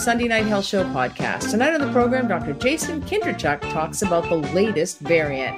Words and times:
Sunday 0.00 0.28
Night 0.28 0.46
Health 0.46 0.64
Show 0.64 0.82
podcast. 0.84 1.50
Tonight 1.50 1.74
on 1.74 1.80
the 1.82 1.92
program, 1.92 2.26
Dr. 2.26 2.54
Jason 2.54 3.02
Kindrachuk 3.02 3.60
talks 3.70 4.00
about 4.00 4.26
the 4.30 4.36
latest 4.36 4.98
variant. 5.00 5.54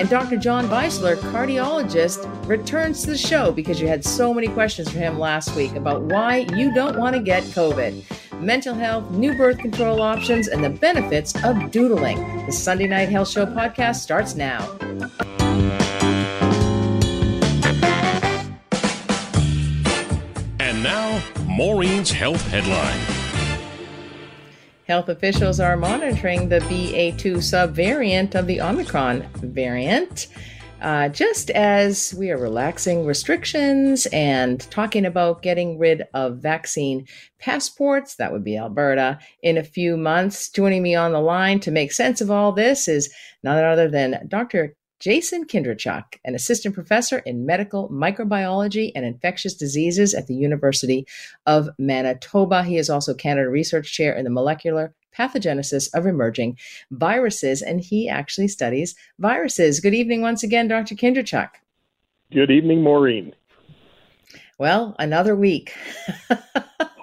And 0.00 0.08
Dr. 0.08 0.36
John 0.36 0.66
Weisler, 0.66 1.14
cardiologist, 1.14 2.26
returns 2.48 3.02
to 3.02 3.10
the 3.10 3.16
show 3.16 3.52
because 3.52 3.80
you 3.80 3.86
had 3.86 4.04
so 4.04 4.34
many 4.34 4.48
questions 4.48 4.90
for 4.90 4.98
him 4.98 5.16
last 5.16 5.54
week 5.54 5.76
about 5.76 6.02
why 6.02 6.38
you 6.56 6.74
don't 6.74 6.98
want 6.98 7.14
to 7.14 7.22
get 7.22 7.44
COVID, 7.44 8.02
mental 8.40 8.74
health, 8.74 9.08
new 9.12 9.32
birth 9.36 9.58
control 9.58 10.02
options, 10.02 10.48
and 10.48 10.64
the 10.64 10.70
benefits 10.70 11.32
of 11.44 11.70
doodling. 11.70 12.46
The 12.46 12.52
Sunday 12.52 12.88
Night 12.88 13.10
Health 13.10 13.28
Show 13.28 13.46
podcast 13.46 13.96
starts 14.00 14.34
now. 14.34 14.76
And 20.58 20.82
now, 20.82 21.22
Maureen's 21.46 22.10
Health 22.10 22.44
Headline. 22.48 23.23
Health 24.86 25.08
officials 25.08 25.60
are 25.60 25.78
monitoring 25.78 26.50
the 26.50 26.58
BA2 26.60 27.36
subvariant 27.36 28.34
of 28.34 28.46
the 28.46 28.60
Omicron 28.60 29.22
variant. 29.36 30.26
Uh, 30.82 31.08
just 31.08 31.48
as 31.52 32.14
we 32.18 32.30
are 32.30 32.36
relaxing 32.36 33.06
restrictions 33.06 34.04
and 34.12 34.60
talking 34.70 35.06
about 35.06 35.40
getting 35.40 35.78
rid 35.78 36.02
of 36.12 36.36
vaccine 36.36 37.06
passports, 37.38 38.16
that 38.16 38.30
would 38.30 38.44
be 38.44 38.58
Alberta, 38.58 39.18
in 39.42 39.56
a 39.56 39.64
few 39.64 39.96
months. 39.96 40.50
Joining 40.50 40.82
me 40.82 40.94
on 40.94 41.12
the 41.12 41.20
line 41.20 41.60
to 41.60 41.70
make 41.70 41.90
sense 41.90 42.20
of 42.20 42.30
all 42.30 42.52
this 42.52 42.86
is 42.86 43.10
none 43.42 43.64
other 43.64 43.88
than 43.88 44.28
Dr. 44.28 44.76
Jason 45.04 45.44
Kindrachuk, 45.44 46.18
an 46.24 46.34
assistant 46.34 46.74
professor 46.74 47.18
in 47.18 47.44
medical 47.44 47.90
microbiology 47.90 48.90
and 48.94 49.04
infectious 49.04 49.52
diseases 49.52 50.14
at 50.14 50.28
the 50.28 50.34
University 50.34 51.06
of 51.44 51.68
Manitoba. 51.78 52.62
He 52.64 52.78
is 52.78 52.88
also 52.88 53.12
Canada 53.12 53.50
Research 53.50 53.92
Chair 53.92 54.14
in 54.14 54.24
the 54.24 54.30
molecular 54.30 54.94
pathogenesis 55.14 55.90
of 55.92 56.06
emerging 56.06 56.56
viruses, 56.90 57.60
and 57.60 57.82
he 57.82 58.08
actually 58.08 58.48
studies 58.48 58.94
viruses. 59.18 59.78
Good 59.78 59.92
evening 59.92 60.22
once 60.22 60.42
again, 60.42 60.68
Dr. 60.68 60.94
Kindrachuk. 60.94 61.50
Good 62.32 62.50
evening, 62.50 62.80
Maureen. 62.80 63.34
Well, 64.56 64.96
another 64.98 65.36
week. 65.36 65.76
oh, 66.30 66.38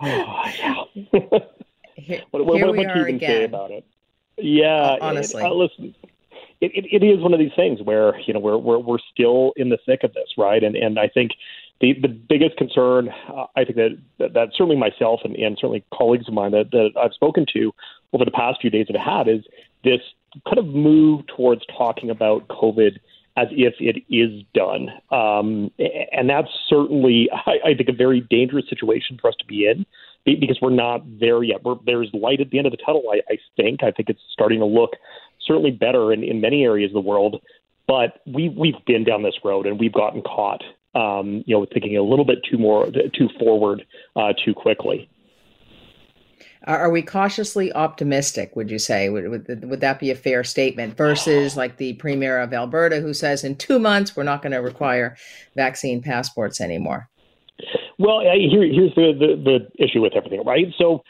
yeah. 0.01 0.85
here, 1.93 2.23
what, 2.31 2.47
what, 2.47 2.57
here 2.57 2.65
what 2.65 2.75
we 2.75 2.83
are 2.83 3.07
even 3.07 3.19
say 3.19 3.25
again. 3.27 3.43
about 3.43 3.69
it? 3.69 3.85
Yeah, 4.39 4.97
Honestly. 4.99 5.43
it- 5.43 5.45
uh, 5.45 5.53
listen, 5.53 5.95
it, 6.61 6.71
it, 6.73 7.03
it 7.03 7.05
is 7.05 7.21
one 7.21 7.33
of 7.33 7.39
these 7.39 7.51
things 7.55 7.81
where 7.81 8.19
you 8.21 8.33
know 8.33 8.39
we're 8.39 8.57
we're 8.57 8.79
we're 8.79 8.99
still 9.11 9.53
in 9.55 9.69
the 9.69 9.79
thick 9.85 10.03
of 10.03 10.13
this, 10.13 10.29
right? 10.37 10.63
And 10.63 10.75
and 10.75 10.99
I 10.99 11.07
think 11.07 11.31
the 11.81 11.93
the 12.01 12.07
biggest 12.07 12.57
concern, 12.57 13.09
uh, 13.33 13.45
I 13.55 13.65
think 13.65 13.75
that, 13.75 13.97
that 14.19 14.33
that 14.33 14.49
certainly 14.53 14.77
myself 14.77 15.21
and, 15.23 15.35
and 15.35 15.57
certainly 15.59 15.83
colleagues 15.93 16.27
of 16.27 16.33
mine 16.33 16.51
that, 16.51 16.71
that 16.71 16.91
I've 16.99 17.13
spoken 17.13 17.45
to 17.53 17.73
over 18.13 18.25
the 18.25 18.31
past 18.31 18.61
few 18.61 18.69
days 18.69 18.87
have 18.89 19.01
had 19.01 19.27
is 19.27 19.43
this 19.83 20.01
kind 20.45 20.59
of 20.59 20.67
move 20.67 21.25
towards 21.27 21.63
talking 21.77 22.09
about 22.09 22.47
COVID 22.47 22.99
as 23.37 23.47
if 23.51 23.75
it 23.79 24.03
is 24.13 24.43
done. 24.53 24.89
Um, 25.09 25.71
and 26.11 26.29
that's 26.29 26.49
certainly, 26.67 27.29
I, 27.31 27.69
I 27.69 27.73
think, 27.75 27.89
a 27.89 27.93
very 27.93 28.21
dangerous 28.29 28.65
situation 28.69 29.17
for 29.21 29.29
us 29.29 29.35
to 29.39 29.45
be 29.45 29.65
in 29.65 29.85
because 30.25 30.59
we're 30.61 30.69
not 30.69 31.01
there 31.19 31.41
yet. 31.41 31.63
We're, 31.63 31.75
there's 31.85 32.09
light 32.13 32.41
at 32.41 32.49
the 32.49 32.57
end 32.57 32.67
of 32.67 32.71
the 32.71 32.77
tunnel, 32.77 33.03
I, 33.11 33.21
I 33.31 33.37
think. 33.55 33.83
I 33.83 33.91
think 33.91 34.09
it's 34.09 34.21
starting 34.31 34.59
to 34.59 34.65
look 34.65 34.91
certainly 35.51 35.71
better 35.71 36.13
in, 36.13 36.23
in 36.23 36.39
many 36.39 36.63
areas 36.63 36.91
of 36.91 36.93
the 37.03 37.09
world. 37.09 37.41
But 37.87 38.21
we, 38.25 38.47
we've 38.49 38.85
been 38.85 39.03
down 39.03 39.23
this 39.23 39.35
road 39.43 39.65
and 39.67 39.77
we've 39.77 39.91
gotten 39.91 40.21
caught, 40.21 40.63
um, 40.95 41.43
you 41.45 41.55
know, 41.55 41.65
thinking 41.73 41.97
a 41.97 42.03
little 42.03 42.23
bit 42.25 42.39
too 42.49 42.57
more, 42.57 42.89
too 42.89 43.27
forward, 43.37 43.83
uh, 44.15 44.33
too 44.45 44.53
quickly. 44.53 45.09
Are 46.65 46.91
we 46.91 47.01
cautiously 47.01 47.73
optimistic, 47.73 48.55
would 48.55 48.69
you 48.69 48.77
say? 48.77 49.09
Would, 49.09 49.29
would, 49.29 49.69
would 49.69 49.81
that 49.81 49.99
be 49.99 50.11
a 50.11 50.15
fair 50.15 50.43
statement 50.43 50.95
versus 50.95 51.57
like 51.57 51.77
the 51.77 51.93
premier 51.93 52.39
of 52.39 52.53
Alberta 52.53 53.01
who 53.01 53.13
says 53.13 53.43
in 53.43 53.55
two 53.55 53.79
months 53.79 54.15
we're 54.15 54.23
not 54.23 54.43
going 54.43 54.51
to 54.51 54.59
require 54.59 55.17
vaccine 55.55 56.01
passports 56.01 56.61
anymore? 56.61 57.09
Well, 57.97 58.19
I- 58.19 58.47
here, 58.49 58.63
here's 58.63 58.93
the, 58.95 59.11
the, 59.19 59.67
the 59.77 59.83
issue 59.83 60.01
with 60.01 60.13
everything, 60.15 60.43
right? 60.45 60.67
So 60.77 61.03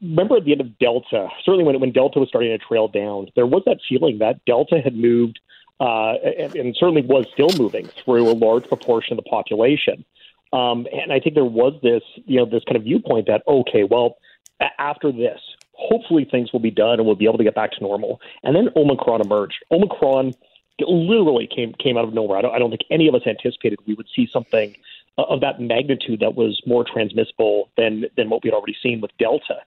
remember 0.00 0.36
at 0.36 0.44
the 0.44 0.52
end 0.52 0.60
of 0.60 0.78
Delta, 0.78 1.28
certainly 1.44 1.64
when, 1.64 1.78
when 1.80 1.92
Delta 1.92 2.18
was 2.18 2.28
starting 2.28 2.50
to 2.50 2.58
trail 2.58 2.88
down, 2.88 3.28
there 3.34 3.46
was 3.46 3.62
that 3.66 3.78
feeling 3.88 4.18
that 4.18 4.44
Delta 4.44 4.80
had 4.82 4.96
moved 4.96 5.40
uh, 5.80 6.14
and, 6.14 6.54
and 6.54 6.76
certainly 6.78 7.02
was 7.02 7.26
still 7.32 7.50
moving 7.58 7.88
through 8.04 8.30
a 8.30 8.32
large 8.32 8.64
proportion 8.68 9.18
of 9.18 9.24
the 9.24 9.28
population. 9.28 10.04
Um, 10.52 10.86
and 10.92 11.12
I 11.12 11.18
think 11.18 11.34
there 11.34 11.44
was 11.44 11.74
this, 11.82 12.02
you 12.26 12.36
know, 12.36 12.46
this 12.46 12.62
kind 12.64 12.76
of 12.76 12.84
viewpoint 12.84 13.26
that, 13.26 13.42
okay, 13.46 13.82
well, 13.84 14.18
a- 14.60 14.80
after 14.80 15.10
this, 15.10 15.40
hopefully 15.72 16.24
things 16.24 16.52
will 16.52 16.60
be 16.60 16.70
done 16.70 17.00
and 17.00 17.06
we'll 17.06 17.16
be 17.16 17.24
able 17.24 17.38
to 17.38 17.44
get 17.44 17.56
back 17.56 17.72
to 17.72 17.80
normal. 17.82 18.20
And 18.44 18.54
then 18.54 18.68
Omicron 18.76 19.20
emerged. 19.20 19.64
Omicron 19.72 20.34
literally 20.80 21.46
came 21.46 21.72
came 21.74 21.96
out 21.96 22.04
of 22.04 22.14
nowhere. 22.14 22.38
I 22.38 22.42
don't, 22.42 22.54
I 22.54 22.58
don't 22.58 22.70
think 22.70 22.82
any 22.90 23.08
of 23.08 23.14
us 23.14 23.22
anticipated 23.26 23.78
we 23.86 23.94
would 23.94 24.08
see 24.14 24.28
something 24.32 24.74
of 25.18 25.40
that 25.40 25.60
magnitude 25.60 26.20
that 26.20 26.34
was 26.34 26.60
more 26.66 26.84
transmissible 26.84 27.70
than 27.76 28.04
than 28.16 28.30
what 28.30 28.42
we'd 28.42 28.54
already 28.54 28.76
seen 28.82 29.00
with 29.00 29.10
Delta. 29.18 29.60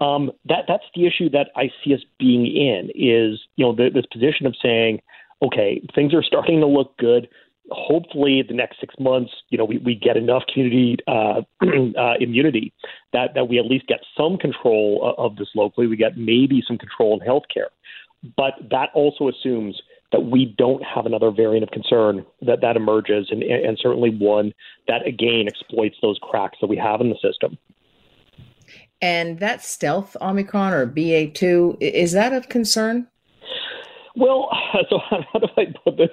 Um, 0.00 0.30
that 0.46 0.64
that's 0.68 0.84
the 0.94 1.06
issue 1.06 1.28
that 1.30 1.50
I 1.56 1.70
see 1.84 1.94
us 1.94 2.00
being 2.18 2.46
in 2.46 2.90
is 2.94 3.40
you 3.56 3.64
know 3.64 3.74
the, 3.74 3.90
this 3.92 4.06
position 4.06 4.46
of 4.46 4.54
saying, 4.62 5.00
okay, 5.42 5.80
things 5.94 6.14
are 6.14 6.22
starting 6.22 6.60
to 6.60 6.66
look 6.66 6.96
good. 6.98 7.28
Hopefully, 7.70 8.42
the 8.46 8.54
next 8.54 8.80
six 8.80 8.94
months, 8.98 9.30
you 9.50 9.58
know, 9.58 9.64
we, 9.64 9.76
we 9.78 9.94
get 9.94 10.16
enough 10.16 10.42
community 10.52 10.96
uh, 11.06 11.42
uh, 11.98 12.14
immunity 12.20 12.72
that 13.12 13.34
that 13.34 13.48
we 13.48 13.58
at 13.58 13.66
least 13.66 13.86
get 13.86 14.00
some 14.16 14.38
control 14.38 15.00
o- 15.02 15.22
of 15.22 15.36
this 15.36 15.48
locally. 15.54 15.86
We 15.86 15.96
get 15.96 16.16
maybe 16.16 16.62
some 16.66 16.78
control 16.78 17.20
in 17.20 17.26
healthcare, 17.26 17.68
but 18.36 18.54
that 18.70 18.90
also 18.94 19.28
assumes 19.28 19.80
that 20.12 20.20
we 20.20 20.54
don't 20.56 20.82
have 20.82 21.06
another 21.06 21.30
variant 21.30 21.62
of 21.62 21.70
concern 21.70 22.24
that 22.42 22.60
that 22.62 22.76
emerges, 22.76 23.28
and, 23.30 23.42
and 23.42 23.78
certainly 23.80 24.10
one 24.10 24.52
that 24.86 25.06
again 25.06 25.44
exploits 25.46 25.96
those 26.00 26.18
cracks 26.22 26.58
that 26.60 26.66
we 26.66 26.76
have 26.76 27.00
in 27.00 27.10
the 27.10 27.18
system. 27.22 27.58
And 29.00 29.38
that 29.38 29.62
stealth 29.62 30.16
Omicron 30.20 30.72
or 30.72 30.86
BA2, 30.86 31.76
is 31.80 32.12
that 32.12 32.32
of 32.32 32.48
concern? 32.48 33.06
Well, 34.18 34.48
so 34.90 34.98
how 35.10 35.38
do 35.38 35.46
I 35.56 35.66
put 35.84 35.96
this 35.96 36.10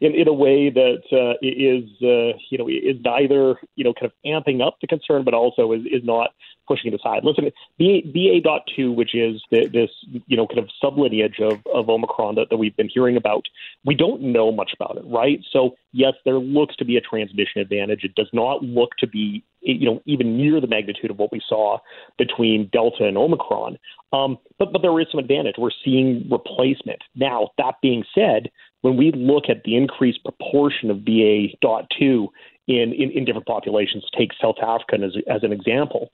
in, 0.00 0.14
in 0.14 0.28
a 0.28 0.32
way 0.32 0.70
that 0.70 1.02
uh, 1.12 1.34
is, 1.42 1.90
uh, 2.02 2.38
you 2.50 2.58
know, 2.58 2.68
is 2.68 3.02
neither, 3.04 3.56
you 3.76 3.84
know, 3.84 3.92
kind 3.92 4.10
of 4.10 4.12
amping 4.24 4.64
up 4.64 4.78
the 4.80 4.86
concern, 4.86 5.24
but 5.24 5.34
also 5.34 5.72
is, 5.72 5.82
is 5.86 6.04
not 6.04 6.30
pushing 6.66 6.92
it 6.92 7.00
aside. 7.00 7.24
Listen, 7.24 7.50
BA, 7.78 8.40
dot 8.42 8.62
two, 8.76 8.92
which 8.92 9.14
is 9.14 9.42
the, 9.50 9.66
this, 9.66 9.90
you 10.26 10.36
know, 10.36 10.46
kind 10.46 10.58
of 10.58 10.68
sublineage 10.82 11.40
of, 11.40 11.60
of 11.74 11.88
Omicron 11.88 12.36
that, 12.36 12.50
that 12.50 12.58
we've 12.58 12.76
been 12.76 12.90
hearing 12.92 13.16
about, 13.16 13.44
we 13.84 13.94
don't 13.94 14.20
know 14.20 14.52
much 14.52 14.72
about 14.78 14.96
it, 14.98 15.04
right? 15.06 15.40
So, 15.50 15.76
yes, 15.92 16.12
there 16.24 16.38
looks 16.38 16.76
to 16.76 16.84
be 16.84 16.96
a 16.96 17.00
transmission 17.00 17.62
advantage. 17.62 18.04
It 18.04 18.14
does 18.14 18.28
not 18.32 18.62
look 18.62 18.90
to 18.98 19.06
be, 19.06 19.42
you 19.72 19.86
know, 19.86 20.00
even 20.06 20.36
near 20.36 20.60
the 20.60 20.66
magnitude 20.66 21.10
of 21.10 21.18
what 21.18 21.32
we 21.32 21.40
saw 21.46 21.78
between 22.16 22.68
Delta 22.72 23.04
and 23.04 23.18
Omicron. 23.18 23.78
Um, 24.12 24.38
but, 24.58 24.72
but 24.72 24.82
there 24.82 24.98
is 25.00 25.06
some 25.10 25.18
advantage. 25.18 25.56
We're 25.58 25.70
seeing 25.84 26.26
replacement. 26.30 27.02
Now, 27.14 27.50
that 27.58 27.74
being 27.82 28.04
said, 28.14 28.50
when 28.80 28.96
we 28.96 29.12
look 29.12 29.44
at 29.48 29.64
the 29.64 29.76
increased 29.76 30.20
proportion 30.24 30.90
of 30.90 31.04
BA.2 31.04 32.28
in, 32.68 32.92
in, 32.92 33.10
in 33.14 33.24
different 33.24 33.46
populations, 33.46 34.04
take 34.16 34.30
South 34.40 34.56
Africa 34.62 35.04
as, 35.04 35.12
as 35.28 35.42
an 35.42 35.52
example, 35.52 36.10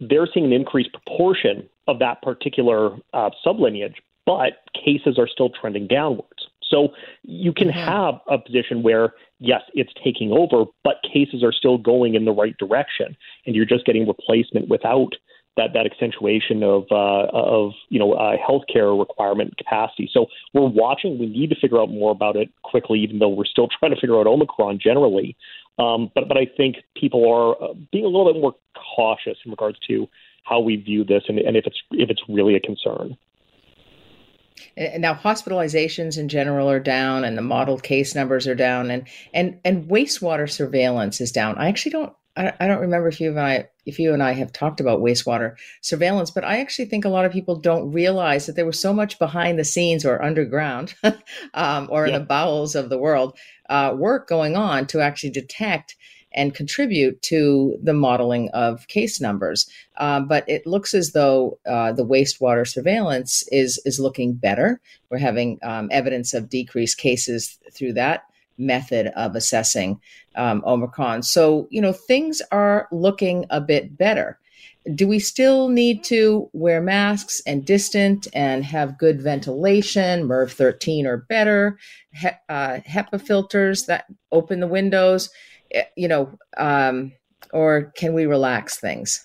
they're 0.00 0.28
seeing 0.32 0.46
an 0.46 0.52
increased 0.52 0.90
proportion 0.92 1.68
of 1.86 1.98
that 2.00 2.22
particular 2.22 2.96
uh, 3.12 3.30
sublineage, 3.46 3.94
but 4.26 4.64
cases 4.74 5.18
are 5.18 5.28
still 5.28 5.50
trending 5.50 5.86
downwards. 5.86 6.39
So 6.70 6.88
you 7.22 7.52
can 7.52 7.68
have 7.68 8.14
a 8.28 8.38
position 8.38 8.82
where, 8.82 9.14
yes, 9.38 9.62
it's 9.74 9.92
taking 10.02 10.32
over, 10.32 10.64
but 10.84 10.96
cases 11.02 11.42
are 11.42 11.52
still 11.52 11.78
going 11.78 12.14
in 12.14 12.24
the 12.24 12.32
right 12.32 12.56
direction, 12.58 13.16
and 13.46 13.56
you're 13.56 13.66
just 13.66 13.84
getting 13.84 14.06
replacement 14.06 14.68
without 14.68 15.14
that 15.56 15.72
that 15.74 15.84
accentuation 15.84 16.62
of 16.62 16.84
uh, 16.90 17.26
of 17.32 17.72
you 17.88 17.98
know 17.98 18.12
uh, 18.12 18.36
healthcare 18.36 18.98
requirement 18.98 19.56
capacity. 19.56 20.08
So 20.12 20.26
we're 20.54 20.68
watching. 20.68 21.18
We 21.18 21.26
need 21.26 21.50
to 21.50 21.56
figure 21.60 21.80
out 21.80 21.90
more 21.90 22.12
about 22.12 22.36
it 22.36 22.48
quickly, 22.62 23.00
even 23.00 23.18
though 23.18 23.28
we're 23.28 23.44
still 23.44 23.68
trying 23.78 23.94
to 23.94 24.00
figure 24.00 24.18
out 24.18 24.26
Omicron 24.26 24.78
generally. 24.80 25.36
Um, 25.78 26.10
but 26.14 26.28
but 26.28 26.36
I 26.36 26.46
think 26.56 26.76
people 26.96 27.28
are 27.28 27.62
uh, 27.62 27.74
being 27.90 28.04
a 28.04 28.08
little 28.08 28.32
bit 28.32 28.40
more 28.40 28.54
cautious 28.96 29.38
in 29.44 29.50
regards 29.50 29.78
to 29.88 30.08
how 30.44 30.60
we 30.60 30.76
view 30.76 31.04
this 31.04 31.24
and, 31.28 31.38
and 31.38 31.56
if 31.56 31.66
it's 31.66 31.80
if 31.90 32.10
it's 32.10 32.22
really 32.28 32.54
a 32.54 32.60
concern. 32.60 33.16
And 34.76 35.02
now 35.02 35.14
hospitalizations 35.14 36.18
in 36.18 36.28
general 36.28 36.70
are 36.70 36.80
down 36.80 37.24
and 37.24 37.36
the 37.36 37.42
modeled 37.42 37.82
case 37.82 38.14
numbers 38.14 38.46
are 38.46 38.54
down 38.54 38.90
and 38.90 39.06
and 39.34 39.58
and 39.64 39.88
wastewater 39.88 40.50
surveillance 40.50 41.20
is 41.20 41.32
down. 41.32 41.58
I 41.58 41.68
actually 41.68 41.92
don't 41.92 42.12
I, 42.36 42.68
don't 42.68 42.80
remember 42.80 43.08
if 43.08 43.20
you 43.20 43.30
and 43.30 43.40
I 43.40 43.68
if 43.86 43.98
you 43.98 44.14
and 44.14 44.22
I 44.22 44.32
have 44.32 44.52
talked 44.52 44.80
about 44.80 45.00
wastewater 45.00 45.56
surveillance, 45.80 46.30
but 46.30 46.44
I 46.44 46.60
actually 46.60 46.84
think 46.86 47.04
a 47.04 47.08
lot 47.08 47.24
of 47.24 47.32
people 47.32 47.56
don't 47.56 47.92
realize 47.92 48.46
that 48.46 48.56
there 48.56 48.66
was 48.66 48.78
so 48.78 48.92
much 48.92 49.18
behind 49.18 49.58
the 49.58 49.64
scenes 49.64 50.04
or 50.04 50.22
underground 50.22 50.94
um, 51.54 51.88
or 51.90 52.06
in 52.06 52.12
the 52.12 52.20
bowels 52.20 52.74
of 52.74 52.88
the 52.88 52.98
world 52.98 53.36
uh, 53.68 53.94
work 53.96 54.28
going 54.28 54.56
on 54.56 54.86
to 54.88 55.00
actually 55.00 55.30
detect 55.30 55.96
and 56.32 56.54
contribute 56.54 57.20
to 57.22 57.76
the 57.82 57.92
modeling 57.92 58.48
of 58.50 58.86
case 58.88 59.20
numbers. 59.20 59.68
Uh, 59.96 60.20
but 60.20 60.48
it 60.48 60.66
looks 60.66 60.94
as 60.94 61.12
though 61.12 61.58
uh, 61.66 61.92
the 61.92 62.06
wastewater 62.06 62.66
surveillance 62.66 63.44
is 63.50 63.80
is 63.84 64.00
looking 64.00 64.34
better. 64.34 64.80
We're 65.10 65.18
having 65.18 65.58
um, 65.62 65.88
evidence 65.90 66.34
of 66.34 66.48
decreased 66.48 66.98
cases 66.98 67.58
through 67.72 67.94
that 67.94 68.24
method 68.58 69.06
of 69.16 69.34
assessing 69.36 70.00
um, 70.36 70.62
Omicron. 70.66 71.22
So 71.22 71.66
you 71.70 71.80
know 71.80 71.92
things 71.92 72.42
are 72.52 72.88
looking 72.92 73.46
a 73.50 73.60
bit 73.60 73.96
better 73.96 74.38
do 74.94 75.06
we 75.06 75.18
still 75.18 75.68
need 75.68 76.02
to 76.04 76.48
wear 76.52 76.80
masks 76.80 77.42
and 77.46 77.66
distant 77.66 78.26
and 78.32 78.64
have 78.64 78.98
good 78.98 79.20
ventilation, 79.20 80.26
MERV 80.26 80.50
13 80.52 81.06
or 81.06 81.18
better, 81.18 81.78
he, 82.12 82.28
uh, 82.48 82.78
HEPA 82.88 83.20
filters 83.20 83.86
that 83.86 84.06
open 84.32 84.60
the 84.60 84.66
windows, 84.66 85.28
you 85.96 86.08
know, 86.08 86.38
um, 86.56 87.12
or 87.52 87.92
can 87.96 88.14
we 88.14 88.26
relax 88.26 88.78
things? 88.78 89.24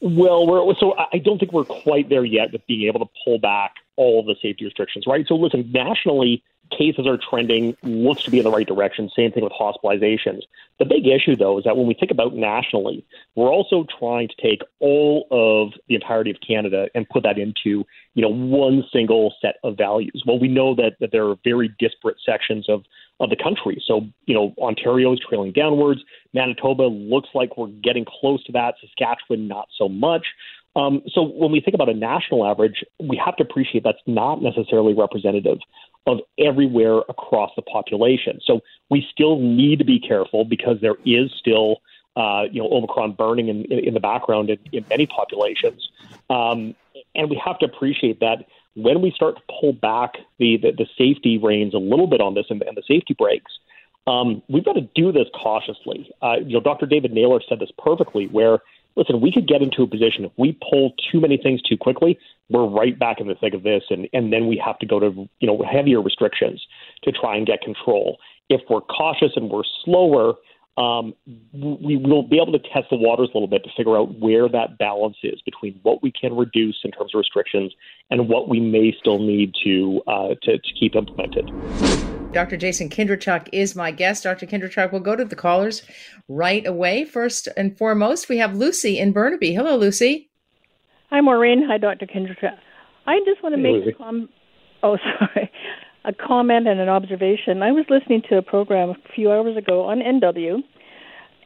Well, 0.00 0.46
we're, 0.46 0.74
so 0.74 0.94
I 1.12 1.18
don't 1.18 1.38
think 1.38 1.52
we're 1.52 1.64
quite 1.64 2.10
there 2.10 2.24
yet 2.24 2.52
with 2.52 2.66
being 2.66 2.86
able 2.86 3.00
to 3.00 3.12
pull 3.24 3.38
back 3.38 3.74
all 3.96 4.22
the 4.22 4.34
safety 4.42 4.64
restrictions, 4.64 5.06
right? 5.06 5.26
So 5.26 5.34
listen, 5.34 5.70
nationally, 5.72 6.42
cases 6.70 7.06
are 7.06 7.18
trending, 7.18 7.76
looks 7.82 8.24
to 8.24 8.30
be 8.30 8.38
in 8.38 8.44
the 8.44 8.50
right 8.50 8.66
direction. 8.66 9.10
Same 9.16 9.32
thing 9.32 9.44
with 9.44 9.52
hospitalizations. 9.52 10.42
The 10.78 10.84
big 10.84 11.06
issue, 11.06 11.36
though, 11.36 11.58
is 11.58 11.64
that 11.64 11.76
when 11.76 11.86
we 11.86 11.94
think 11.94 12.10
about 12.10 12.34
nationally, 12.34 13.04
we're 13.34 13.50
also 13.50 13.86
trying 13.98 14.28
to 14.28 14.34
take 14.42 14.60
all 14.80 15.26
of 15.30 15.72
the 15.88 15.94
entirety 15.94 16.30
of 16.30 16.36
Canada 16.46 16.88
and 16.94 17.08
put 17.08 17.22
that 17.22 17.38
into, 17.38 17.86
you 18.14 18.22
know, 18.22 18.28
one 18.28 18.84
single 18.92 19.34
set 19.40 19.56
of 19.62 19.76
values. 19.76 20.22
Well, 20.26 20.38
we 20.38 20.48
know 20.48 20.74
that, 20.74 20.96
that 21.00 21.12
there 21.12 21.28
are 21.28 21.36
very 21.44 21.74
disparate 21.78 22.16
sections 22.24 22.68
of, 22.68 22.84
of 23.20 23.30
the 23.30 23.36
country. 23.36 23.82
So, 23.86 24.06
you 24.26 24.34
know, 24.34 24.54
Ontario 24.58 25.12
is 25.12 25.20
trailing 25.20 25.52
downwards. 25.52 26.00
Manitoba 26.32 26.82
looks 26.82 27.28
like 27.34 27.56
we're 27.56 27.68
getting 27.68 28.04
close 28.04 28.42
to 28.44 28.52
that. 28.52 28.74
Saskatchewan, 28.80 29.46
not 29.46 29.68
so 29.78 29.88
much. 29.88 30.26
Um, 30.76 31.02
so 31.12 31.22
when 31.22 31.52
we 31.52 31.60
think 31.60 31.74
about 31.74 31.88
a 31.88 31.94
national 31.94 32.44
average, 32.44 32.84
we 33.00 33.16
have 33.24 33.36
to 33.36 33.44
appreciate 33.44 33.84
that's 33.84 33.98
not 34.06 34.42
necessarily 34.42 34.92
representative 34.92 35.58
of 36.06 36.18
everywhere 36.38 36.98
across 37.08 37.52
the 37.56 37.62
population. 37.62 38.40
So 38.44 38.60
we 38.90 39.06
still 39.10 39.38
need 39.38 39.78
to 39.78 39.84
be 39.84 40.00
careful 40.00 40.44
because 40.44 40.80
there 40.80 40.96
is 41.06 41.30
still, 41.38 41.80
uh, 42.16 42.44
you 42.50 42.60
know, 42.60 42.68
Omicron 42.70 43.12
burning 43.12 43.48
in, 43.48 43.64
in, 43.66 43.78
in 43.86 43.94
the 43.94 44.00
background 44.00 44.50
in, 44.50 44.58
in, 44.72 44.84
many 44.90 45.06
populations. 45.06 45.88
Um, 46.28 46.74
and 47.14 47.30
we 47.30 47.40
have 47.42 47.58
to 47.60 47.66
appreciate 47.66 48.20
that 48.20 48.46
when 48.74 49.00
we 49.00 49.10
start 49.10 49.36
to 49.36 49.42
pull 49.60 49.72
back 49.72 50.14
the, 50.38 50.56
the, 50.56 50.72
the 50.72 50.86
safety 50.98 51.38
reins 51.38 51.74
a 51.74 51.78
little 51.78 52.06
bit 52.06 52.20
on 52.20 52.34
this 52.34 52.46
and, 52.50 52.62
and 52.62 52.76
the 52.76 52.82
safety 52.86 53.14
brakes, 53.14 53.52
um, 54.06 54.42
we've 54.48 54.64
got 54.64 54.74
to 54.74 54.88
do 54.94 55.12
this 55.12 55.26
cautiously. 55.34 56.10
Uh, 56.20 56.36
you 56.44 56.54
know, 56.54 56.60
Dr. 56.60 56.86
David 56.86 57.12
Naylor 57.12 57.40
said 57.48 57.60
this 57.60 57.70
perfectly, 57.78 58.26
where 58.26 58.58
listen, 58.96 59.20
we 59.20 59.32
could 59.32 59.48
get 59.48 59.62
into 59.62 59.82
a 59.82 59.86
position 59.86 60.24
if 60.24 60.32
we 60.36 60.58
pull 60.70 60.94
too 61.10 61.20
many 61.20 61.36
things 61.36 61.62
too 61.62 61.76
quickly, 61.76 62.18
we're 62.48 62.66
right 62.66 62.98
back 62.98 63.20
in 63.20 63.26
the 63.26 63.34
thick 63.34 63.54
of 63.54 63.62
this, 63.62 63.82
and 63.90 64.08
and 64.12 64.32
then 64.32 64.46
we 64.46 64.60
have 64.64 64.78
to 64.80 64.86
go 64.86 65.00
to 65.00 65.28
you 65.40 65.46
know 65.46 65.62
heavier 65.70 66.00
restrictions 66.00 66.64
to 67.02 67.12
try 67.12 67.36
and 67.36 67.46
get 67.46 67.60
control. 67.62 68.18
If 68.48 68.60
we're 68.68 68.82
cautious 68.82 69.32
and 69.36 69.50
we're 69.50 69.62
slower, 69.84 70.34
um, 70.76 71.14
we 71.52 71.96
will 71.96 72.22
be 72.22 72.36
able 72.36 72.52
to 72.52 72.58
test 72.58 72.86
the 72.90 72.96
waters 72.96 73.30
a 73.32 73.36
little 73.36 73.48
bit 73.48 73.62
to 73.64 73.70
figure 73.76 73.96
out 73.96 74.18
where 74.18 74.48
that 74.48 74.76
balance 74.78 75.16
is 75.22 75.40
between 75.42 75.78
what 75.82 76.02
we 76.02 76.10
can 76.10 76.34
reduce 76.34 76.78
in 76.84 76.90
terms 76.90 77.14
of 77.14 77.18
restrictions 77.18 77.72
and 78.10 78.28
what 78.28 78.48
we 78.48 78.58
may 78.58 78.94
still 78.98 79.18
need 79.18 79.54
to 79.62 80.02
uh, 80.06 80.34
to, 80.42 80.58
to 80.58 80.72
keep 80.78 80.96
implemented. 80.96 81.50
Dr. 82.32 82.56
Jason 82.56 82.90
Kindrachuk 82.90 83.48
is 83.52 83.76
my 83.76 83.92
guest. 83.92 84.24
Dr. 84.24 84.46
Kindrachuk, 84.46 84.90
we'll 84.90 85.00
go 85.00 85.14
to 85.14 85.24
the 85.24 85.36
callers 85.36 85.84
right 86.28 86.66
away. 86.66 87.04
First 87.04 87.48
and 87.56 87.78
foremost, 87.78 88.28
we 88.28 88.38
have 88.38 88.56
Lucy 88.56 88.98
in 88.98 89.12
Burnaby. 89.12 89.54
Hello, 89.54 89.76
Lucy. 89.76 90.28
Hi, 91.10 91.20
Maureen. 91.20 91.64
Hi, 91.68 91.78
Dr. 91.78 92.06
Kindrachuk. 92.06 92.58
I 93.06 93.20
just 93.24 93.40
want 93.40 93.54
to 93.54 93.62
hey, 93.62 93.78
make 93.78 93.94
a 93.94 93.96
com- 93.96 94.28
oh, 94.82 94.96
sorry, 95.18 95.50
a 96.04 96.12
comment 96.12 96.68
and 96.68 96.80
an 96.80 96.88
observation. 96.88 97.62
I 97.62 97.72
was 97.72 97.84
listening 97.88 98.22
to 98.28 98.38
a 98.38 98.42
program 98.42 98.90
a 98.90 98.96
few 99.14 99.30
hours 99.30 99.56
ago 99.56 99.84
on 99.84 100.00
NW, 100.00 100.62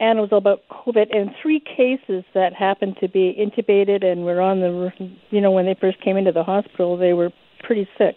and 0.01 0.19
it 0.19 0.23
was 0.23 0.33
about 0.33 0.63
COVID 0.69 1.15
and 1.17 1.31
three 1.41 1.61
cases 1.61 2.25
that 2.35 2.55
happened 2.55 2.97
to 3.01 3.09
be 3.09 3.35
intubated 3.39 4.05
and 4.05 4.25
were 4.25 4.41
on 4.41 4.61
the, 4.61 4.93
you 5.31 5.41
know, 5.41 5.51
when 5.51 5.67
they 5.67 5.75
first 5.75 6.01
came 6.01 6.17
into 6.17 6.33
the 6.33 6.45
hospital, 6.45 6.97
they 6.97 7.13
were 7.13 7.31
pretty 7.63 7.89
sick 7.97 8.17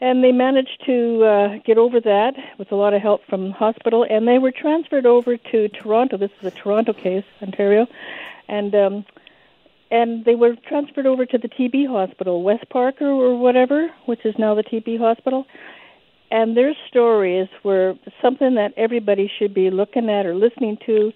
and 0.00 0.22
they 0.22 0.32
managed 0.32 0.82
to 0.86 1.24
uh, 1.24 1.58
get 1.64 1.76
over 1.76 2.00
that 2.00 2.34
with 2.58 2.70
a 2.70 2.76
lot 2.76 2.94
of 2.94 3.02
help 3.02 3.20
from 3.28 3.48
the 3.48 3.54
hospital, 3.54 4.06
and 4.08 4.28
they 4.28 4.38
were 4.38 4.52
transferred 4.52 5.06
over 5.06 5.36
to 5.36 5.68
Toronto. 5.68 6.16
This 6.16 6.30
is 6.40 6.46
a 6.46 6.50
Toronto 6.50 6.92
case, 6.92 7.24
Ontario, 7.42 7.86
and 8.48 8.74
um, 8.74 9.04
and 9.90 10.24
they 10.24 10.34
were 10.34 10.54
transferred 10.68 11.06
over 11.06 11.24
to 11.24 11.38
the 11.38 11.48
TB 11.48 11.88
hospital, 11.88 12.42
West 12.42 12.68
Parker 12.70 13.06
or 13.06 13.38
whatever, 13.38 13.88
which 14.06 14.24
is 14.24 14.34
now 14.38 14.54
the 14.54 14.62
TB 14.62 14.98
hospital. 14.98 15.46
And 16.30 16.56
their 16.56 16.74
stories 16.88 17.48
were 17.64 17.94
something 18.20 18.54
that 18.56 18.72
everybody 18.76 19.30
should 19.38 19.54
be 19.54 19.70
looking 19.70 20.10
at 20.10 20.26
or 20.26 20.34
listening 20.34 20.76
to. 20.84 21.12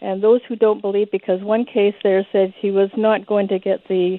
And 0.00 0.22
those 0.22 0.40
who 0.48 0.56
don't 0.56 0.80
believe, 0.80 1.10
because 1.10 1.42
one 1.42 1.66
case 1.66 1.94
there 2.02 2.26
said 2.32 2.54
he 2.58 2.70
was 2.70 2.90
not 2.96 3.26
going 3.26 3.48
to 3.48 3.58
get 3.58 3.86
the 3.88 4.18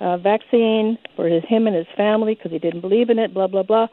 uh, 0.00 0.18
vaccine 0.18 0.98
for 1.14 1.26
his, 1.26 1.42
him 1.48 1.66
and 1.66 1.74
his 1.74 1.86
family 1.96 2.34
because 2.34 2.52
he 2.52 2.58
didn't 2.58 2.82
believe 2.82 3.08
in 3.08 3.18
it, 3.18 3.32
blah, 3.32 3.46
blah, 3.46 3.62
blah. 3.62 3.86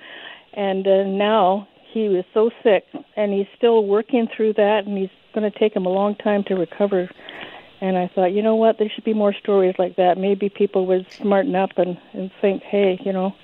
And 0.53 0.85
uh, 0.85 1.03
now 1.05 1.67
he 1.93 2.09
was 2.09 2.25
so 2.33 2.49
sick, 2.63 2.83
and 3.15 3.31
he's 3.31 3.47
still 3.57 3.85
working 3.85 4.27
through 4.35 4.53
that, 4.53 4.81
and 4.85 4.97
he's 4.97 5.09
going 5.33 5.49
to 5.49 5.57
take 5.57 5.75
him 5.75 5.85
a 5.85 5.89
long 5.89 6.15
time 6.15 6.43
to 6.47 6.55
recover. 6.55 7.09
And 7.83 7.97
I 7.97 8.09
thought, 8.15 8.31
you 8.31 8.41
know 8.41 8.55
what, 8.55 8.77
there 8.79 8.89
should 8.95 9.03
be 9.03 9.13
more 9.13 9.33
stories 9.33 9.75
like 9.77 9.97
that. 9.97 10.17
Maybe 10.17 10.47
people 10.47 10.87
would 10.87 11.05
smarten 11.11 11.53
up 11.53 11.71
and, 11.75 11.97
and 12.13 12.31
think, 12.39 12.63
hey, 12.63 12.97
you 13.03 13.11
know, 13.11 13.35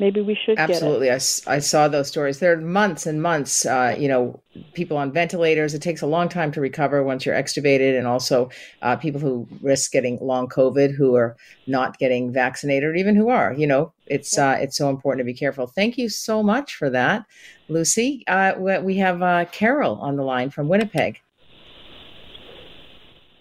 maybe 0.00 0.22
we 0.22 0.34
should 0.42 0.58
absolutely. 0.58 1.10
I, 1.10 1.16
I 1.16 1.58
saw 1.58 1.86
those 1.88 2.08
stories. 2.08 2.38
There 2.38 2.54
are 2.54 2.60
months 2.62 3.04
and 3.04 3.20
months 3.20 3.66
uh, 3.66 3.94
you 3.98 4.08
know 4.08 4.40
people 4.72 4.96
on 4.96 5.12
ventilators. 5.12 5.74
It 5.74 5.82
takes 5.82 6.00
a 6.00 6.06
long 6.06 6.30
time 6.30 6.50
to 6.52 6.62
recover 6.62 7.04
once 7.04 7.26
you're 7.26 7.34
extubated 7.34 7.98
and 7.98 8.06
also 8.06 8.48
uh, 8.80 8.96
people 8.96 9.20
who 9.20 9.46
risk 9.60 9.92
getting 9.92 10.18
long 10.22 10.48
covid 10.48 10.94
who 10.94 11.14
are 11.14 11.36
not 11.66 11.98
getting 11.98 12.32
vaccinated 12.32 12.88
or 12.88 12.94
even 12.94 13.14
who 13.14 13.28
are 13.28 13.52
you 13.52 13.66
know. 13.66 13.92
It's 14.06 14.38
yeah. 14.38 14.52
uh, 14.52 14.54
it's 14.54 14.78
so 14.78 14.88
important 14.88 15.20
to 15.20 15.30
be 15.30 15.38
careful. 15.38 15.66
Thank 15.66 15.98
you 15.98 16.08
so 16.08 16.42
much 16.42 16.74
for 16.74 16.88
that 16.88 17.26
lucy. 17.68 18.24
Uh, 18.28 18.54
we 18.58 18.96
have 18.96 19.20
uh, 19.20 19.44
carol 19.52 19.98
on 20.00 20.16
the 20.16 20.24
line 20.24 20.48
from 20.48 20.68
winnipeg 20.68 21.20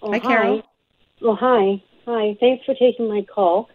oh, 0.04 0.12
hi 0.12 0.20
carol 0.20 0.58
hi. 0.58 0.64
well 1.22 1.36
hi 1.36 1.84
hi 2.06 2.38
thanks 2.40 2.64
for 2.66 2.76
taking 2.76 3.08
my 3.08 3.22
call 3.24 3.70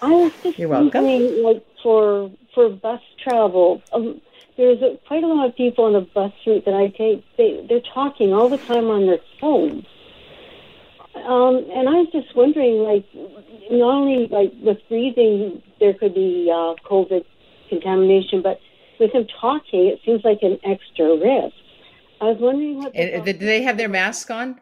I 0.00 0.10
was 0.10 0.32
just 0.42 0.58
You're 0.58 0.68
welcome. 0.68 0.90
thinking, 1.04 1.42
like 1.42 1.64
for 1.82 2.30
for 2.54 2.68
bus 2.70 3.00
travel, 3.22 3.82
um, 3.92 4.20
there's 4.56 4.80
a, 4.82 4.98
quite 5.06 5.22
a 5.24 5.26
lot 5.26 5.48
of 5.48 5.56
people 5.56 5.84
on 5.84 5.92
the 5.92 6.00
bus 6.00 6.32
route 6.46 6.64
that 6.64 6.74
I 6.74 6.88
take. 6.88 7.24
They 7.36 7.64
they're 7.68 7.80
talking 7.80 8.32
all 8.32 8.48
the 8.48 8.58
time 8.58 8.86
on 8.86 9.06
their 9.06 9.18
phones. 9.40 9.86
Um, 11.14 11.66
and 11.74 11.88
I 11.88 11.94
was 11.94 12.08
just 12.12 12.34
wondering, 12.36 12.84
like, 12.84 13.04
not 13.72 13.94
only 13.94 14.28
like 14.28 14.52
with 14.62 14.78
breathing, 14.88 15.62
there 15.80 15.94
could 15.94 16.14
be 16.14 16.48
uh, 16.50 16.74
COVID 16.88 17.24
contamination, 17.68 18.40
but 18.40 18.60
with 19.00 19.12
them 19.12 19.26
talking, 19.40 19.86
it 19.86 20.00
seems 20.04 20.24
like 20.24 20.38
an 20.42 20.58
extra 20.64 21.16
risk. 21.16 21.56
I 22.20 22.24
was 22.26 22.38
wondering 22.38 22.78
what. 22.78 22.94
Do 22.94 23.32
they 23.32 23.62
have 23.62 23.76
their 23.76 23.88
masks 23.88 24.30
on? 24.30 24.60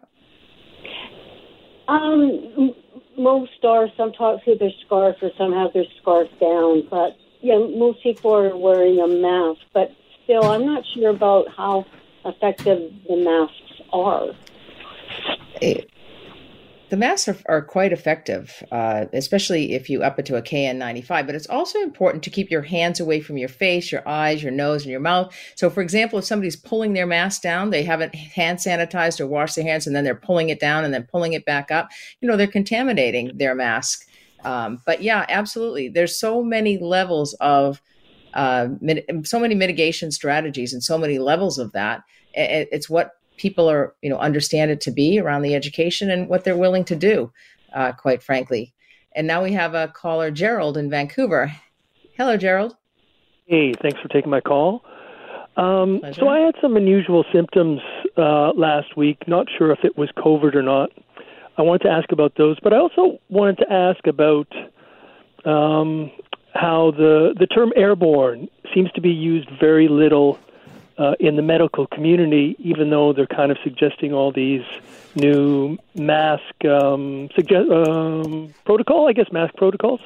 Um, 1.89 2.75
most 3.17 3.65
are. 3.65 3.89
Some 3.97 4.13
talk 4.13 4.43
through 4.45 4.59
their 4.59 4.73
scarf, 4.85 5.17
or 5.23 5.31
some 5.39 5.53
have 5.53 5.73
their 5.73 5.85
scarf 6.01 6.29
down. 6.41 6.87
But 6.91 7.17
yeah, 7.41 7.59
most 7.59 8.03
people 8.03 8.35
are 8.35 8.57
wearing 8.57 9.01
a 9.01 9.07
mask. 9.07 9.61
But 9.73 9.93
still, 10.25 10.45
I'm 10.45 10.67
not 10.67 10.85
sure 10.95 11.11
about 11.11 11.49
how 11.57 11.87
effective 12.25 12.93
the 13.09 13.17
masks 13.17 13.83
are. 13.93 14.29
It, 15.63 15.91
the 16.89 16.97
masks 16.97 17.29
are, 17.29 17.37
are 17.47 17.63
quite 17.63 17.93
effective, 17.93 18.63
uh, 18.71 19.07
especially 19.13 19.73
if 19.73 19.91
you 19.91 20.03
up 20.03 20.19
it 20.19 20.27
to 20.27 20.37
a 20.37 20.43
KN95. 20.43 21.27
But 21.27 21.35
it's 21.35 21.49
also 21.49 21.81
important 21.81 22.23
to 22.25 22.31
keep 22.31 22.51
your 22.51 22.63
hands 22.63 23.01
away 23.01 23.21
from 23.21 23.37
your 23.37 23.49
face, 23.49 23.91
your 23.91 24.07
eyes, 24.09 24.43
your 24.43 24.53
nose, 24.53 24.83
and 24.83 24.91
your 24.91 25.01
mouth. 25.01 25.35
So, 25.57 25.69
for 25.69 25.81
example, 25.81 26.19
if 26.19 26.25
somebody's 26.25 26.57
pulling 26.57 26.93
their 26.93 27.07
mask 27.07 27.43
down, 27.43 27.71
they 27.71 27.83
haven't 27.83 28.15
hand 28.15 28.59
sanitized 28.59 29.21
or 29.21 29.27
washed 29.27 29.57
their 29.57 29.65
hands, 29.65 29.87
and 29.87 29.97
then 29.97 30.05
they're 30.05 30.15
pulling 30.15 30.49
it 30.51 30.61
down 30.61 30.85
and 30.85 30.95
then 30.95 31.09
pulling 31.11 31.33
it 31.33 31.45
back 31.45 31.71
up. 31.71 31.89
You 32.21 32.29
know, 32.29 32.37
they're 32.37 32.47
contaminating 32.47 33.33
their 33.37 33.55
mask. 33.55 34.07
Um, 34.45 34.81
but 34.87 35.03
yeah, 35.03 35.27
absolutely. 35.29 35.89
There's 35.89 36.17
so 36.17 36.43
many 36.43 36.79
levels 36.79 37.35
of 37.41 37.83
uh, 38.35 38.69
mit- 38.81 39.07
so 39.25 39.41
many 39.41 39.55
mitigation 39.55 40.13
strategies 40.13 40.73
and 40.73 40.85
so 40.85 40.99
many 40.99 41.19
levels 41.19 41.59
of 41.59 41.73
that. 41.73 42.03
It's 42.35 42.89
what 42.89 43.13
people 43.37 43.71
are 43.71 43.95
you 44.03 44.11
know 44.11 44.19
understand 44.19 44.71
it 44.71 44.81
to 44.83 44.91
be 44.91 45.19
around 45.19 45.43
the 45.43 45.55
education 45.55 46.11
and 46.11 46.29
what 46.29 46.45
they're 46.45 46.57
willing 46.57 46.85
to 46.85 46.97
do 46.97 47.33
uh, 47.75 47.93
quite 47.93 48.23
frankly. 48.23 48.75
And 49.15 49.27
now 49.27 49.43
we 49.43 49.53
have 49.53 49.75
a 49.75 49.89
caller 49.89 50.31
gerald 50.31 50.77
in 50.77 50.91
vancouver. 50.91 51.53
Hello 52.17 52.37
gerald. 52.37 52.77
Hey 53.47 53.75
thanks 53.81 54.01
for 54.01 54.09
taking 54.09 54.31
my 54.31 54.41
call. 54.41 54.83
Um, 55.57 56.03
so 56.13 56.29
i 56.29 56.41
had 56.41 56.55
some 56.61 56.77
unusual 56.77 57.25
symptoms 57.33 57.81
uh, 58.19 58.53
last 58.53 58.97
week. 58.97 59.27
Not 59.27 59.47
sure 59.57 59.73
if 59.73 59.79
it 59.85 59.97
was 59.97 60.11
COVID 60.19 60.55
or 60.55 60.63
not. 60.63 60.91
I 61.57 61.63
wanted 61.63 61.85
to 61.85 61.91
ask 61.91 62.13
about 62.13 62.35
those, 62.37 62.59
but 62.63 62.75
I 62.75 62.77
also 62.77 63.19
wanted 63.31 63.57
to 63.59 63.73
ask 63.73 64.07
about 64.07 64.49
um, 65.47 66.11
how 66.53 66.93
the 66.97 67.35
the 67.39 67.47
term 67.47 67.73
airborne 67.77 68.49
seems 68.75 68.91
to 68.93 69.01
be 69.01 69.11
used 69.11 69.49
very 69.59 69.89
little 69.89 70.39
uh, 70.99 71.15
in 71.21 71.37
the 71.37 71.43
medical 71.43 71.87
community, 71.87 72.57
even 72.59 72.91
though 72.91 73.13
they're 73.13 73.27
kind 73.27 73.51
of 73.51 73.59
suggesting 73.63 74.13
all 74.13 74.33
these 74.33 74.65
new 75.15 75.79
mask 75.95 76.65
um, 76.65 77.29
suggest, 77.35 77.71
um, 77.71 78.55
protocol, 78.65 79.09
I 79.09 79.13
guess, 79.13 79.31
mask 79.33 79.55
protocols. 79.57 80.01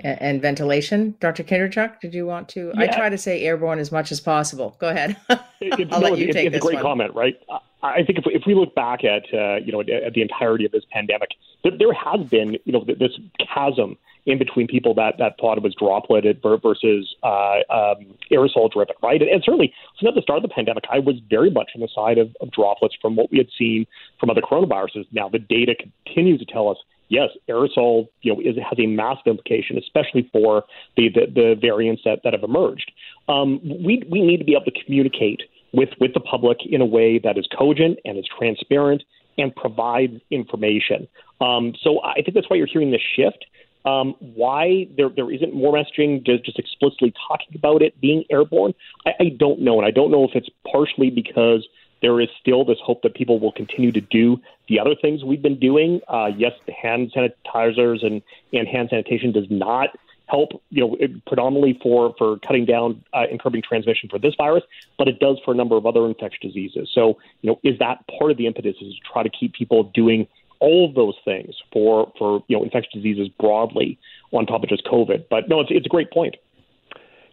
And, 0.00 0.22
and 0.22 0.42
ventilation, 0.42 1.16
Dr. 1.20 1.42
Kindrachuk, 1.42 2.00
did 2.00 2.14
you 2.14 2.26
want 2.26 2.48
to? 2.50 2.72
Yeah. 2.74 2.82
I 2.82 2.86
try 2.86 3.08
to 3.08 3.18
say 3.18 3.42
airborne 3.42 3.78
as 3.78 3.90
much 3.90 4.12
as 4.12 4.20
possible. 4.20 4.76
Go 4.78 4.88
ahead. 4.88 5.16
it, 5.60 5.92
I'll 5.92 6.00
no, 6.00 6.10
let 6.10 6.18
you 6.18 6.28
it, 6.28 6.32
take 6.32 6.46
it's 6.46 6.54
this 6.54 6.62
a 6.62 6.66
great 6.66 6.74
one. 6.76 6.82
comment, 6.82 7.14
right? 7.14 7.36
I 7.82 8.02
think 8.02 8.18
if, 8.18 8.24
if 8.26 8.42
we 8.46 8.54
look 8.54 8.74
back 8.74 9.04
at 9.04 9.22
uh, 9.32 9.56
you 9.56 9.72
know 9.72 9.80
at 9.80 10.12
the 10.12 10.22
entirety 10.22 10.64
of 10.64 10.72
this 10.72 10.84
pandemic, 10.90 11.30
there, 11.62 11.72
there 11.78 11.92
has 11.92 12.26
been 12.28 12.58
you 12.64 12.72
know 12.72 12.84
this 12.84 13.18
chasm 13.52 13.96
in 14.28 14.36
between 14.36 14.66
people 14.66 14.92
that, 14.92 15.16
that 15.18 15.38
thought 15.40 15.56
it 15.56 15.64
was 15.64 15.74
dropleted 15.74 16.42
versus 16.42 17.16
uh, 17.22 17.60
um, 17.70 18.14
aerosol 18.30 18.70
driven, 18.70 18.94
right? 19.02 19.22
And, 19.22 19.30
and 19.30 19.42
certainly, 19.42 19.72
since 19.98 20.08
at 20.08 20.14
the 20.14 20.20
start 20.20 20.36
of 20.36 20.42
the 20.42 20.54
pandemic, 20.54 20.84
I 20.90 20.98
was 20.98 21.16
very 21.30 21.50
much 21.50 21.70
on 21.74 21.80
the 21.80 21.88
side 21.94 22.18
of, 22.18 22.36
of 22.42 22.50
droplets 22.50 22.94
from 23.00 23.16
what 23.16 23.32
we 23.32 23.38
had 23.38 23.48
seen 23.58 23.86
from 24.20 24.28
other 24.28 24.42
coronaviruses. 24.42 25.06
Now, 25.12 25.30
the 25.30 25.38
data 25.38 25.74
continues 26.04 26.40
to 26.40 26.44
tell 26.44 26.68
us 26.68 26.76
yes, 27.08 27.30
aerosol 27.48 28.08
you 28.22 28.34
know 28.34 28.40
is, 28.40 28.56
has 28.56 28.78
a 28.78 28.86
massive 28.86 29.26
implication, 29.26 29.78
especially 29.78 30.28
for 30.32 30.64
the 30.96 31.08
the, 31.08 31.26
the 31.32 31.54
variants 31.60 32.02
that, 32.04 32.20
that 32.24 32.32
have 32.32 32.42
emerged. 32.42 32.90
Um, 33.28 33.60
we 33.62 34.02
we 34.10 34.22
need 34.22 34.38
to 34.38 34.44
be 34.44 34.52
able 34.52 34.64
to 34.66 34.84
communicate 34.84 35.42
with 35.72 35.90
with 36.00 36.14
the 36.14 36.20
public 36.20 36.58
in 36.68 36.80
a 36.80 36.86
way 36.86 37.18
that 37.18 37.38
is 37.38 37.46
cogent 37.56 37.98
and 38.04 38.18
is 38.18 38.26
transparent 38.38 39.02
and 39.36 39.54
provides 39.54 40.20
information. 40.30 41.06
Um, 41.40 41.74
so 41.82 42.02
I 42.02 42.14
think 42.14 42.34
that's 42.34 42.50
why 42.50 42.56
you're 42.56 42.66
hearing 42.66 42.90
this 42.90 43.02
shift. 43.16 43.44
Um, 43.84 44.14
why 44.18 44.88
there 44.96 45.08
there 45.08 45.30
isn't 45.30 45.54
more 45.54 45.72
messaging 45.72 46.26
just, 46.26 46.44
just 46.44 46.58
explicitly 46.58 47.14
talking 47.28 47.54
about 47.54 47.80
it 47.80 47.98
being 48.00 48.24
airborne, 48.30 48.74
I, 49.06 49.10
I 49.20 49.28
don't 49.38 49.60
know, 49.60 49.78
and 49.78 49.86
I 49.86 49.90
don't 49.90 50.10
know 50.10 50.24
if 50.24 50.30
it's 50.34 50.48
partially 50.70 51.10
because 51.10 51.66
there 52.02 52.20
is 52.20 52.28
still 52.40 52.64
this 52.64 52.78
hope 52.82 53.02
that 53.02 53.14
people 53.14 53.40
will 53.40 53.52
continue 53.52 53.92
to 53.92 54.00
do 54.00 54.38
the 54.68 54.78
other 54.78 54.94
things 55.00 55.24
we've 55.24 55.42
been 55.42 55.58
doing. 55.58 56.00
Uh, 56.08 56.28
yes, 56.36 56.52
the 56.66 56.72
hand 56.72 57.12
sanitizers 57.14 58.04
and, 58.04 58.22
and 58.52 58.68
hand 58.68 58.88
sanitation 58.90 59.32
does 59.32 59.46
not 59.50 59.90
help, 60.26 60.62
you 60.70 60.86
know, 60.86 60.96
predominantly 61.26 61.78
for, 61.82 62.14
for 62.18 62.38
cutting 62.40 62.66
down 62.66 63.02
uh, 63.14 63.24
and 63.30 63.40
curbing 63.40 63.62
transmission 63.62 64.08
for 64.10 64.18
this 64.18 64.34
virus, 64.36 64.62
but 64.98 65.08
it 65.08 65.18
does 65.20 65.38
for 65.44 65.52
a 65.52 65.56
number 65.56 65.76
of 65.76 65.86
other 65.86 66.06
infectious 66.06 66.40
diseases. 66.42 66.90
So, 66.94 67.18
you 67.40 67.50
know, 67.50 67.58
is 67.64 67.78
that 67.78 68.04
part 68.18 68.30
of 68.30 68.36
the 68.36 68.46
impetus 68.46 68.76
is 68.80 68.94
to 68.94 69.12
try 69.12 69.22
to 69.22 69.30
keep 69.30 69.54
people 69.54 69.84
doing 69.94 70.28
all 70.60 70.86
of 70.86 70.94
those 70.94 71.14
things 71.24 71.54
for, 71.72 72.12
for 72.18 72.44
you 72.48 72.56
know, 72.56 72.62
infectious 72.62 72.92
diseases 72.92 73.28
broadly 73.40 73.98
on 74.32 74.44
top 74.44 74.62
of 74.62 74.68
just 74.68 74.84
COVID? 74.84 75.24
But 75.30 75.48
no, 75.48 75.60
it's, 75.60 75.70
it's 75.72 75.86
a 75.86 75.88
great 75.88 76.10
point. 76.10 76.36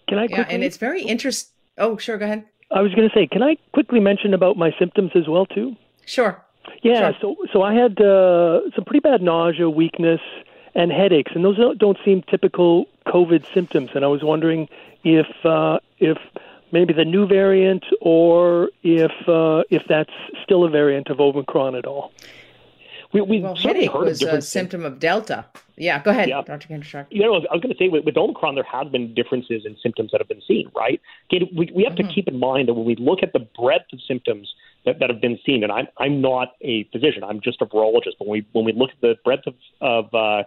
Can 0.08 0.18
I 0.18 0.28
quickly? 0.28 0.46
Yeah, 0.48 0.54
and 0.54 0.64
it's 0.64 0.78
very 0.78 1.04
interesting. 1.04 1.52
Oh, 1.78 1.98
sure. 1.98 2.18
Go 2.18 2.26
ahead. 2.26 2.46
I 2.72 2.82
was 2.82 2.94
going 2.94 3.10
to 3.10 3.14
say, 3.14 3.28
can 3.28 3.44
I 3.44 3.58
quickly 3.74 4.00
mention 4.00 4.34
about 4.34 4.56
my 4.56 4.72
symptoms 4.80 5.12
as 5.16 5.28
well 5.28 5.46
too? 5.46 5.76
Sure. 6.06 6.42
Yeah. 6.82 7.12
Sure. 7.12 7.18
So 7.22 7.48
so 7.54 7.62
I 7.62 7.74
had 7.74 8.00
uh, 8.02 8.62
some 8.76 8.86
pretty 8.86 9.00
bad 9.00 9.22
nausea, 9.22 9.70
weakness, 9.70 10.22
and 10.76 10.92
headaches, 10.92 11.32
and 11.36 11.44
those 11.44 11.58
don't 11.78 11.98
seem 12.04 12.22
typical 12.24 12.86
COVID 13.08 13.46
symptoms. 13.54 13.92
And 13.96 14.04
I 14.04 14.08
was 14.08 14.24
wondering 14.24 14.68
if 15.04 15.28
uh, 15.46 15.80
if 16.00 16.18
maybe 16.72 16.94
the 16.94 17.06
new 17.06 17.26
variant 17.28 17.86
or 18.02 18.70
if 18.84 19.12
uh, 19.28 19.64
if 19.70 19.84
that's 19.88 20.14
still 20.44 20.64
a 20.64 20.70
variant 20.70 21.10
of 21.10 21.20
Omicron 21.20 21.76
at 21.76 21.86
all. 21.86 22.12
We, 23.14 23.22
we 23.22 23.40
well, 23.40 23.56
headache 23.56 23.94
was 23.94 24.22
a 24.22 24.42
symptom 24.42 24.84
of 24.84 25.00
Delta. 25.00 25.46
Yeah, 25.78 26.02
go 26.04 26.12
ahead, 26.12 26.28
yeah. 26.28 26.42
Dr. 26.42 26.68
Kindrachuk. 26.68 27.06
You 27.10 27.22
know, 27.22 27.36
I 27.36 27.54
was 27.54 27.62
going 27.62 27.74
to 27.74 27.78
say 27.78 27.88
with, 27.88 28.04
with, 28.04 28.18
Omicron, 28.18 28.56
there 28.56 28.66
have 28.66 28.92
been 28.92 29.14
differences 29.14 29.66
in 29.66 29.78
symptoms 29.82 30.12
that 30.12 30.20
have 30.20 30.28
been 30.28 30.42
seen, 30.46 30.70
right? 30.76 31.00
We, 31.32 31.48
we 31.74 31.84
have 31.84 31.94
mm-hmm. 31.94 32.08
to 32.08 32.14
keep 32.14 32.28
in 32.28 32.40
mind 32.40 32.68
that 32.68 32.74
when 32.74 32.86
we 32.86 32.96
look 32.98 33.24
at 33.24 33.32
the 33.32 33.40
breadth 33.40 33.94
of 33.94 34.00
symptoms 34.06 34.54
that, 34.86 35.00
that 35.00 35.10
have 35.10 35.22
been 35.22 35.40
seen, 35.46 35.64
and 35.64 35.72
I'm, 35.72 35.88
I'm 35.98 36.22
not 36.22 36.54
a 36.62 36.84
physician, 36.86 37.24
I'm 37.24 37.42
just 37.42 37.62
a 37.62 37.66
virologist, 37.66 38.18
but 38.20 38.28
when 38.28 38.40
we, 38.40 38.48
when 38.54 38.66
we 38.66 38.74
look 38.74 38.92
at 38.92 39.02
the 39.02 39.16
breadth 39.24 39.48
of, 39.48 39.56
of 39.82 40.14
uh, 40.14 40.44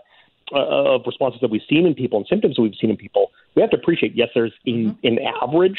uh, 0.50 0.94
of 0.94 1.02
responses 1.06 1.40
that 1.42 1.50
we've 1.50 1.60
seen 1.68 1.86
in 1.86 1.94
people 1.94 2.18
and 2.18 2.26
symptoms 2.26 2.56
that 2.56 2.62
we've 2.62 2.74
seen 2.80 2.90
in 2.90 2.96
people, 2.96 3.30
we 3.54 3.60
have 3.62 3.70
to 3.70 3.76
appreciate 3.76 4.14
yes, 4.14 4.30
there's 4.34 4.52
mm-hmm. 4.66 5.06
an 5.06 5.18
average 5.42 5.78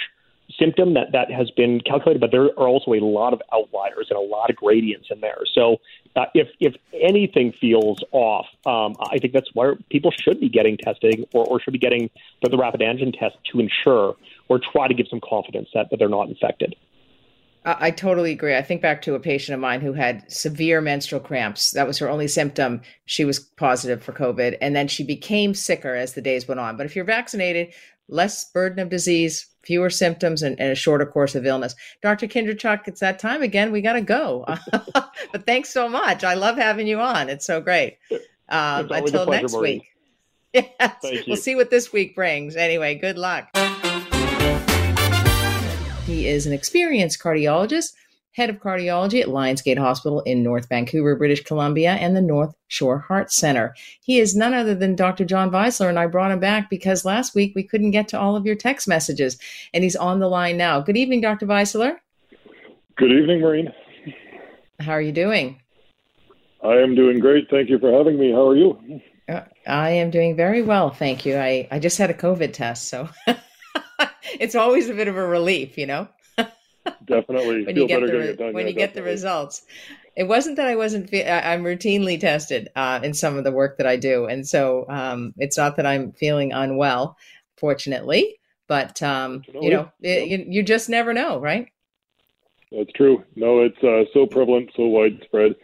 symptom 0.57 0.93
that, 0.95 1.11
that 1.11 1.31
has 1.31 1.51
been 1.51 1.79
calculated, 1.81 2.19
but 2.19 2.31
there 2.31 2.45
are 2.59 2.67
also 2.67 2.93
a 2.93 2.99
lot 2.99 3.33
of 3.33 3.41
outliers 3.53 4.07
and 4.09 4.17
a 4.17 4.21
lot 4.21 4.49
of 4.49 4.55
gradients 4.55 5.07
in 5.11 5.21
there. 5.21 5.39
So 5.53 5.77
uh, 6.15 6.25
if 6.33 6.49
if 6.59 6.75
anything 6.93 7.51
feels 7.51 8.03
off, 8.11 8.47
um, 8.65 8.95
I 9.11 9.19
think 9.19 9.33
that's 9.33 9.49
why 9.53 9.73
people 9.89 10.11
should 10.11 10.39
be 10.39 10.49
getting 10.49 10.77
testing 10.77 11.25
or, 11.33 11.45
or 11.45 11.59
should 11.59 11.73
be 11.73 11.79
getting 11.79 12.09
the, 12.41 12.49
the 12.49 12.57
rapid 12.57 12.81
antigen 12.81 13.17
test 13.17 13.37
to 13.51 13.59
ensure 13.59 14.15
or 14.47 14.59
try 14.59 14.87
to 14.87 14.93
give 14.93 15.07
some 15.07 15.21
confidence 15.21 15.69
that, 15.73 15.89
that 15.91 15.97
they're 15.97 16.09
not 16.09 16.29
infected. 16.29 16.75
I 17.65 17.91
totally 17.91 18.31
agree. 18.31 18.55
I 18.55 18.61
think 18.61 18.81
back 18.81 19.01
to 19.01 19.15
a 19.15 19.19
patient 19.19 19.53
of 19.53 19.59
mine 19.59 19.81
who 19.81 19.93
had 19.93 20.31
severe 20.31 20.79
menstrual 20.79 21.21
cramps. 21.21 21.71
That 21.71 21.87
was 21.87 21.97
her 21.99 22.09
only 22.09 22.27
symptom. 22.27 22.81
She 23.05 23.25
was 23.25 23.39
positive 23.39 24.01
for 24.01 24.13
COVID, 24.13 24.57
and 24.61 24.75
then 24.75 24.87
she 24.87 25.03
became 25.03 25.53
sicker 25.53 25.93
as 25.93 26.13
the 26.13 26.21
days 26.21 26.47
went 26.47 26.59
on. 26.59 26.77
But 26.77 26.85
if 26.85 26.95
you're 26.95 27.05
vaccinated, 27.05 27.73
less 28.07 28.49
burden 28.51 28.79
of 28.79 28.89
disease, 28.89 29.45
fewer 29.63 29.89
symptoms, 29.89 30.41
and, 30.41 30.59
and 30.59 30.71
a 30.71 30.75
shorter 30.75 31.05
course 31.05 31.35
of 31.35 31.45
illness. 31.45 31.75
Dr. 32.01 32.27
Kindrachuk, 32.27 32.87
it's 32.87 33.01
that 33.01 33.19
time 33.19 33.41
again. 33.41 33.71
We 33.71 33.81
got 33.81 33.93
to 33.93 34.01
go. 34.01 34.45
but 34.71 35.45
thanks 35.45 35.69
so 35.69 35.89
much. 35.89 36.23
I 36.23 36.35
love 36.35 36.57
having 36.57 36.87
you 36.87 36.99
on. 36.99 37.29
It's 37.29 37.45
so 37.45 37.59
great. 37.61 37.97
Um, 38.47 38.89
until 38.89 39.25
pleasure, 39.25 39.41
next 39.41 39.53
Maureen. 39.53 39.79
week. 39.79 39.85
Yes. 40.79 41.25
We'll 41.27 41.37
see 41.37 41.55
what 41.55 41.69
this 41.69 41.93
week 41.93 42.15
brings. 42.15 42.55
Anyway, 42.55 42.95
good 42.95 43.19
luck. 43.19 43.49
He 46.09 46.27
is 46.27 46.47
an 46.47 46.53
experienced 46.53 47.19
cardiologist, 47.19 47.93
head 48.31 48.49
of 48.49 48.59
cardiology 48.59 49.21
at 49.21 49.29
Lions 49.29 49.61
Gate 49.61 49.77
Hospital 49.77 50.21
in 50.21 50.41
North 50.41 50.67
Vancouver, 50.67 51.15
British 51.15 51.43
Columbia, 51.43 51.91
and 51.91 52.15
the 52.15 52.21
North 52.21 52.55
Shore 52.67 52.97
Heart 52.97 53.31
Center. 53.31 53.75
He 54.01 54.17
is 54.17 54.35
none 54.35 54.55
other 54.55 54.73
than 54.73 54.95
Dr. 54.95 55.23
John 55.23 55.51
Weisler, 55.51 55.87
and 55.87 55.99
I 55.99 56.07
brought 56.07 56.31
him 56.31 56.39
back 56.39 56.67
because 56.67 57.05
last 57.05 57.35
week 57.35 57.53
we 57.53 57.61
couldn't 57.61 57.91
get 57.91 58.07
to 58.07 58.19
all 58.19 58.35
of 58.35 58.43
your 58.43 58.55
text 58.55 58.87
messages, 58.87 59.37
and 59.71 59.83
he's 59.83 59.95
on 59.95 60.19
the 60.19 60.27
line 60.27 60.57
now. 60.57 60.81
Good 60.81 60.97
evening, 60.97 61.21
Dr. 61.21 61.45
Weisler. 61.45 61.97
Good 62.97 63.11
evening, 63.11 63.41
Maureen. 63.41 63.71
How 64.79 64.93
are 64.93 65.01
you 65.01 65.11
doing? 65.11 65.61
I 66.63 66.77
am 66.77 66.95
doing 66.95 67.19
great. 67.19 67.51
Thank 67.51 67.69
you 67.69 67.77
for 67.77 67.95
having 67.95 68.17
me. 68.17 68.31
How 68.31 68.49
are 68.49 68.55
you? 68.55 68.99
Uh, 69.27 69.41
I 69.67 69.91
am 69.91 70.09
doing 70.09 70.35
very 70.35 70.63
well, 70.63 70.89
thank 70.89 71.27
you. 71.27 71.37
I, 71.37 71.67
I 71.69 71.77
just 71.77 71.99
had 71.99 72.09
a 72.09 72.15
COVID 72.15 72.53
test, 72.53 72.87
so 72.87 73.09
it's 74.39 74.55
always 74.55 74.89
a 74.89 74.93
bit 74.93 75.07
of 75.07 75.17
a 75.17 75.27
relief, 75.27 75.77
you 75.77 75.85
know. 75.85 76.07
definitely. 77.05 77.65
when 77.65 77.75
you 77.75 77.87
get 77.87 78.01
the 78.01 78.33
done, 78.37 78.53
when 78.53 78.65
yeah, 78.65 78.71
you 78.71 78.75
get 78.75 78.93
the 78.93 79.03
results. 79.03 79.63
It 80.15 80.23
wasn't 80.27 80.57
that 80.57 80.67
I 80.67 80.75
wasn't. 80.75 81.09
Fe- 81.09 81.29
I'm 81.29 81.63
routinely 81.63 82.19
tested 82.19 82.69
uh, 82.75 82.99
in 83.03 83.13
some 83.13 83.37
of 83.37 83.43
the 83.43 83.51
work 83.51 83.77
that 83.77 83.87
I 83.87 83.95
do, 83.95 84.25
and 84.25 84.47
so 84.47 84.85
um, 84.89 85.33
it's 85.37 85.57
not 85.57 85.77
that 85.77 85.85
I'm 85.85 86.11
feeling 86.13 86.51
unwell, 86.51 87.17
fortunately. 87.57 88.39
But 88.67 89.01
um, 89.01 89.43
you 89.61 89.69
know, 89.69 89.91
it, 90.01 90.27
you, 90.27 90.45
you 90.47 90.63
just 90.63 90.89
never 90.89 91.13
know, 91.13 91.39
right? 91.39 91.67
That's 92.71 92.91
true. 92.93 93.23
No, 93.35 93.61
it's 93.61 93.83
uh, 93.83 94.03
so 94.13 94.27
prevalent, 94.27 94.69
so 94.75 94.85
widespread. 94.87 95.55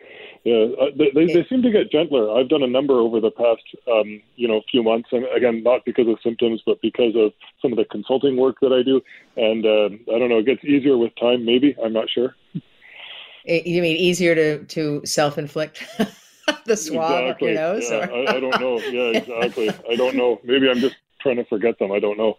Yeah, 0.46 0.68
uh, 0.80 0.86
they, 0.96 1.10
they, 1.10 1.26
they, 1.26 1.46
seem 1.50 1.64
to 1.64 1.72
get 1.72 1.92
gentler. 1.92 2.32
I've 2.38 2.50
done 2.50 2.62
a 2.62 2.68
number 2.68 2.94
over 2.94 3.20
the 3.20 3.32
past, 3.32 3.64
um, 3.92 4.22
you 4.36 4.48
know, 4.48 4.62
few 4.70 4.84
months, 4.84 5.10
and 5.12 5.26
again, 5.36 5.64
not 5.64 5.84
because 5.86 6.08
of 6.08 6.20
symptoms, 6.24 6.62
but 6.64 6.80
because 6.84 7.16
of 7.16 7.34
some 7.64 7.72
of 7.72 7.80
the 7.80 7.86
consulting 7.86 8.38
work 8.38 8.58
that 8.62 8.72
I 8.72 8.84
do. 8.84 9.02
And 9.36 9.66
uh, 9.66 10.14
I 10.14 10.20
don't 10.20 10.30
know, 10.30 10.38
it 10.38 10.46
gets 10.46 10.64
easier 10.64 11.00
with 11.00 11.16
time. 11.20 11.46
Maybe 11.46 11.76
I'm 11.84 11.94
not 11.94 12.12
sure. 12.12 12.36
You 13.44 13.82
mean 13.82 13.98
easier 13.98 14.36
to 14.36 14.64
to 14.66 15.02
self 15.04 15.40
inflict 15.40 15.84
the 16.66 16.78
swab 16.78 17.24
exactly. 17.24 17.30
up 17.30 17.42
your 17.42 17.54
nose? 17.54 17.90
Yeah, 17.90 18.08
I, 18.12 18.36
I 18.36 18.40
don't 18.40 18.60
know. 18.62 18.80
Yeah, 18.80 19.18
exactly. 19.18 19.70
I 19.90 19.96
don't 19.96 20.16
know. 20.16 20.40
Maybe 20.44 20.70
I'm 20.70 20.80
just 20.80 20.96
trying 21.22 21.38
to 21.38 21.46
forget 21.46 21.80
them. 21.80 21.92
I 21.92 22.00
don't 22.00 22.18
know. 22.18 22.38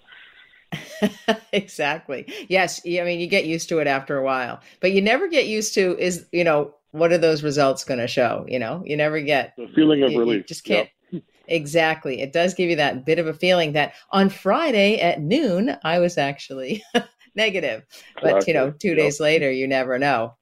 exactly. 1.52 2.32
Yes. 2.48 2.80
I 2.86 3.02
mean, 3.02 3.20
you 3.20 3.26
get 3.26 3.46
used 3.46 3.68
to 3.70 3.78
it 3.78 3.86
after 3.86 4.16
a 4.16 4.22
while, 4.22 4.60
but 4.80 4.92
you 4.92 5.02
never 5.02 5.28
get 5.28 5.46
used 5.46 5.74
to 5.74 5.96
is, 5.98 6.26
you 6.32 6.44
know, 6.44 6.74
what 6.96 7.12
are 7.12 7.18
those 7.18 7.42
results 7.42 7.84
going 7.84 8.00
to 8.00 8.06
show? 8.06 8.44
You 8.48 8.58
know, 8.58 8.82
you 8.84 8.96
never 8.96 9.20
get 9.20 9.54
the 9.56 9.68
feeling 9.74 10.02
of 10.02 10.12
you, 10.12 10.18
relief. 10.18 10.38
You 10.38 10.44
just 10.44 10.64
can't. 10.64 10.88
Yep. 11.10 11.22
Exactly. 11.48 12.20
It 12.20 12.32
does 12.32 12.54
give 12.54 12.70
you 12.70 12.76
that 12.76 13.06
bit 13.06 13.18
of 13.18 13.28
a 13.28 13.34
feeling 13.34 13.72
that 13.72 13.94
on 14.10 14.28
Friday 14.28 14.98
at 14.98 15.20
noon, 15.20 15.76
I 15.84 16.00
was 16.00 16.18
actually 16.18 16.82
negative. 17.36 17.84
But 18.20 18.48
you 18.48 18.54
know, 18.54 18.72
two 18.72 18.88
yep. 18.88 18.96
days 18.96 19.20
later, 19.20 19.50
you 19.50 19.68
never 19.68 19.98
know. 19.98 20.34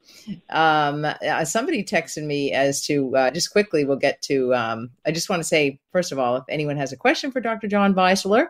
Um, 0.48 1.04
uh, 1.04 1.44
somebody 1.44 1.84
texted 1.84 2.24
me 2.24 2.52
as 2.52 2.86
to 2.86 3.14
uh, 3.16 3.30
just 3.30 3.52
quickly. 3.52 3.84
We'll 3.84 3.96
get 3.96 4.22
to. 4.22 4.54
Um, 4.54 4.90
I 5.04 5.10
just 5.10 5.28
want 5.28 5.40
to 5.40 5.48
say 5.48 5.78
first 5.92 6.12
of 6.12 6.18
all, 6.18 6.36
if 6.36 6.44
anyone 6.48 6.76
has 6.76 6.92
a 6.92 6.96
question 6.96 7.30
for 7.30 7.40
Dr. 7.40 7.68
John 7.68 7.94
Weisler, 7.94 8.46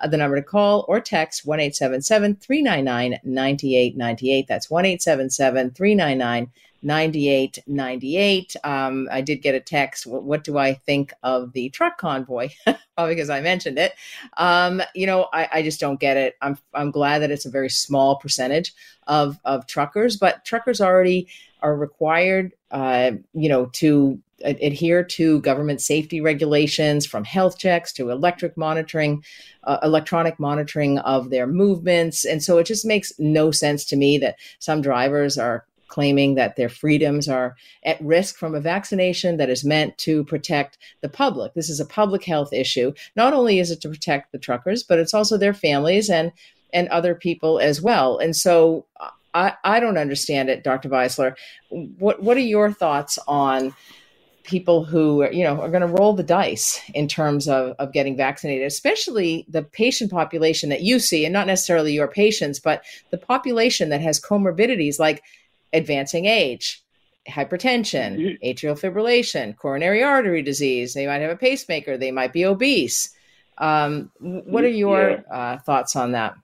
uh, 0.00 0.06
the 0.06 0.16
number 0.16 0.36
to 0.36 0.42
call 0.42 0.84
or 0.88 1.00
text 1.00 1.44
1 1.44 1.58
399 1.58 3.18
9898. 3.24 4.46
That's 4.46 4.70
1 4.70 4.84
399 4.98 6.50
9898. 6.82 8.56
Um, 8.64 9.08
I 9.10 9.20
did 9.20 9.42
get 9.42 9.54
a 9.54 9.60
text. 9.60 10.06
What, 10.06 10.22
what, 10.22 10.44
do 10.44 10.58
I 10.58 10.74
think 10.74 11.12
of 11.22 11.52
the 11.52 11.70
truck 11.70 11.98
convoy? 11.98 12.50
Probably 12.64 13.14
because 13.14 13.30
I 13.30 13.40
mentioned 13.40 13.78
it. 13.78 13.94
Um, 14.36 14.82
you 14.94 15.06
know, 15.06 15.28
I, 15.32 15.48
I, 15.52 15.62
just 15.62 15.80
don't 15.80 15.98
get 16.00 16.16
it. 16.16 16.36
I'm, 16.40 16.56
I'm 16.74 16.90
glad 16.90 17.20
that 17.20 17.30
it's 17.30 17.46
a 17.46 17.50
very 17.50 17.70
small 17.70 18.16
percentage 18.16 18.74
of, 19.06 19.38
of 19.44 19.66
truckers, 19.66 20.16
but 20.16 20.44
truckers 20.44 20.80
already 20.80 21.28
are 21.62 21.76
required, 21.76 22.52
uh, 22.70 23.12
you 23.34 23.48
know, 23.48 23.66
to 23.66 24.20
adhere 24.44 25.02
to 25.02 25.40
government 25.40 25.80
safety 25.80 26.20
regulations 26.20 27.04
from 27.04 27.24
health 27.24 27.58
checks 27.58 27.92
to 27.92 28.10
electric 28.10 28.56
monitoring, 28.56 29.24
uh, 29.64 29.78
electronic 29.82 30.38
monitoring 30.38 30.98
of 31.00 31.30
their 31.30 31.46
movements. 31.46 32.24
And 32.24 32.42
so 32.42 32.58
it 32.58 32.64
just 32.64 32.86
makes 32.86 33.12
no 33.18 33.50
sense 33.50 33.84
to 33.86 33.96
me 33.96 34.18
that 34.18 34.36
some 34.60 34.80
drivers 34.80 35.38
are 35.38 35.64
claiming 35.88 36.34
that 36.34 36.56
their 36.56 36.68
freedoms 36.68 37.28
are 37.28 37.56
at 37.84 38.00
risk 38.00 38.36
from 38.36 38.54
a 38.54 38.60
vaccination 38.60 39.36
that 39.38 39.50
is 39.50 39.64
meant 39.64 39.96
to 39.98 40.24
protect 40.24 40.78
the 41.00 41.08
public. 41.08 41.54
This 41.54 41.70
is 41.70 41.80
a 41.80 41.86
public 41.86 42.24
health 42.24 42.52
issue. 42.52 42.92
Not 43.16 43.32
only 43.32 43.58
is 43.58 43.70
it 43.70 43.80
to 43.82 43.88
protect 43.88 44.32
the 44.32 44.38
truckers, 44.38 44.82
but 44.82 44.98
it's 44.98 45.14
also 45.14 45.36
their 45.36 45.54
families 45.54 46.08
and 46.08 46.32
and 46.72 46.88
other 46.88 47.14
people 47.14 47.58
as 47.58 47.80
well. 47.80 48.18
And 48.18 48.36
so 48.36 48.84
I, 49.32 49.54
I 49.64 49.80
don't 49.80 49.96
understand 49.96 50.50
it, 50.50 50.64
Dr. 50.64 50.88
Weisler. 50.88 51.34
What 51.70 52.22
what 52.22 52.36
are 52.36 52.40
your 52.40 52.72
thoughts 52.72 53.18
on 53.26 53.74
people 54.48 54.82
who 54.82 55.30
you 55.30 55.44
know 55.44 55.60
are 55.60 55.68
going 55.68 55.82
to 55.82 55.86
roll 55.86 56.14
the 56.14 56.22
dice 56.22 56.80
in 56.94 57.06
terms 57.06 57.46
of, 57.46 57.74
of 57.78 57.92
getting 57.92 58.16
vaccinated 58.16 58.66
especially 58.66 59.44
the 59.46 59.62
patient 59.62 60.10
population 60.10 60.70
that 60.70 60.80
you 60.80 60.98
see 60.98 61.26
and 61.26 61.34
not 61.34 61.46
necessarily 61.46 61.92
your 61.92 62.08
patients 62.08 62.58
but 62.58 62.82
the 63.10 63.18
population 63.18 63.90
that 63.90 64.00
has 64.00 64.18
comorbidities 64.18 64.98
like 64.98 65.22
advancing 65.72 66.24
age 66.26 66.82
hypertension 67.28 68.38
atrial 68.42 68.78
fibrillation 68.78 69.54
coronary 69.56 70.02
artery 70.02 70.42
disease 70.42 70.94
they 70.94 71.06
might 71.06 71.20
have 71.20 71.30
a 71.30 71.36
pacemaker 71.36 71.98
they 71.98 72.10
might 72.10 72.32
be 72.32 72.44
obese 72.44 73.14
um, 73.58 74.10
what 74.20 74.64
are 74.64 74.68
your 74.68 75.10
yeah. 75.10 75.36
uh, 75.36 75.58
thoughts 75.58 75.96
on 75.96 76.12
that 76.12 76.34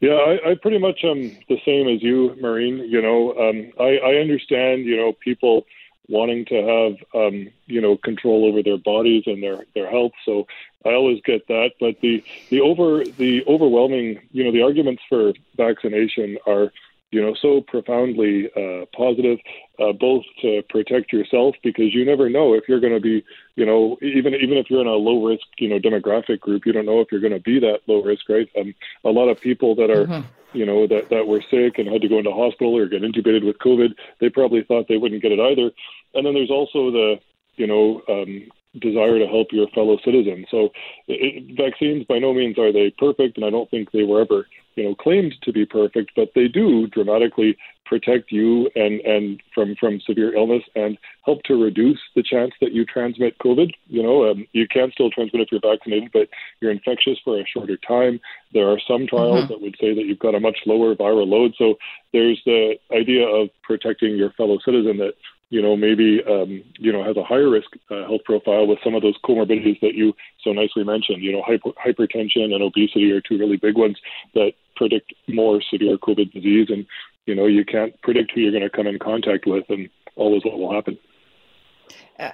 yeah, 0.00 0.14
I, 0.14 0.50
I 0.50 0.54
pretty 0.60 0.78
much 0.78 1.04
am 1.04 1.30
the 1.48 1.60
same 1.64 1.86
as 1.86 2.02
you, 2.02 2.34
Maureen. 2.40 2.78
You 2.78 3.00
know, 3.00 3.38
um, 3.38 3.70
I, 3.78 3.98
I 3.98 4.14
understand, 4.16 4.84
you 4.84 4.96
know, 4.96 5.12
people 5.12 5.64
wanting 6.08 6.44
to 6.44 6.54
have 6.56 7.22
um, 7.22 7.48
you 7.66 7.80
know 7.80 7.96
control 7.96 8.44
over 8.44 8.62
their 8.62 8.78
bodies 8.78 9.24
and 9.26 9.42
their 9.42 9.64
their 9.74 9.90
health. 9.90 10.12
So 10.24 10.46
I 10.84 10.90
always 10.90 11.20
get 11.24 11.46
that. 11.48 11.70
But 11.80 12.00
the 12.00 12.22
the 12.50 12.60
over 12.60 13.04
the 13.04 13.44
overwhelming 13.46 14.20
you 14.32 14.44
know 14.44 14.52
the 14.52 14.62
arguments 14.62 15.02
for 15.08 15.32
vaccination 15.56 16.38
are 16.46 16.72
you 17.12 17.22
know 17.22 17.34
so 17.40 17.60
profoundly 17.60 18.50
uh, 18.56 18.84
positive, 18.96 19.38
uh, 19.78 19.92
both 19.92 20.24
to 20.40 20.62
protect 20.68 21.12
yourself 21.12 21.54
because 21.62 21.94
you 21.94 22.04
never 22.04 22.28
know 22.28 22.54
if 22.54 22.64
you're 22.68 22.80
going 22.80 22.94
to 22.94 23.00
be 23.00 23.24
you 23.54 23.64
know 23.64 23.96
even 24.02 24.34
even 24.34 24.58
if 24.58 24.68
you're 24.68 24.80
in 24.80 24.88
a 24.88 24.90
low 24.90 25.24
risk 25.24 25.44
you 25.58 25.68
know 25.68 25.78
demographic 25.78 26.40
group, 26.40 26.66
you 26.66 26.72
don't 26.72 26.86
know 26.86 27.00
if 27.00 27.08
you're 27.12 27.20
going 27.20 27.32
to 27.32 27.40
be 27.40 27.60
that 27.60 27.80
low 27.86 28.02
risk, 28.02 28.28
right? 28.28 28.48
Um, 28.58 28.74
a 29.04 29.10
lot 29.10 29.28
of 29.28 29.40
people 29.40 29.76
that 29.76 29.90
are 29.90 30.06
mm-hmm 30.06 30.26
you 30.54 30.66
know, 30.66 30.86
that, 30.86 31.08
that 31.10 31.26
were 31.26 31.42
sick 31.50 31.78
and 31.78 31.88
had 31.88 32.02
to 32.02 32.08
go 32.08 32.18
into 32.18 32.30
hospital 32.30 32.76
or 32.76 32.86
get 32.86 33.02
intubated 33.02 33.44
with 33.44 33.58
COVID, 33.58 33.94
they 34.20 34.28
probably 34.28 34.62
thought 34.62 34.86
they 34.88 34.98
wouldn't 34.98 35.22
get 35.22 35.32
it 35.32 35.40
either. 35.40 35.70
And 36.14 36.26
then 36.26 36.34
there's 36.34 36.50
also 36.50 36.90
the, 36.90 37.16
you 37.56 37.66
know, 37.66 38.02
um, 38.08 38.48
desire 38.80 39.18
to 39.18 39.26
help 39.26 39.48
your 39.52 39.68
fellow 39.68 39.98
citizens. 40.04 40.46
So 40.50 40.70
it, 41.08 41.56
vaccines, 41.56 42.04
by 42.06 42.18
no 42.18 42.32
means 42.32 42.58
are 42.58 42.72
they 42.72 42.90
perfect, 42.90 43.36
and 43.36 43.44
I 43.44 43.50
don't 43.50 43.70
think 43.70 43.90
they 43.90 44.04
were 44.04 44.22
ever, 44.22 44.46
you 44.76 44.84
know, 44.84 44.94
claimed 44.94 45.34
to 45.42 45.52
be 45.52 45.66
perfect, 45.66 46.12
but 46.16 46.30
they 46.34 46.48
do 46.48 46.86
dramatically 46.86 47.56
protect 47.84 48.32
you 48.32 48.70
and 48.74 49.00
and 49.00 49.42
from 49.54 49.74
from 49.78 50.00
severe 50.00 50.34
illness 50.34 50.62
and 50.74 50.96
help 51.26 51.42
to 51.42 51.62
reduce 51.62 52.00
the 52.16 52.22
chance 52.22 52.52
that 52.60 52.72
you 52.72 52.86
transmit 52.86 53.38
COVID. 53.38 53.70
You 53.88 54.02
know, 54.02 54.30
um, 54.30 54.46
you 54.52 54.66
can 54.66 54.90
still 54.92 55.10
transmit 55.10 55.42
if 55.42 55.48
you're 55.52 55.60
vaccinated, 55.60 56.10
but 56.10 56.28
you're 56.60 56.70
infectious 56.70 57.18
for 57.22 57.38
a 57.38 57.44
shorter 57.46 57.76
time. 57.76 58.18
There 58.54 58.68
are 58.68 58.80
some 58.88 59.06
trials 59.06 59.40
mm-hmm. 59.40 59.52
that 59.52 59.60
would 59.60 59.76
say 59.78 59.94
that 59.94 60.06
you've 60.06 60.18
got 60.18 60.34
a 60.34 60.40
much 60.40 60.60
lower 60.64 60.94
viral 60.94 61.28
load. 61.28 61.52
So 61.58 61.74
there's 62.14 62.40
the 62.46 62.76
idea 62.92 63.26
of 63.26 63.50
protecting 63.62 64.16
your 64.16 64.30
fellow 64.30 64.58
citizen 64.64 64.96
that 64.98 65.14
you 65.52 65.60
know, 65.60 65.76
maybe, 65.76 66.22
um, 66.26 66.62
you 66.78 66.90
know, 66.90 67.04
has 67.04 67.18
a 67.18 67.22
higher 67.22 67.50
risk 67.50 67.68
uh, 67.90 68.06
health 68.06 68.22
profile 68.24 68.66
with 68.66 68.78
some 68.82 68.94
of 68.94 69.02
those 69.02 69.18
comorbidities 69.22 69.78
that 69.80 69.92
you 69.92 70.14
so 70.42 70.50
nicely 70.50 70.82
mentioned. 70.82 71.22
You 71.22 71.30
know, 71.30 71.42
hyper- 71.42 71.76
hypertension 71.84 72.54
and 72.54 72.62
obesity 72.62 73.12
are 73.12 73.20
two 73.20 73.36
really 73.36 73.58
big 73.58 73.76
ones 73.76 73.98
that 74.32 74.54
predict 74.76 75.12
more 75.28 75.60
severe 75.70 75.98
COVID 75.98 76.32
disease. 76.32 76.68
And, 76.70 76.86
you 77.26 77.34
know, 77.34 77.44
you 77.44 77.66
can't 77.66 77.92
predict 78.00 78.32
who 78.32 78.40
you're 78.40 78.50
going 78.50 78.62
to 78.62 78.70
come 78.70 78.86
in 78.86 78.98
contact 78.98 79.44
with 79.44 79.64
and 79.68 79.90
always 80.16 80.42
what 80.42 80.58
will 80.58 80.72
happen. 80.72 80.96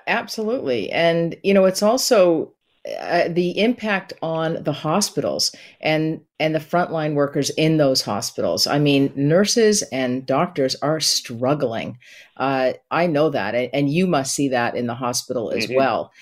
Absolutely. 0.06 0.88
And, 0.92 1.34
you 1.42 1.54
know, 1.54 1.64
it's 1.64 1.82
also 1.82 2.52
uh, 3.00 3.28
the 3.28 3.58
impact 3.58 4.12
on 4.22 4.62
the 4.62 4.72
hospitals 4.72 5.54
and 5.80 6.20
and 6.40 6.54
the 6.54 6.60
frontline 6.60 7.14
workers 7.14 7.50
in 7.50 7.76
those 7.76 8.02
hospitals. 8.02 8.66
I 8.66 8.78
mean, 8.78 9.12
nurses 9.16 9.82
and 9.92 10.24
doctors 10.24 10.76
are 10.76 11.00
struggling. 11.00 11.98
Uh, 12.36 12.74
I 12.90 13.06
know 13.06 13.30
that, 13.30 13.54
and 13.54 13.90
you 13.90 14.06
must 14.06 14.34
see 14.34 14.48
that 14.48 14.76
in 14.76 14.86
the 14.86 14.94
hospital 14.94 15.50
as 15.50 15.66
mm-hmm. 15.66 15.74
well. 15.74 16.12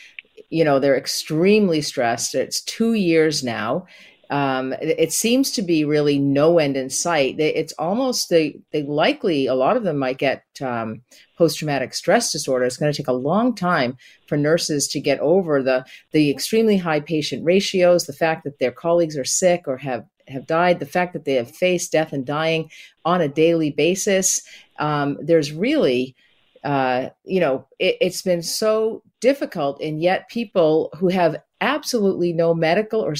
You 0.48 0.64
know, 0.64 0.78
they're 0.78 0.96
extremely 0.96 1.82
stressed. 1.82 2.34
It's 2.34 2.62
two 2.62 2.94
years 2.94 3.42
now, 3.42 3.86
um, 4.30 4.72
it, 4.80 5.12
seems 5.12 5.52
to 5.52 5.62
be 5.62 5.84
really 5.84 6.18
no 6.18 6.58
end 6.58 6.76
in 6.76 6.90
sight. 6.90 7.38
It's 7.38 7.72
almost 7.74 8.28
they 8.28 8.58
they 8.72 8.82
likely 8.82 9.46
a 9.46 9.54
lot 9.54 9.76
of 9.76 9.84
them 9.84 9.98
might 9.98 10.18
get 10.18 10.44
um, 10.60 11.02
post 11.38 11.58
traumatic 11.58 11.94
stress 11.94 12.32
disorder. 12.32 12.64
It's 12.64 12.76
going 12.76 12.92
to 12.92 12.96
take 12.96 13.08
a 13.08 13.12
long 13.12 13.54
time 13.54 13.96
for 14.26 14.36
nurses 14.36 14.88
to 14.88 15.00
get 15.00 15.20
over 15.20 15.62
the 15.62 15.84
the 16.12 16.30
extremely 16.30 16.76
high 16.76 17.00
patient 17.00 17.44
ratios, 17.44 18.06
the 18.06 18.12
fact 18.12 18.44
that 18.44 18.58
their 18.58 18.72
colleagues 18.72 19.16
are 19.16 19.24
sick 19.24 19.64
or 19.66 19.76
have 19.76 20.04
have 20.28 20.46
died, 20.46 20.80
the 20.80 20.86
fact 20.86 21.12
that 21.12 21.24
they 21.24 21.34
have 21.34 21.54
faced 21.54 21.92
death 21.92 22.12
and 22.12 22.26
dying 22.26 22.68
on 23.04 23.20
a 23.20 23.28
daily 23.28 23.70
basis. 23.70 24.42
Um, 24.78 25.18
there's 25.20 25.52
really 25.52 26.16
uh, 26.64 27.10
you 27.22 27.38
know, 27.38 27.64
it, 27.78 27.96
it's 28.00 28.22
been 28.22 28.42
so 28.42 29.02
difficult, 29.20 29.80
and 29.80 30.02
yet 30.02 30.28
people 30.28 30.90
who 30.98 31.06
have 31.08 31.36
absolutely 31.60 32.32
no 32.32 32.54
medical 32.54 33.00
or 33.00 33.14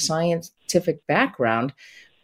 scientific 0.67 1.05
background 1.07 1.73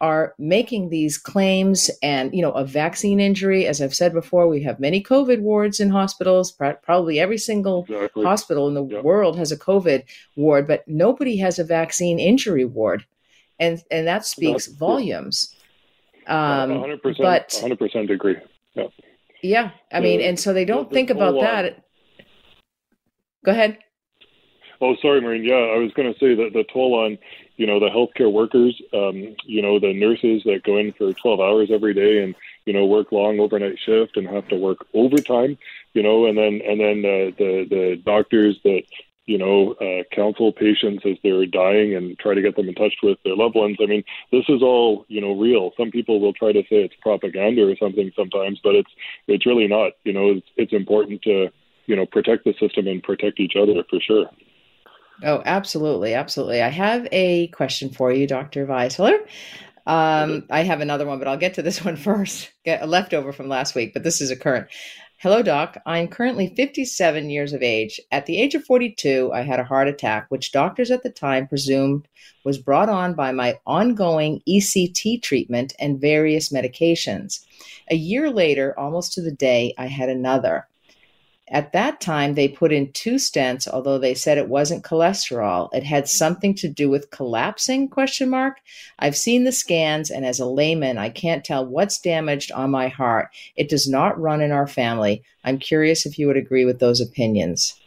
are 0.01 0.34
making 0.38 0.89
these 0.89 1.17
claims 1.17 1.89
and 2.01 2.34
you 2.36 2.41
know 2.41 2.51
a 2.51 2.65
vaccine 2.65 3.19
injury. 3.19 3.65
As 3.67 3.82
i've 3.82 3.93
said 3.93 4.13
before 4.13 4.47
we 4.47 4.62
have 4.63 4.79
many 4.79 5.01
covid 5.01 5.39
wards 5.41 5.79
in 5.79 5.89
hospitals. 5.89 6.51
Probably 6.51 7.19
every 7.19 7.38
single 7.38 7.86
exactly. 7.88 8.23
hospital 8.23 8.67
in 8.67 8.73
the 8.73 8.84
yep. 8.84 9.03
world 9.03 9.38
has 9.38 9.51
a 9.51 9.58
covid 9.58 10.03
ward 10.36 10.67
but 10.67 10.86
nobody 10.88 11.38
has 11.38 11.58
a 11.60 11.63
vaccine 11.63 12.19
injury 12.19 12.65
ward. 12.65 13.06
And 13.60 13.82
and 13.91 14.08
that 14.08 14.25
speaks 14.25 14.67
volumes. 14.67 15.56
Um, 16.27 16.69
100% 16.69 17.17
but 17.19 17.49
100% 17.49 18.12
agree. 18.12 18.38
Yeah 18.75 18.88
yeah 19.41 19.71
i 19.91 19.99
mean 19.99 20.21
and 20.21 20.39
so 20.39 20.53
they 20.53 20.65
don't 20.65 20.91
think 20.91 21.10
about 21.10 21.39
that. 21.41 21.84
Go 23.45 23.51
ahead. 23.51 23.77
Oh, 24.84 24.97
sorry, 25.01 25.21
Maureen. 25.21 25.45
Yeah, 25.45 25.56
I 25.56 25.77
was 25.77 25.93
going 25.93 26.12
to 26.13 26.19
say 26.19 26.36
that 26.36 26.49
the 26.51 26.65
toll 26.73 26.93
on, 26.93 27.17
you 27.58 27.68
know, 27.68 27.80
the 27.80 27.89
healthcare 27.89 28.32
workers, 28.32 28.80
um, 28.94 29.36
you 29.46 29.62
know, 29.62 29.80
the 29.80 29.94
nurses 29.94 30.44
that 30.46 30.63
go 30.63 30.78
in 30.78 30.92
for 30.94 31.13
12 31.13 31.39
hours 31.39 31.70
every 31.72 31.94
day 31.94 32.24
and, 32.24 32.36
you 32.66 32.74
know, 32.74 32.86
work 32.86 33.12
long 33.12 33.39
overnight 33.39 33.78
shift 33.80 34.18
and 34.18 34.28
have 34.28 34.48
to 34.48 34.56
work 34.56 34.86
overtime, 34.94 35.58
you 35.94 36.02
know, 36.02 36.26
and 36.26 36.38
then 36.38 36.62
and 36.66 36.80
then 36.80 37.00
uh, 37.06 37.32
the 37.38 37.66
the 37.70 38.02
doctors 38.04 38.58
that 38.63 38.84
you 39.26 39.38
know, 39.38 39.72
uh, 39.74 40.04
counsel 40.13 40.52
patients 40.52 41.04
as 41.06 41.16
they're 41.24 41.46
dying 41.46 41.96
and 41.96 42.20
try 42.20 42.34
to 42.34 42.42
get 42.42 42.56
them 42.56 42.68
in 42.68 42.76
touch 42.76 42.94
with 43.02 43.18
their 43.24 43.36
loved 43.36 43.56
ones. 43.56 43.78
I 43.82 43.86
mean, 43.86 44.04
this 44.32 44.44
is 44.50 44.62
all, 44.62 45.06
you 45.08 45.22
know, 45.22 45.34
real. 45.34 45.72
Some 45.78 45.92
people 45.92 46.20
will 46.20 46.34
try 46.34 46.52
to 46.52 46.62
say 46.63 46.84
it's 46.84 46.96
propaganda 47.02 47.66
or 47.66 47.76
something 47.78 48.12
sometimes, 48.16 48.60
but 48.62 48.76
it's 48.76 48.92
it's 49.28 49.46
really 49.46 49.68
not. 49.68 49.94
You 50.04 50.13
know, 50.13 50.32
it's, 50.32 50.48
it's 50.58 50.74
important 50.74 51.22
to, 51.22 51.50
you 51.86 51.96
know, 51.96 52.06
protect 52.06 52.44
the 52.44 52.54
system 52.60 52.88
and 52.88 53.02
protect 53.02 53.39
each 53.39 53.56
other 53.56 53.84
for 53.89 54.00
sure. 54.02 54.30
Oh, 55.21 55.41
absolutely. 55.45 56.13
Absolutely. 56.13 56.62
I 56.62 56.69
have 56.69 57.08
a 57.12 57.47
question 57.47 57.89
for 57.89 58.12
you, 58.12 58.26
Dr. 58.26 58.65
Weisler. 58.65 59.19
Um, 59.86 60.45
I 60.49 60.62
have 60.63 60.80
another 60.80 61.06
one, 61.06 61.19
but 61.19 61.28
I'll 61.28 61.38
get 61.38 61.56
to 61.56 61.62
this 61.62 61.84
one 61.86 61.97
first. 61.97 62.52
Get 62.65 62.82
a 62.82 62.88
leftover 62.88 63.32
from 63.32 63.49
last 63.49 63.76
week, 63.76 63.93
but 63.93 64.04
this 64.04 64.21
is 64.21 64.32
a 64.32 64.36
current. 64.36 64.67
Hello, 65.19 65.41
Doc. 65.41 65.78
I'm 65.86 66.10
currently 66.10 66.54
57 66.54 67.30
years 67.30 67.54
of 67.54 67.62
age. 67.62 67.99
At 68.12 68.26
the 68.26 68.41
age 68.41 68.56
of 68.56 68.65
42, 68.65 69.32
I 69.34 69.41
had 69.41 69.60
a 69.60 69.63
heart 69.63 69.88
attack, 69.88 70.26
which 70.28 70.52
doctors 70.52 70.91
at 70.91 71.04
the 71.04 71.10
time 71.10 71.47
presumed 71.47 72.10
was 72.43 72.58
brought 72.58 72.89
on 72.89 73.13
by 73.13 73.32
my 73.32 73.58
ongoing 73.65 74.41
ECT 74.49 75.21
treatment 75.21 75.73
and 75.80 76.02
various 76.02 76.52
medications. 76.52 77.39
A 77.89 77.95
year 77.95 78.30
later, 78.30 78.78
almost 78.78 79.13
to 79.13 79.21
the 79.21 79.32
day, 79.32 79.73
I 79.78 79.86
had 79.86 80.10
another. 80.10 80.67
At 81.54 81.72
that 81.74 82.02
time, 82.02 82.34
they 82.34 82.48
put 82.48 82.74
in 82.74 82.92
two 82.94 83.16
stents, 83.16 83.68
although 83.68 84.00
they 84.00 84.16
said 84.16 84.39
it 84.39 84.50
wasn't 84.50 84.84
cholesterol. 84.84 85.70
It 85.72 85.84
had 85.84 86.08
something 86.08 86.56
to 86.56 86.68
do 86.68 86.89
with 86.89 87.12
collapsing, 87.12 87.89
question 87.89 88.32
mark. 88.32 88.58
I've 88.98 89.16
seen 89.16 89.44
the 89.44 89.52
scans, 89.52 90.10
and 90.10 90.26
as 90.26 90.39
a 90.39 90.48
layman, 90.48 90.98
I 90.98 91.12
can't 91.12 91.46
tell 91.46 91.63
what's 91.63 92.00
damaged 92.00 92.52
on 92.54 92.72
my 92.72 92.88
heart. 92.88 93.30
It 93.56 93.70
does 93.70 93.88
not 93.88 94.20
run 94.20 94.42
in 94.42 94.52
our 94.52 94.66
family. 94.66 95.22
I'm 95.44 95.60
curious 95.60 96.08
if 96.08 96.18
you 96.18 96.26
would 96.26 96.38
agree 96.38 96.66
with 96.66 96.80
those 96.80 97.00
opinions. 97.00 97.80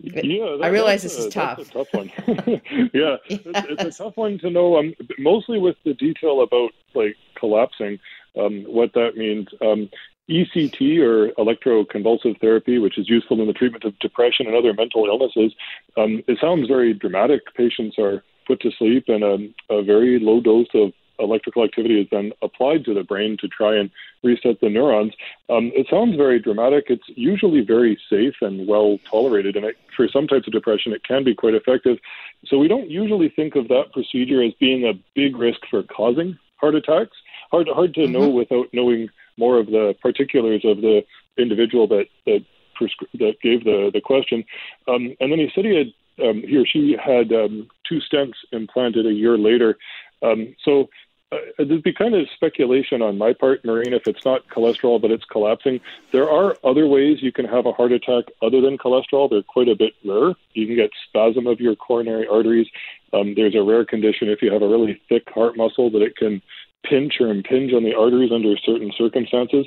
Yeah, 0.00 0.56
that, 0.56 0.64
I 0.64 0.68
realize 0.68 1.04
this 1.04 1.16
a, 1.16 1.28
is 1.28 1.32
tough. 1.32 1.60
a 1.60 1.64
tough 1.64 1.92
one. 1.92 2.10
yeah, 2.26 2.58
yes. 2.92 3.18
it's, 3.28 3.46
it's, 3.46 4.00
a 4.00 4.02
tough 4.02 4.16
one 4.16 4.36
to 4.40 4.50
know. 4.50 4.78
Um, 4.78 4.94
mostly 5.20 5.60
with 5.60 5.76
the 5.84 5.94
detail 5.94 6.42
about 6.42 6.70
like 6.94 7.14
collapsing, 7.38 8.00
um, 8.36 8.64
what 8.64 8.94
that 8.94 9.16
means. 9.16 9.46
Um, 9.60 9.88
ECT 10.30 10.98
or 11.00 11.30
electroconvulsive 11.32 12.40
therapy, 12.40 12.78
which 12.78 12.98
is 12.98 13.08
useful 13.08 13.40
in 13.40 13.46
the 13.46 13.52
treatment 13.52 13.84
of 13.84 13.98
depression 13.98 14.46
and 14.46 14.54
other 14.54 14.72
mental 14.72 15.06
illnesses, 15.06 15.52
um, 15.96 16.22
it 16.28 16.38
sounds 16.40 16.68
very 16.68 16.94
dramatic. 16.94 17.40
Patients 17.54 17.98
are 17.98 18.22
put 18.46 18.60
to 18.60 18.70
sleep, 18.70 19.04
and 19.08 19.24
a, 19.24 19.74
a, 19.74 19.82
very 19.82 20.18
low 20.18 20.40
dose 20.40 20.68
of 20.74 20.92
electrical 21.18 21.64
activity 21.64 22.00
is 22.00 22.08
then 22.10 22.32
applied 22.42 22.84
to 22.84 22.94
the 22.94 23.02
brain 23.02 23.36
to 23.40 23.48
try 23.48 23.76
and 23.76 23.90
reset 24.22 24.60
the 24.60 24.68
neurons. 24.68 25.12
Um, 25.48 25.70
it 25.74 25.86
sounds 25.90 26.16
very 26.16 26.38
dramatic. 26.38 26.86
It's 26.88 27.08
usually 27.08 27.60
very 27.60 27.98
safe 28.08 28.34
and 28.40 28.66
well 28.66 28.98
tolerated, 29.10 29.56
and 29.56 29.66
it, 29.66 29.76
for 29.96 30.08
some 30.08 30.26
types 30.26 30.46
of 30.46 30.52
depression, 30.52 30.92
it 30.92 31.04
can 31.04 31.24
be 31.24 31.34
quite 31.34 31.54
effective. 31.54 31.98
So 32.46 32.58
we 32.58 32.68
don't 32.68 32.90
usually 32.90 33.28
think 33.28 33.56
of 33.56 33.68
that 33.68 33.92
procedure 33.92 34.42
as 34.42 34.52
being 34.54 34.86
a 34.86 34.94
big 35.14 35.36
risk 35.36 35.60
for 35.70 35.82
causing 35.82 36.38
heart 36.56 36.74
attacks. 36.74 37.16
Hard, 37.50 37.68
hard 37.68 37.94
to 37.94 38.02
mm-hmm. 38.02 38.12
know 38.12 38.28
without 38.28 38.66
knowing 38.72 39.08
more 39.40 39.58
of 39.58 39.66
the 39.66 39.96
particulars 40.00 40.62
of 40.64 40.76
the 40.82 41.02
individual 41.36 41.88
that 41.88 42.06
that, 42.26 42.44
prescri- 42.78 43.18
that 43.18 43.40
gave 43.42 43.64
the 43.64 43.90
the 43.92 44.00
question. 44.00 44.44
Um, 44.86 45.16
and 45.20 45.32
then 45.32 45.40
he 45.40 45.50
said 45.54 45.64
he 45.64 45.76
had 45.76 45.92
um, 46.26 46.42
he 46.46 46.56
or 46.56 46.66
she 46.66 46.96
had 47.02 47.32
um, 47.32 47.68
two 47.88 48.00
stents 48.00 48.38
implanted 48.52 49.06
a 49.06 49.12
year 49.12 49.36
later. 49.38 49.78
Um, 50.22 50.54
so 50.64 50.90
uh, 51.32 51.38
there'd 51.58 51.82
be 51.82 51.92
kind 51.92 52.14
of 52.14 52.26
speculation 52.34 53.02
on 53.02 53.16
my 53.16 53.32
part, 53.32 53.64
Maureen, 53.64 53.94
if 53.94 54.06
it's 54.06 54.24
not 54.24 54.46
cholesterol 54.48 55.00
but 55.00 55.10
it's 55.10 55.24
collapsing. 55.24 55.80
There 56.12 56.28
are 56.28 56.56
other 56.64 56.86
ways 56.86 57.22
you 57.22 57.32
can 57.32 57.46
have 57.46 57.66
a 57.66 57.72
heart 57.72 57.92
attack 57.92 58.24
other 58.42 58.60
than 58.60 58.78
cholesterol. 58.78 59.30
They're 59.30 59.42
quite 59.42 59.68
a 59.68 59.76
bit 59.76 59.94
rare. 60.04 60.34
You 60.54 60.66
can 60.66 60.76
get 60.76 60.90
spasm 61.08 61.46
of 61.46 61.60
your 61.60 61.76
coronary 61.76 62.26
arteries. 62.26 62.66
Um, 63.12 63.34
there's 63.34 63.54
a 63.54 63.62
rare 63.62 63.84
condition 63.84 64.28
if 64.28 64.42
you 64.42 64.52
have 64.52 64.62
a 64.62 64.68
really 64.68 65.00
thick 65.08 65.24
heart 65.32 65.56
muscle 65.56 65.90
that 65.90 66.02
it 66.02 66.16
can 66.16 66.42
pinch 66.84 67.14
or 67.20 67.28
impinge 67.28 67.72
on 67.72 67.84
the 67.84 67.94
arteries 67.94 68.32
under 68.32 68.56
certain 68.58 68.92
circumstances. 68.96 69.66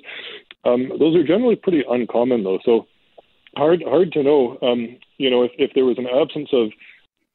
Um, 0.65 0.91
those 0.99 1.15
are 1.15 1.23
generally 1.23 1.55
pretty 1.55 1.83
uncommon, 1.87 2.43
though. 2.43 2.59
So 2.63 2.87
hard 3.55 3.83
hard 3.83 4.11
to 4.13 4.23
know. 4.23 4.57
Um, 4.61 4.97
you 5.17 5.29
know, 5.29 5.43
if, 5.43 5.51
if 5.57 5.71
there 5.73 5.85
was 5.85 5.97
an 5.97 6.07
absence 6.07 6.49
of 6.53 6.71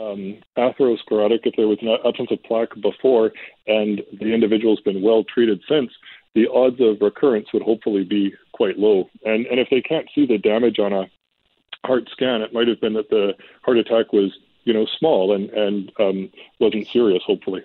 um, 0.01 0.39
atherosclerotic, 0.57 1.41
if 1.45 1.55
there 1.57 1.69
was 1.69 1.79
an 1.83 1.97
absence 2.05 2.31
of 2.31 2.43
plaque 2.45 2.75
before, 2.81 3.33
and 3.67 4.03
the 4.19 4.33
individual's 4.33 4.81
been 4.81 5.03
well 5.03 5.25
treated 5.25 5.61
since, 5.69 5.91
the 6.35 6.49
odds 6.53 6.81
of 6.81 7.01
recurrence 7.01 7.49
would 7.53 7.63
hopefully 7.63 8.05
be 8.05 8.35
quite 8.53 8.79
low. 8.79 9.09
And 9.25 9.47
and 9.47 9.61
if 9.61 9.69
they 9.71 9.81
can't 9.81 10.09
see 10.15 10.27
the 10.27 10.39
damage 10.39 10.79
on 10.79 10.93
a 10.93 11.11
heart 11.85 12.09
scan, 12.13 12.43
it 12.43 12.53
might 12.53 12.69
have 12.69 12.81
been 12.81 12.95
that 12.95 13.11
the 13.11 13.35
heart 13.63 13.79
attack 13.79 14.13
was 14.13 14.37
you 14.65 14.73
know 14.73 14.87
small 14.99 15.35
and 15.35 15.51
and 15.51 15.93
um, 15.99 16.31
wasn't 16.61 16.89
serious. 16.89 17.23
Hopefully. 17.27 17.63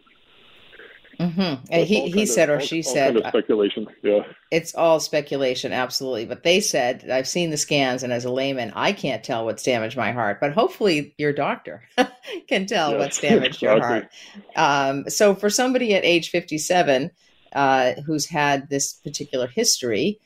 Mm-hmm. 1.20 1.72
he 1.72 2.10
he 2.10 2.26
said 2.26 2.50
of, 2.50 2.60
or 2.60 2.62
she 2.62 2.78
all, 2.78 2.94
said 2.94 3.14
kind 3.14 3.26
of 3.26 3.30
speculation. 3.30 3.88
Yeah, 4.02 4.22
it's 4.52 4.74
all 4.74 5.00
speculation, 5.00 5.72
absolutely. 5.72 6.26
But 6.26 6.44
they 6.44 6.60
said 6.60 7.10
I've 7.10 7.28
seen 7.28 7.52
the 7.52 7.58
scans, 7.58 8.04
and 8.04 8.12
as 8.12 8.26
a 8.26 8.32
layman, 8.32 8.72
I 8.76 8.94
can't 8.94 9.24
tell 9.24 9.46
what's 9.46 9.64
damaged 9.64 9.96
my 9.96 10.12
heart. 10.12 10.40
But 10.40 10.54
hopefully, 10.54 11.14
your 11.18 11.32
doctor 11.32 11.84
can 12.48 12.66
tell 12.66 12.98
what's 12.98 13.20
damaged 13.20 13.62
exactly. 13.62 13.68
your 13.68 13.82
heart. 13.82 14.10
Um, 14.56 15.10
so, 15.10 15.36
for 15.36 15.50
somebody 15.50 15.94
at 15.94 16.04
age 16.04 16.30
fifty-seven 16.30 17.12
uh, 17.54 17.94
who's 18.06 18.28
had 18.28 18.70
this 18.70 18.94
particular 18.94 19.48
history, 19.48 20.20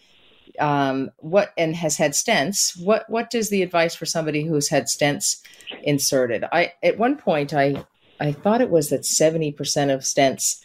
um, 0.57 1.11
what 1.17 1.51
and 1.57 1.75
has 1.75 1.97
had 1.97 2.11
stents, 2.11 2.81
what 2.81 3.09
what 3.09 3.29
does 3.29 3.49
the 3.49 3.61
advice 3.61 3.93
for 3.93 4.05
somebody 4.05 4.45
who's 4.45 4.69
had 4.69 4.85
stents 4.85 5.41
inserted? 5.83 6.45
I 6.51 6.73
at 6.81 6.97
one 6.97 7.17
point 7.17 7.53
I 7.53 7.85
I 8.21 8.31
thought 8.31 8.61
it 8.61 8.69
was 8.69 8.89
that 8.89 9.05
seventy 9.05 9.51
percent 9.51 9.91
of 9.91 10.01
stents 10.01 10.61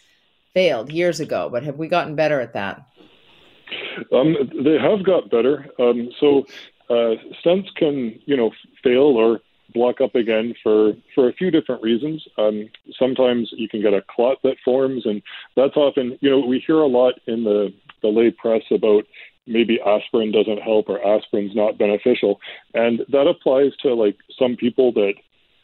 failed 0.53 0.91
years 0.91 1.19
ago, 1.19 1.49
but 1.51 1.63
have 1.63 1.77
we 1.77 1.87
gotten 1.87 2.15
better 2.15 2.39
at 2.39 2.53
that? 2.53 2.85
Um, 4.11 4.35
they 4.63 4.77
have 4.77 5.03
got 5.03 5.29
better. 5.29 5.65
Um, 5.79 6.09
so 6.19 6.45
uh, 6.89 7.15
stents 7.43 7.73
can, 7.75 8.19
you 8.25 8.37
know, 8.37 8.51
fail 8.83 9.17
or 9.17 9.39
block 9.73 10.01
up 10.01 10.15
again 10.15 10.53
for 10.61 10.93
for 11.15 11.29
a 11.29 11.33
few 11.33 11.49
different 11.49 11.81
reasons. 11.81 12.23
Um, 12.37 12.69
sometimes 12.97 13.49
you 13.53 13.67
can 13.67 13.81
get 13.81 13.93
a 13.93 14.03
clot 14.09 14.37
that 14.43 14.57
forms, 14.63 15.05
and 15.05 15.21
that's 15.55 15.75
often, 15.75 16.17
you 16.21 16.29
know, 16.29 16.39
we 16.39 16.63
hear 16.65 16.79
a 16.79 16.87
lot 16.87 17.15
in 17.27 17.43
the 17.43 17.73
the 18.01 18.09
lay 18.09 18.31
press 18.31 18.63
about 18.71 19.05
maybe 19.47 19.79
aspirin 19.85 20.31
doesn't 20.31 20.61
help 20.61 20.87
or 20.87 21.05
aspirin's 21.05 21.55
not 21.55 21.77
beneficial, 21.77 22.39
and 22.73 23.01
that 23.09 23.27
applies 23.27 23.71
to 23.81 23.93
like 23.93 24.17
some 24.37 24.55
people 24.55 24.91
that 24.93 25.13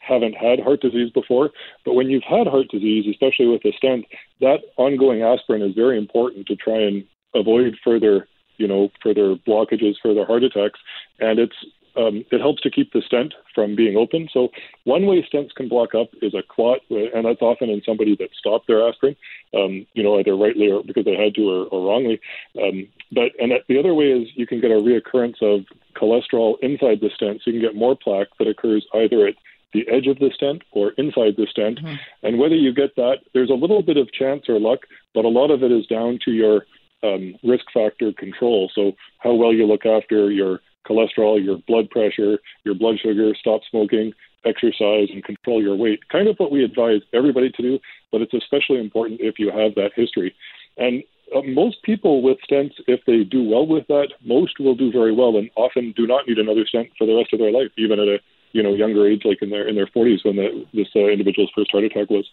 haven't 0.09 0.33
had 0.33 0.59
heart 0.59 0.81
disease 0.81 1.11
before. 1.11 1.51
But 1.85 1.93
when 1.93 2.09
you've 2.09 2.23
had 2.23 2.47
heart 2.47 2.67
disease, 2.69 3.05
especially 3.09 3.47
with 3.47 3.63
a 3.65 3.71
stent, 3.77 4.05
that 4.41 4.61
ongoing 4.77 5.21
aspirin 5.21 5.61
is 5.61 5.75
very 5.75 5.97
important 5.97 6.47
to 6.47 6.55
try 6.55 6.79
and 6.81 7.05
avoid 7.35 7.77
further, 7.83 8.27
you 8.57 8.67
know, 8.67 8.89
further 9.03 9.35
blockages, 9.35 9.95
further 10.01 10.25
heart 10.25 10.43
attacks. 10.43 10.79
And 11.19 11.39
it's 11.39 11.55
um, 11.95 12.23
it 12.31 12.39
helps 12.39 12.61
to 12.61 12.69
keep 12.69 12.93
the 12.93 13.01
stent 13.05 13.33
from 13.53 13.75
being 13.75 13.97
open. 13.97 14.29
So 14.31 14.49
one 14.83 15.05
way 15.05 15.21
stents 15.21 15.53
can 15.55 15.67
block 15.67 15.95
up 15.95 16.09
is 16.21 16.33
a 16.33 16.43
clot, 16.47 16.79
and 16.89 17.25
that's 17.25 17.41
often 17.41 17.69
in 17.69 17.81
somebody 17.85 18.15
that 18.17 18.29
stopped 18.37 18.67
their 18.67 18.87
aspirin, 18.87 19.15
um, 19.53 19.85
you 19.93 20.03
know, 20.03 20.17
either 20.19 20.35
rightly 20.35 20.71
or 20.71 20.83
because 20.83 21.05
they 21.05 21.15
had 21.15 21.35
to 21.35 21.49
or, 21.49 21.65
or 21.65 21.87
wrongly. 21.87 22.21
Um, 22.61 22.87
but 23.11 23.31
and 23.39 23.51
that, 23.51 23.61
the 23.67 23.79
other 23.79 23.93
way 23.93 24.11
is 24.11 24.29
you 24.35 24.47
can 24.47 24.61
get 24.61 24.71
a 24.71 24.75
reoccurrence 24.75 25.41
of 25.41 25.65
cholesterol 25.95 26.55
inside 26.61 27.01
the 27.01 27.09
stent, 27.13 27.41
so 27.43 27.51
you 27.51 27.59
can 27.59 27.69
get 27.69 27.75
more 27.75 27.95
plaque 27.95 28.27
that 28.37 28.47
occurs 28.47 28.85
either 28.93 29.27
at 29.27 29.35
the 29.73 29.87
edge 29.87 30.07
of 30.07 30.19
the 30.19 30.31
stent 30.33 30.63
or 30.71 30.91
inside 30.97 31.35
the 31.37 31.47
stent. 31.49 31.79
Mm-hmm. 31.79 31.95
And 32.23 32.39
whether 32.39 32.55
you 32.55 32.73
get 32.73 32.95
that, 32.95 33.17
there's 33.33 33.49
a 33.49 33.53
little 33.53 33.81
bit 33.81 33.97
of 33.97 34.11
chance 34.11 34.45
or 34.49 34.59
luck, 34.59 34.79
but 35.13 35.25
a 35.25 35.29
lot 35.29 35.51
of 35.51 35.63
it 35.63 35.71
is 35.71 35.85
down 35.85 36.19
to 36.25 36.31
your 36.31 36.65
um, 37.03 37.35
risk 37.43 37.65
factor 37.73 38.11
control. 38.13 38.71
So, 38.73 38.93
how 39.19 39.33
well 39.33 39.53
you 39.53 39.65
look 39.65 39.85
after 39.85 40.31
your 40.31 40.59
cholesterol, 40.87 41.43
your 41.43 41.59
blood 41.67 41.89
pressure, 41.89 42.39
your 42.63 42.75
blood 42.75 42.95
sugar, 43.01 43.33
stop 43.39 43.61
smoking, 43.69 44.13
exercise, 44.45 45.09
and 45.11 45.23
control 45.23 45.61
your 45.61 45.75
weight. 45.75 46.07
Kind 46.09 46.27
of 46.27 46.37
what 46.37 46.51
we 46.51 46.63
advise 46.63 47.01
everybody 47.13 47.51
to 47.51 47.61
do, 47.61 47.79
but 48.11 48.21
it's 48.21 48.33
especially 48.33 48.79
important 48.79 49.21
if 49.21 49.37
you 49.37 49.51
have 49.51 49.75
that 49.75 49.91
history. 49.95 50.33
And 50.77 51.03
uh, 51.35 51.41
most 51.41 51.83
people 51.83 52.21
with 52.21 52.37
stents, 52.49 52.73
if 52.87 53.01
they 53.05 53.23
do 53.23 53.43
well 53.43 53.67
with 53.67 53.87
that, 53.87 54.09
most 54.23 54.59
will 54.59 54.75
do 54.75 54.91
very 54.91 55.13
well 55.13 55.37
and 55.37 55.49
often 55.55 55.93
do 55.95 56.07
not 56.07 56.27
need 56.27 56.39
another 56.39 56.65
stent 56.65 56.89
for 56.97 57.05
the 57.05 57.15
rest 57.15 57.33
of 57.33 57.39
their 57.39 57.51
life, 57.51 57.71
even 57.77 57.99
at 57.99 58.07
a 58.07 58.19
you 58.51 58.63
know 58.63 58.73
younger 58.73 59.07
age, 59.07 59.23
like 59.25 59.41
in 59.41 59.49
their 59.49 59.67
in 59.67 59.75
their 59.75 59.87
40s 59.87 60.25
when 60.25 60.35
the, 60.35 60.65
this 60.73 60.87
uh, 60.95 60.99
individual's 60.99 61.51
first 61.55 61.71
heart 61.71 61.83
attack 61.83 62.09
was. 62.09 62.29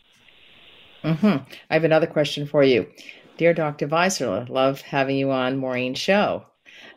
Mm-hmm. 1.05 1.44
I 1.70 1.74
have 1.74 1.85
another 1.85 2.07
question 2.07 2.46
for 2.46 2.62
you, 2.62 2.88
dear 3.37 3.55
Dr. 3.55 3.88
Weisler. 3.88 4.48
Love 4.48 4.81
having 4.81 5.16
you 5.16 5.31
on 5.31 5.59
Maureen's 5.59 5.98
show. 5.98 6.44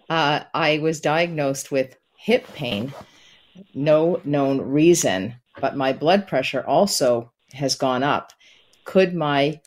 Uh, 0.09 0.41
I 0.53 0.79
was 0.79 1.01
diagnosed 1.01 1.71
with 1.71 1.95
hip 2.17 2.47
pain, 2.53 2.93
no 3.75 4.21
known 4.23 4.61
reason, 4.61 5.35
but 5.61 5.77
my 5.77 5.93
blood 5.93 6.27
pressure 6.27 6.65
also 6.65 7.31
has 7.53 7.75
gone 7.75 8.03
up. 8.03 8.31
Could 8.85 9.13
my 9.13 9.59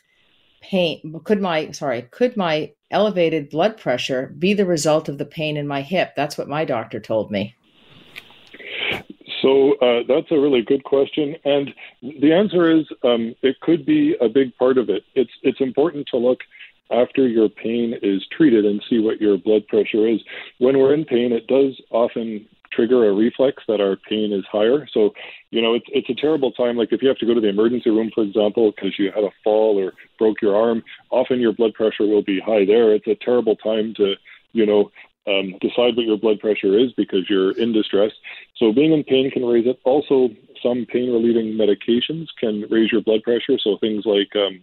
pain 0.63 1.21
could 1.25 1.41
my 1.41 1.71
sorry 1.73 2.03
could 2.03 2.37
my 2.37 2.73
elevated 2.91 3.51
blood 3.51 3.77
pressure 3.77 4.35
be 4.39 4.55
the 4.55 4.65
result 4.65 5.09
of 5.09 5.19
the 5.19 5.25
pain 5.25 5.57
in 5.57 5.67
my 5.67 5.83
hip 5.83 6.13
that's 6.17 6.39
what 6.39 6.49
my 6.49 6.65
doctor 6.65 7.01
told 7.01 7.31
me 7.31 7.55
so 9.43 9.75
uh, 9.75 10.03
that's 10.09 10.31
a 10.31 10.39
really 10.39 10.63
good 10.63 10.85
question, 10.85 11.37
and 11.45 11.71
the 12.01 12.33
answer 12.33 12.71
is 12.71 12.87
um, 13.05 13.35
it 13.43 13.61
could 13.61 13.85
be 13.85 14.17
a 14.21 14.29
big 14.29 14.57
part 14.57 14.79
of 14.79 14.89
it. 14.89 15.03
It's 15.15 15.33
it's 15.43 15.61
important 15.61 16.07
to 16.13 16.17
look 16.17 16.41
after 16.91 17.27
your 17.27 17.49
pain 17.49 17.95
is 18.03 18.23
treated 18.37 18.65
and 18.65 18.83
see 18.89 18.99
what 18.99 19.21
your 19.21 19.39
blood 19.39 19.67
pressure 19.67 20.07
is. 20.07 20.21
When 20.59 20.79
we're 20.79 20.95
in 20.95 21.05
pain, 21.05 21.33
it 21.33 21.47
does 21.47 21.81
often 21.91 22.47
trigger 22.73 23.09
a 23.09 23.13
reflex 23.13 23.63
that 23.69 23.81
our 23.81 23.97
pain 24.09 24.33
is 24.33 24.45
higher. 24.51 24.89
So, 24.93 25.13
you 25.51 25.61
know, 25.61 25.75
it's 25.75 25.87
it's 25.89 26.11
a 26.11 26.15
terrible 26.15 26.53
time. 26.53 26.77
Like 26.77 26.93
if 26.93 27.03
you 27.03 27.09
have 27.09 27.19
to 27.19 27.27
go 27.27 27.35
to 27.35 27.41
the 27.41 27.49
emergency 27.49 27.91
room, 27.91 28.11
for 28.15 28.23
example, 28.23 28.73
because 28.75 28.99
you 28.99 29.11
had 29.15 29.25
a 29.25 29.31
fall 29.45 29.79
or 29.79 29.93
broke 30.19 30.41
your 30.41 30.57
arm, 30.57 30.83
often 31.11 31.41
your 31.41 31.53
blood 31.53 31.75
pressure 31.75 32.07
will 32.07 32.23
be 32.23 32.41
high 32.41 32.65
there. 32.65 32.95
It's 32.95 33.07
a 33.07 33.17
terrible 33.17 33.57
time 33.57 33.95
to, 33.97 34.15
you 34.53 34.67
know, 34.67 34.91
um, 35.27 35.55
decide 35.61 35.97
what 35.97 36.07
your 36.07 36.19
blood 36.19 36.41
pressure 36.41 36.79
is 36.79 36.93
because 36.97 37.29
you're 37.29 37.53
in 37.53 37.73
distress. 37.73 38.11
So 38.63 38.73
being 38.73 38.93
in 38.93 39.03
pain 39.03 39.29
can 39.29 39.45
raise 39.45 39.67
it. 39.67 39.81
Also, 39.83 40.29
some 40.63 40.87
pain 40.87 41.11
relieving 41.11 41.59
medications 41.59 42.29
can 42.39 42.65
raise 42.71 42.93
your 42.93 43.01
blood 43.01 43.25
pressure. 43.25 43.59
So 43.59 43.77
things 43.77 44.05
like 44.07 44.31
um, 44.37 44.61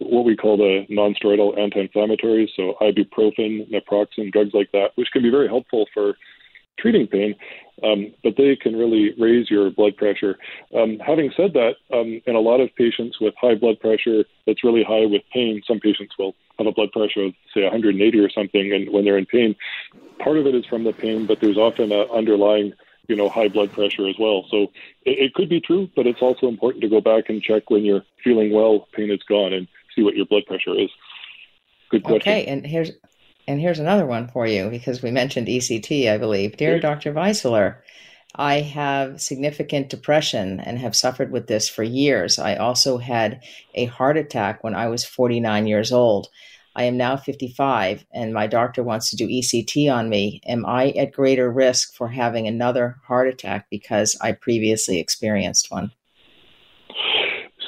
what 0.00 0.26
we 0.26 0.36
call 0.36 0.58
the 0.58 0.84
non-steroidal 0.90 1.58
anti-inflammatories, 1.58 2.50
so 2.54 2.74
ibuprofen, 2.82 3.72
naproxen, 3.72 4.30
drugs 4.30 4.50
like 4.52 4.70
that, 4.72 4.90
which 4.96 5.08
can 5.14 5.22
be 5.22 5.30
very 5.30 5.48
helpful 5.48 5.86
for 5.94 6.18
treating 6.78 7.06
pain, 7.06 7.34
um, 7.82 8.12
but 8.22 8.34
they 8.36 8.54
can 8.54 8.76
really 8.76 9.14
raise 9.18 9.50
your 9.50 9.70
blood 9.70 9.96
pressure. 9.96 10.36
Um, 10.74 10.98
having 10.98 11.32
said 11.34 11.54
that, 11.54 11.76
um, 11.90 12.20
in 12.26 12.36
a 12.36 12.40
lot 12.40 12.60
of 12.60 12.68
patients 12.76 13.18
with 13.18 13.32
high 13.40 13.54
blood 13.54 13.80
pressure 13.80 14.24
that's 14.46 14.62
really 14.62 14.84
high 14.84 15.06
with 15.06 15.22
pain, 15.32 15.62
some 15.66 15.80
patients 15.80 16.12
will 16.18 16.34
have 16.58 16.66
a 16.66 16.72
blood 16.72 16.92
pressure 16.92 17.22
of 17.24 17.32
say 17.54 17.62
180 17.62 18.18
or 18.18 18.28
something, 18.28 18.74
and 18.74 18.92
when 18.92 19.06
they're 19.06 19.16
in 19.16 19.24
pain, 19.24 19.56
part 20.18 20.36
of 20.36 20.46
it 20.46 20.54
is 20.54 20.66
from 20.66 20.84
the 20.84 20.92
pain, 20.92 21.24
but 21.24 21.40
there's 21.40 21.56
often 21.56 21.90
an 21.92 22.06
underlying 22.12 22.74
you 23.08 23.16
know 23.16 23.28
high 23.28 23.48
blood 23.48 23.72
pressure 23.72 24.06
as 24.06 24.16
well. 24.18 24.44
So 24.50 24.64
it, 25.04 25.18
it 25.18 25.34
could 25.34 25.48
be 25.48 25.60
true, 25.60 25.90
but 25.96 26.06
it's 26.06 26.22
also 26.22 26.46
important 26.46 26.82
to 26.82 26.88
go 26.88 27.00
back 27.00 27.28
and 27.28 27.42
check 27.42 27.70
when 27.70 27.84
you're 27.84 28.04
feeling 28.22 28.52
well, 28.52 28.86
pain 28.92 29.10
is 29.10 29.22
gone, 29.28 29.52
and 29.52 29.66
see 29.96 30.02
what 30.02 30.14
your 30.14 30.26
blood 30.26 30.44
pressure 30.46 30.78
is. 30.78 30.90
Good 31.90 32.04
question. 32.04 32.32
Okay, 32.32 32.46
and 32.46 32.66
here's 32.66 32.92
and 33.48 33.60
here's 33.60 33.78
another 33.78 34.06
one 34.06 34.28
for 34.28 34.46
you 34.46 34.68
because 34.68 35.02
we 35.02 35.10
mentioned 35.10 35.48
ECT, 35.48 36.12
I 36.12 36.18
believe. 36.18 36.56
Dear 36.56 36.78
Dr. 36.78 37.12
Weisler, 37.14 37.78
I 38.34 38.60
have 38.60 39.22
significant 39.22 39.88
depression 39.88 40.60
and 40.60 40.78
have 40.78 40.94
suffered 40.94 41.32
with 41.32 41.46
this 41.46 41.68
for 41.68 41.82
years. 41.82 42.38
I 42.38 42.56
also 42.56 42.98
had 42.98 43.42
a 43.74 43.86
heart 43.86 44.18
attack 44.18 44.62
when 44.62 44.74
I 44.74 44.88
was 44.88 45.04
49 45.04 45.66
years 45.66 45.92
old. 45.92 46.28
I 46.78 46.84
am 46.84 46.96
now 46.96 47.16
55 47.16 48.04
and 48.14 48.32
my 48.32 48.46
doctor 48.46 48.84
wants 48.84 49.10
to 49.10 49.16
do 49.16 49.26
ECT 49.26 49.92
on 49.92 50.08
me. 50.08 50.40
Am 50.46 50.64
I 50.64 50.90
at 50.90 51.10
greater 51.10 51.50
risk 51.50 51.92
for 51.92 52.06
having 52.06 52.46
another 52.46 53.00
heart 53.04 53.26
attack 53.26 53.66
because 53.68 54.16
I 54.20 54.30
previously 54.30 55.00
experienced 55.00 55.72
one? 55.72 55.90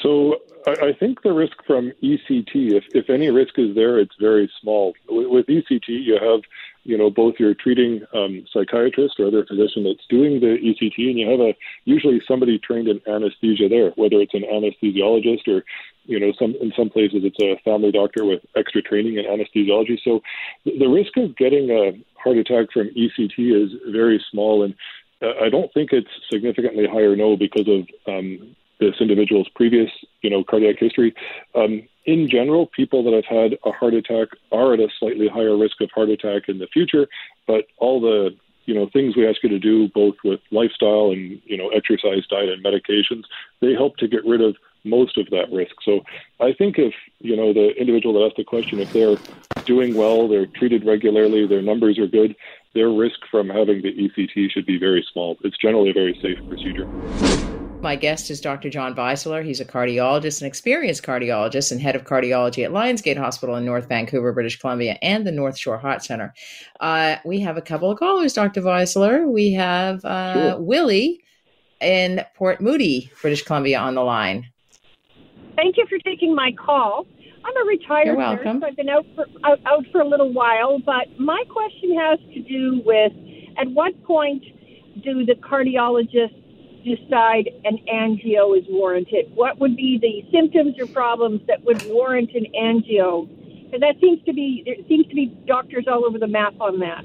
So 0.00 0.36
I, 0.66 0.92
think 0.92 1.22
the 1.22 1.32
risk 1.32 1.56
from 1.66 1.92
ECT, 2.02 2.72
if, 2.72 2.84
if 2.94 3.10
any 3.10 3.30
risk 3.30 3.58
is 3.58 3.74
there, 3.74 3.98
it's 3.98 4.14
very 4.20 4.50
small. 4.60 4.94
With, 5.08 5.46
ECT, 5.46 5.88
you 5.88 6.18
have 6.20 6.40
you 6.84 6.96
know 6.96 7.10
both 7.10 7.34
your 7.38 7.54
treating 7.54 8.02
um, 8.14 8.44
psychiatrist 8.52 9.18
or 9.18 9.26
other 9.26 9.44
physician 9.44 9.84
that's 9.84 10.06
doing 10.08 10.40
the 10.40 10.56
ECT, 10.62 11.10
and 11.10 11.18
you 11.18 11.30
have 11.30 11.40
a 11.40 11.56
usually 11.84 12.20
somebody 12.28 12.58
trained 12.58 12.88
in 12.88 13.00
anesthesia 13.08 13.68
there, 13.68 13.90
whether 13.96 14.16
it's 14.20 14.34
an 14.34 14.42
anesthesiologist 14.42 15.48
or 15.48 15.64
you 16.04 16.18
know 16.18 16.32
some 16.38 16.54
in 16.60 16.72
some 16.76 16.90
places 16.90 17.22
it's 17.24 17.38
a 17.42 17.60
family 17.64 17.92
doctor 17.92 18.24
with 18.24 18.40
extra 18.56 18.82
training 18.82 19.18
in 19.18 19.24
anesthesiology. 19.24 19.98
So 20.02 20.20
the 20.64 20.86
risk 20.86 21.16
of 21.16 21.36
getting 21.36 21.70
a 21.70 21.92
heart 22.18 22.36
attack 22.36 22.72
from 22.72 22.90
ECT 22.90 23.38
is 23.38 23.72
very 23.90 24.22
small, 24.30 24.62
and 24.62 24.74
uh, 25.22 25.44
I 25.44 25.48
don't 25.48 25.72
think 25.72 25.92
it's 25.92 26.10
significantly 26.32 26.86
higher. 26.86 27.16
No, 27.16 27.36
because 27.36 27.68
of 27.68 27.86
um, 28.06 28.56
this 28.80 28.94
individual's 29.00 29.48
previous, 29.54 29.90
you 30.22 30.30
know, 30.30 30.42
cardiac 30.42 30.76
history. 30.78 31.14
Um, 31.54 31.82
in 32.06 32.28
general, 32.28 32.66
people 32.66 33.04
that 33.04 33.12
have 33.12 33.26
had 33.26 33.58
a 33.64 33.72
heart 33.72 33.94
attack 33.94 34.28
are 34.50 34.72
at 34.72 34.80
a 34.80 34.88
slightly 34.98 35.28
higher 35.28 35.56
risk 35.56 35.80
of 35.80 35.90
heart 35.94 36.08
attack 36.08 36.48
in 36.48 36.58
the 36.58 36.66
future. 36.72 37.06
But 37.46 37.66
all 37.78 38.00
the 38.00 38.30
you 38.64 38.74
know 38.74 38.88
things 38.92 39.16
we 39.16 39.28
ask 39.28 39.42
you 39.42 39.48
to 39.50 39.58
do, 39.58 39.88
both 39.88 40.14
with 40.24 40.40
lifestyle 40.50 41.10
and 41.10 41.40
you 41.44 41.56
know 41.56 41.68
exercise, 41.68 42.26
diet, 42.28 42.48
and 42.48 42.64
medications, 42.64 43.24
they 43.60 43.72
help 43.72 43.96
to 43.98 44.08
get 44.08 44.24
rid 44.24 44.40
of 44.40 44.56
most 44.84 45.18
of 45.18 45.28
that 45.30 45.50
risk. 45.52 45.74
So 45.84 46.00
I 46.40 46.52
think 46.52 46.78
if 46.78 46.94
you 47.18 47.36
know 47.36 47.52
the 47.52 47.70
individual 47.78 48.14
that 48.14 48.26
asked 48.26 48.36
the 48.36 48.44
question, 48.44 48.78
if 48.78 48.92
they're 48.92 49.16
doing 49.64 49.94
well, 49.94 50.28
they're 50.28 50.46
treated 50.46 50.84
regularly, 50.84 51.46
their 51.46 51.62
numbers 51.62 51.98
are 51.98 52.06
good, 52.06 52.34
their 52.74 52.90
risk 52.90 53.20
from 53.30 53.48
having 53.48 53.82
the 53.82 53.92
ECT 53.92 54.50
should 54.50 54.66
be 54.66 54.78
very 54.78 55.06
small. 55.12 55.36
It's 55.44 55.58
generally 55.58 55.90
a 55.90 55.94
very 55.94 56.18
safe 56.22 56.38
procedure. 56.48 56.86
My 57.82 57.96
guest 57.96 58.30
is 58.30 58.42
Dr. 58.42 58.68
John 58.68 58.94
Weisler. 58.94 59.42
He's 59.42 59.60
a 59.60 59.64
cardiologist, 59.64 60.42
an 60.42 60.46
experienced 60.46 61.02
cardiologist, 61.02 61.72
and 61.72 61.80
head 61.80 61.96
of 61.96 62.04
cardiology 62.04 62.62
at 62.62 62.72
Lions 62.72 63.00
Gate 63.00 63.16
Hospital 63.16 63.56
in 63.56 63.64
North 63.64 63.88
Vancouver, 63.88 64.32
British 64.32 64.58
Columbia, 64.58 64.98
and 65.00 65.26
the 65.26 65.32
North 65.32 65.56
Shore 65.56 65.78
Heart 65.78 66.04
Center. 66.04 66.34
Uh, 66.78 67.16
we 67.24 67.40
have 67.40 67.56
a 67.56 67.62
couple 67.62 67.90
of 67.90 67.98
callers, 67.98 68.34
Dr. 68.34 68.60
Weisler. 68.60 69.26
We 69.26 69.52
have 69.54 70.04
uh, 70.04 70.34
sure. 70.34 70.60
Willie 70.60 71.24
in 71.80 72.22
Port 72.34 72.60
Moody, 72.60 73.10
British 73.22 73.44
Columbia, 73.44 73.78
on 73.78 73.94
the 73.94 74.02
line. 74.02 74.50
Thank 75.60 75.76
you 75.76 75.84
for 75.90 75.98
taking 75.98 76.34
my 76.34 76.52
call. 76.52 77.06
I'm 77.44 77.54
a 77.54 77.68
retired 77.68 78.06
You're 78.06 78.16
welcome. 78.16 78.60
nurse. 78.60 78.70
I've 78.70 78.76
been 78.76 78.88
out 78.88 79.04
for 79.14 79.26
out, 79.44 79.60
out 79.66 79.84
for 79.92 80.00
a 80.00 80.08
little 80.08 80.32
while, 80.32 80.78
but 80.78 81.06
my 81.18 81.44
question 81.50 81.98
has 81.98 82.18
to 82.32 82.40
do 82.40 82.80
with 82.86 83.12
at 83.58 83.70
what 83.70 83.92
point 84.04 84.42
do 85.04 85.26
the 85.26 85.34
cardiologists 85.34 86.36
decide 86.82 87.50
an 87.64 87.76
angio 87.92 88.56
is 88.58 88.64
warranted? 88.70 89.32
What 89.34 89.58
would 89.58 89.76
be 89.76 89.98
the 90.00 90.24
symptoms 90.32 90.76
or 90.80 90.86
problems 90.86 91.42
that 91.46 91.62
would 91.64 91.84
warrant 91.88 92.30
an 92.34 92.46
angio? 92.58 93.28
And 93.74 93.82
that 93.82 94.00
seems 94.00 94.24
to 94.24 94.32
be 94.32 94.62
there 94.64 94.76
seems 94.88 95.06
to 95.08 95.14
be 95.14 95.26
doctors 95.46 95.84
all 95.86 96.06
over 96.06 96.18
the 96.18 96.26
map 96.26 96.54
on 96.58 96.78
that. 96.80 97.04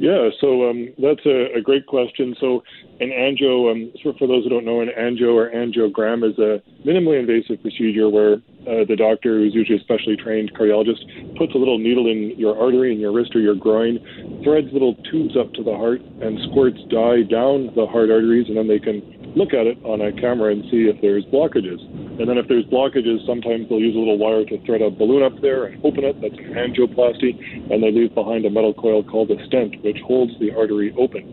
Yeah, 0.00 0.30
so 0.40 0.70
um, 0.70 0.88
that's 0.96 1.26
a, 1.26 1.58
a, 1.58 1.60
great 1.60 1.84
question. 1.84 2.34
So, 2.40 2.62
an 3.00 3.10
angio, 3.10 3.70
um, 3.70 3.92
for, 4.02 4.14
for, 4.14 4.26
those 4.26 4.44
who 4.44 4.48
don't 4.48 4.64
know, 4.64 4.80
an 4.80 4.88
angio 4.98 5.34
or 5.34 5.50
angiogram 5.50 6.24
is 6.24 6.38
a 6.38 6.62
minimally 6.88 7.20
invasive 7.20 7.60
procedure 7.60 8.08
where 8.08 8.36
uh, 8.64 8.88
the 8.88 8.96
doctor, 8.96 9.36
who's 9.36 9.54
usually 9.54 9.76
a 9.76 9.82
specially 9.82 10.16
trained 10.16 10.54
cardiologist, 10.54 11.04
puts 11.36 11.54
a 11.54 11.58
little 11.58 11.76
needle 11.76 12.08
in 12.08 12.32
your 12.38 12.58
artery 12.58 12.94
in 12.94 12.98
your 12.98 13.12
wrist 13.12 13.36
or 13.36 13.40
your 13.40 13.54
groin, 13.54 14.00
threads 14.42 14.68
little 14.72 14.94
tubes 15.12 15.36
up 15.36 15.52
to 15.52 15.62
the 15.62 15.76
heart, 15.76 16.00
and 16.22 16.40
squirts 16.48 16.80
dye 16.88 17.20
down 17.20 17.68
the 17.76 17.84
heart 17.84 18.08
arteries, 18.08 18.48
and 18.48 18.56
then 18.56 18.68
they 18.68 18.78
can 18.78 19.04
look 19.36 19.54
at 19.54 19.66
it 19.66 19.78
on 19.84 20.00
a 20.00 20.12
camera 20.12 20.52
and 20.52 20.64
see 20.70 20.90
if 20.90 21.00
there's 21.00 21.24
blockages. 21.26 21.80
And 22.20 22.28
then 22.28 22.36
if 22.36 22.48
there's 22.48 22.64
blockages, 22.66 23.24
sometimes 23.26 23.68
they'll 23.68 23.80
use 23.80 23.96
a 23.96 23.98
little 23.98 24.18
wire 24.18 24.44
to 24.44 24.58
thread 24.66 24.82
a 24.82 24.90
balloon 24.90 25.22
up 25.22 25.40
there 25.40 25.64
and 25.64 25.82
open 25.84 26.04
it. 26.04 26.20
That's 26.20 26.36
an 26.36 26.52
angioplasty. 26.54 27.72
And 27.72 27.82
they 27.82 27.90
leave 27.90 28.14
behind 28.14 28.44
a 28.44 28.50
metal 28.50 28.74
coil 28.74 29.02
called 29.02 29.30
a 29.30 29.38
stent, 29.46 29.82
which 29.82 29.98
holds 30.04 30.32
the 30.38 30.52
artery 30.52 30.92
open. 30.98 31.24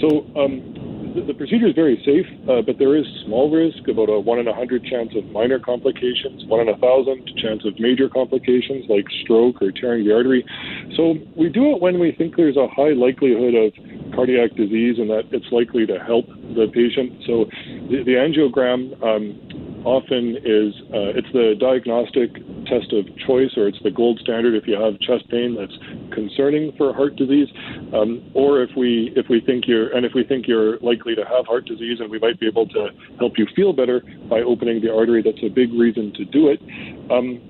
So 0.00 0.28
um, 0.36 0.75
the, 1.22 1.34
procedure 1.34 1.66
is 1.66 1.74
very 1.74 1.96
safe, 2.04 2.26
uh, 2.48 2.62
but 2.62 2.78
there 2.78 2.96
is 2.96 3.06
small 3.24 3.50
risk, 3.50 3.88
about 3.88 4.08
a 4.08 4.20
1 4.20 4.38
in 4.38 4.46
a 4.46 4.50
100 4.50 4.84
chance 4.84 5.12
of 5.16 5.24
minor 5.32 5.58
complications, 5.58 6.44
1 6.46 6.60
in 6.60 6.68
a 6.68 6.76
1,000 6.76 7.30
chance 7.38 7.64
of 7.64 7.78
major 7.78 8.08
complications 8.08 8.84
like 8.88 9.06
stroke 9.22 9.62
or 9.62 9.72
tearing 9.72 10.04
the 10.04 10.12
artery. 10.12 10.44
So 10.96 11.14
we 11.36 11.48
do 11.48 11.74
it 11.74 11.80
when 11.80 11.98
we 11.98 12.12
think 12.12 12.36
there's 12.36 12.56
a 12.56 12.68
high 12.68 12.92
likelihood 12.92 13.54
of 13.54 13.72
cardiac 14.14 14.54
disease 14.56 14.98
and 14.98 15.08
that 15.10 15.24
it's 15.32 15.50
likely 15.52 15.86
to 15.86 15.98
help 15.98 16.26
the 16.56 16.68
patient. 16.72 17.22
So 17.26 17.46
the, 17.88 18.02
the 18.04 18.16
angiogram 18.20 18.92
um, 19.02 19.66
often 19.86 20.36
is 20.42 20.74
uh, 20.90 21.14
it's 21.14 21.30
the 21.32 21.54
diagnostic 21.60 22.34
test 22.66 22.92
of 22.92 23.06
choice, 23.24 23.54
or 23.56 23.68
it's 23.68 23.78
the 23.84 23.90
gold 23.90 24.18
standard 24.18 24.54
if 24.54 24.66
you 24.66 24.74
have 24.74 24.98
chest 24.98 25.30
pain 25.30 25.54
that's 25.54 25.78
concerning 26.12 26.72
for 26.76 26.92
heart 26.92 27.14
disease, 27.14 27.46
um, 27.94 28.20
or 28.34 28.62
if 28.62 28.70
we 28.76 29.12
if 29.14 29.26
we 29.30 29.40
think 29.40 29.68
you're 29.68 29.94
and 29.96 30.04
if 30.04 30.12
we 30.12 30.24
think 30.24 30.48
you're 30.48 30.78
likely 31.06 31.22
to 31.22 31.28
have 31.28 31.46
heart 31.46 31.66
disease, 31.66 31.98
and 32.00 32.10
we 32.10 32.18
might 32.18 32.38
be 32.40 32.46
able 32.46 32.66
to 32.68 32.88
help 33.18 33.38
you 33.38 33.46
feel 33.54 33.72
better 33.72 34.02
by 34.28 34.40
opening 34.40 34.80
the 34.80 34.92
artery. 34.92 35.22
That's 35.22 35.42
a 35.42 35.48
big 35.48 35.72
reason 35.72 36.12
to 36.14 36.24
do 36.24 36.48
it. 36.48 36.60
Um, 37.10 37.40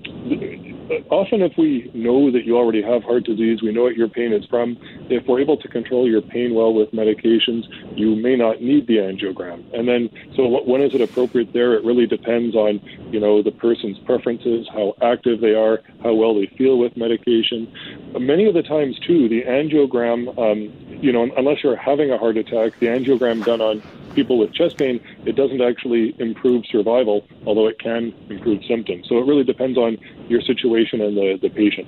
often 1.10 1.42
if 1.42 1.52
we 1.58 1.90
know 1.94 2.30
that 2.30 2.44
you 2.44 2.56
already 2.56 2.82
have 2.82 3.02
heart 3.02 3.24
disease, 3.24 3.62
we 3.62 3.72
know 3.72 3.82
what 3.82 3.96
your 3.96 4.08
pain 4.08 4.32
is 4.32 4.44
from, 4.46 4.76
if 5.10 5.26
we're 5.26 5.40
able 5.40 5.56
to 5.56 5.68
control 5.68 6.08
your 6.08 6.22
pain 6.22 6.54
well 6.54 6.72
with 6.72 6.90
medications, 6.92 7.64
you 7.96 8.14
may 8.14 8.36
not 8.36 8.62
need 8.62 8.86
the 8.86 8.96
angiogram. 8.96 9.62
And 9.74 9.88
then, 9.88 10.08
so 10.36 10.46
when 10.64 10.82
is 10.82 10.94
it 10.94 11.00
appropriate 11.00 11.52
there? 11.52 11.74
It 11.74 11.84
really 11.84 12.06
depends 12.06 12.54
on, 12.54 12.80
you 13.10 13.20
know, 13.20 13.42
the 13.42 13.50
person's 13.50 13.98
preferences, 14.00 14.68
how 14.72 14.94
active 15.02 15.40
they 15.40 15.54
are, 15.54 15.80
how 16.02 16.14
well 16.14 16.34
they 16.34 16.46
feel 16.56 16.78
with 16.78 16.96
medication. 16.96 17.72
Many 18.18 18.46
of 18.46 18.54
the 18.54 18.62
times, 18.62 18.98
too, 19.00 19.28
the 19.28 19.42
angiogram, 19.42 20.36
um, 20.38 20.72
you 21.02 21.12
know, 21.12 21.28
unless 21.36 21.62
you're 21.62 21.76
having 21.76 22.10
a 22.10 22.18
heart 22.18 22.36
attack, 22.36 22.78
the 22.80 22.86
angiogram 22.86 23.44
done 23.44 23.60
on 23.60 23.82
people 24.16 24.38
with 24.38 24.52
chest 24.54 24.78
pain, 24.78 24.98
it 25.26 25.36
doesn't 25.36 25.60
actually 25.60 26.16
improve 26.18 26.64
survival, 26.72 27.24
although 27.44 27.68
it 27.68 27.78
can 27.78 28.14
improve 28.30 28.64
symptoms. 28.66 29.06
So 29.08 29.18
it 29.18 29.26
really 29.26 29.44
depends 29.44 29.76
on 29.76 29.98
your 30.28 30.40
situation 30.40 31.00
and 31.00 31.16
the, 31.16 31.38
the 31.40 31.48
patient. 31.48 31.86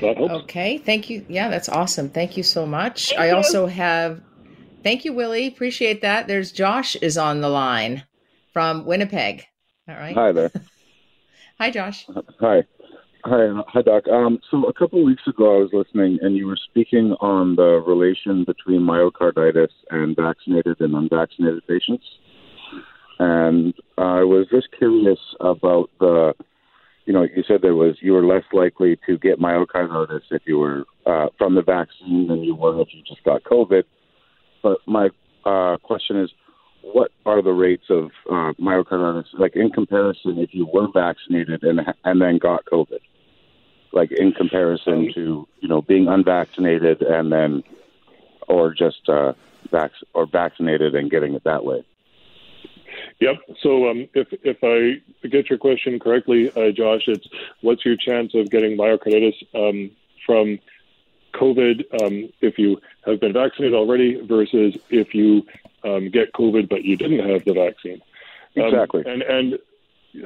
that 0.00 0.16
helps. 0.16 0.34
Okay, 0.44 0.78
thank 0.78 1.10
you. 1.10 1.24
Yeah, 1.28 1.48
that's 1.48 1.68
awesome. 1.68 2.10
Thank 2.10 2.36
you 2.36 2.42
so 2.42 2.66
much. 2.66 3.10
Thank 3.10 3.20
I 3.20 3.28
you. 3.28 3.36
also 3.36 3.66
have, 3.66 4.20
thank 4.82 5.04
you, 5.04 5.12
Willie. 5.12 5.46
Appreciate 5.46 6.02
that. 6.02 6.28
There's 6.28 6.52
Josh 6.52 6.96
is 6.96 7.18
on 7.18 7.40
the 7.40 7.48
line 7.48 8.04
from 8.52 8.84
Winnipeg. 8.84 9.46
All 9.88 9.94
right. 9.94 10.14
Hi 10.14 10.32
there. 10.32 10.50
Hi, 11.58 11.70
Josh. 11.70 12.06
Hi. 12.40 12.64
Hi, 13.24 13.62
hi, 13.68 13.82
Doc. 13.82 14.08
Um, 14.08 14.40
so 14.50 14.64
a 14.64 14.72
couple 14.72 14.98
of 14.98 15.06
weeks 15.06 15.22
ago, 15.28 15.56
I 15.56 15.60
was 15.60 15.70
listening, 15.72 16.18
and 16.22 16.36
you 16.36 16.48
were 16.48 16.56
speaking 16.56 17.14
on 17.20 17.54
the 17.54 17.80
relation 17.86 18.42
between 18.42 18.80
myocarditis 18.80 19.68
and 19.90 20.16
vaccinated 20.16 20.80
and 20.80 20.96
unvaccinated 20.96 21.64
patients. 21.68 22.04
And 23.20 23.74
I 23.96 24.24
was 24.24 24.48
just 24.50 24.68
curious 24.76 25.20
about 25.38 25.88
the 26.00 26.34
you 27.04 27.12
know, 27.12 27.22
you 27.22 27.42
said 27.46 27.62
there 27.62 27.74
was 27.74 27.96
you 28.00 28.12
were 28.12 28.24
less 28.24 28.44
likely 28.52 28.98
to 29.06 29.18
get 29.18 29.40
myocarditis 29.40 30.22
if 30.30 30.42
you 30.44 30.58
were 30.58 30.84
uh, 31.06 31.28
from 31.36 31.54
the 31.54 31.62
vaccine 31.62 32.28
than 32.28 32.42
you 32.42 32.54
were 32.54 32.80
if 32.80 32.88
you 32.92 33.02
just 33.02 33.24
got 33.24 33.42
COVID. 33.42 33.84
But 34.62 34.78
my 34.86 35.10
uh, 35.44 35.78
question 35.78 36.20
is, 36.20 36.30
what 36.82 37.10
are 37.26 37.42
the 37.42 37.52
rates 37.52 37.86
of 37.90 38.10
uh, 38.30 38.52
myocarditis, 38.60 39.26
like 39.34 39.56
in 39.56 39.70
comparison, 39.70 40.38
if 40.38 40.50
you 40.52 40.68
were 40.72 40.88
vaccinated 40.92 41.62
and 41.64 41.80
and 42.04 42.20
then 42.20 42.38
got 42.38 42.64
COVID, 42.66 43.00
like 43.92 44.12
in 44.12 44.32
comparison 44.32 45.10
to 45.14 45.48
you 45.60 45.68
know 45.68 45.82
being 45.82 46.06
unvaccinated 46.06 47.02
and 47.02 47.32
then, 47.32 47.64
or 48.48 48.72
just 48.72 49.08
uh, 49.08 49.32
vac- 49.72 49.90
or 50.14 50.26
vaccinated 50.26 50.94
and 50.94 51.10
getting 51.10 51.34
it 51.34 51.42
that 51.44 51.64
way. 51.64 51.84
Yep. 53.20 53.36
So 53.60 53.90
um, 53.90 54.08
if 54.14 54.28
if 54.42 54.58
I 54.62 55.28
get 55.28 55.48
your 55.48 55.58
question 55.58 55.98
correctly, 55.98 56.50
uh, 56.56 56.70
Josh, 56.72 57.02
it's 57.06 57.26
what's 57.60 57.84
your 57.84 57.96
chance 57.96 58.34
of 58.34 58.50
getting 58.50 58.76
myocarditis 58.76 59.34
um, 59.54 59.90
from 60.26 60.58
COVID 61.34 62.02
um, 62.02 62.32
if 62.40 62.58
you 62.58 62.80
have 63.06 63.20
been 63.20 63.32
vaccinated 63.32 63.74
already 63.74 64.20
versus 64.20 64.76
if 64.90 65.14
you 65.14 65.46
um, 65.84 66.10
get 66.10 66.32
COVID 66.32 66.68
but 66.68 66.84
you 66.84 66.96
didn't 66.96 67.28
have 67.28 67.44
the 67.44 67.54
vaccine. 67.54 68.00
Um, 68.56 68.64
exactly. 68.64 69.02
and 69.06 69.22
and 69.22 69.58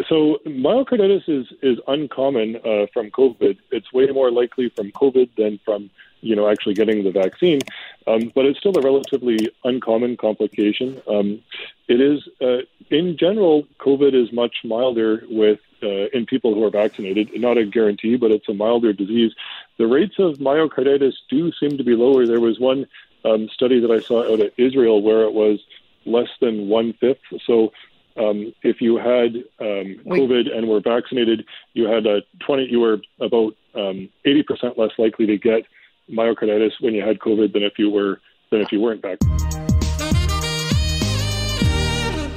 so 0.08 0.38
myocarditis 0.46 1.28
is 1.28 1.46
is 1.62 1.78
uncommon 1.86 2.56
uh, 2.56 2.86
from 2.92 3.10
COVID. 3.10 3.58
It's 3.70 3.92
way 3.92 4.06
more 4.06 4.30
likely 4.30 4.68
from 4.70 4.90
COVID 4.92 5.30
than 5.36 5.60
from 5.64 5.90
you 6.20 6.34
know 6.34 6.48
actually 6.48 6.74
getting 6.74 7.04
the 7.04 7.10
vaccine, 7.10 7.60
um, 8.06 8.32
but 8.34 8.44
it's 8.44 8.58
still 8.58 8.76
a 8.76 8.80
relatively 8.80 9.50
uncommon 9.64 10.16
complication. 10.16 11.00
Um, 11.08 11.42
it 11.88 12.00
is 12.00 12.28
uh, 12.40 12.62
in 12.90 13.16
general, 13.16 13.66
COVID 13.80 14.14
is 14.14 14.32
much 14.32 14.56
milder 14.64 15.22
with 15.28 15.60
uh, 15.82 16.08
in 16.12 16.26
people 16.26 16.54
who 16.54 16.64
are 16.64 16.70
vaccinated. 16.70 17.30
Not 17.34 17.58
a 17.58 17.64
guarantee, 17.64 18.16
but 18.16 18.30
it's 18.30 18.48
a 18.48 18.54
milder 18.54 18.92
disease. 18.92 19.32
The 19.78 19.86
rates 19.86 20.18
of 20.18 20.38
myocarditis 20.38 21.14
do 21.28 21.52
seem 21.52 21.76
to 21.78 21.84
be 21.84 21.94
lower. 21.94 22.26
There 22.26 22.40
was 22.40 22.58
one 22.58 22.86
um, 23.24 23.48
study 23.48 23.80
that 23.80 23.90
I 23.90 24.00
saw 24.00 24.32
out 24.32 24.40
of 24.40 24.52
Israel 24.56 25.02
where 25.02 25.22
it 25.22 25.32
was 25.32 25.60
less 26.04 26.28
than 26.40 26.68
one 26.68 26.92
fifth. 26.94 27.20
So 27.44 27.72
um, 28.16 28.54
if 28.62 28.80
you 28.80 28.96
had 28.96 29.36
um, 29.60 30.00
COVID 30.06 30.56
and 30.56 30.68
were 30.68 30.80
vaccinated, 30.80 31.44
you 31.74 31.86
had 31.86 32.06
a 32.06 32.22
20, 32.40 32.64
you 32.70 32.80
were 32.80 32.98
about 33.20 33.54
um, 33.74 34.08
80% 34.24 34.78
less 34.78 34.92
likely 34.98 35.26
to 35.26 35.36
get 35.36 35.66
myocarditis 36.10 36.72
when 36.80 36.94
you 36.94 37.04
had 37.04 37.18
COVID 37.18 37.52
than 37.52 37.62
if 37.62 37.78
you 37.78 37.90
were 37.90 38.20
than 38.50 38.60
if 38.60 38.72
you 38.72 38.80
weren't 38.80 39.02
vaccinated 39.02 39.55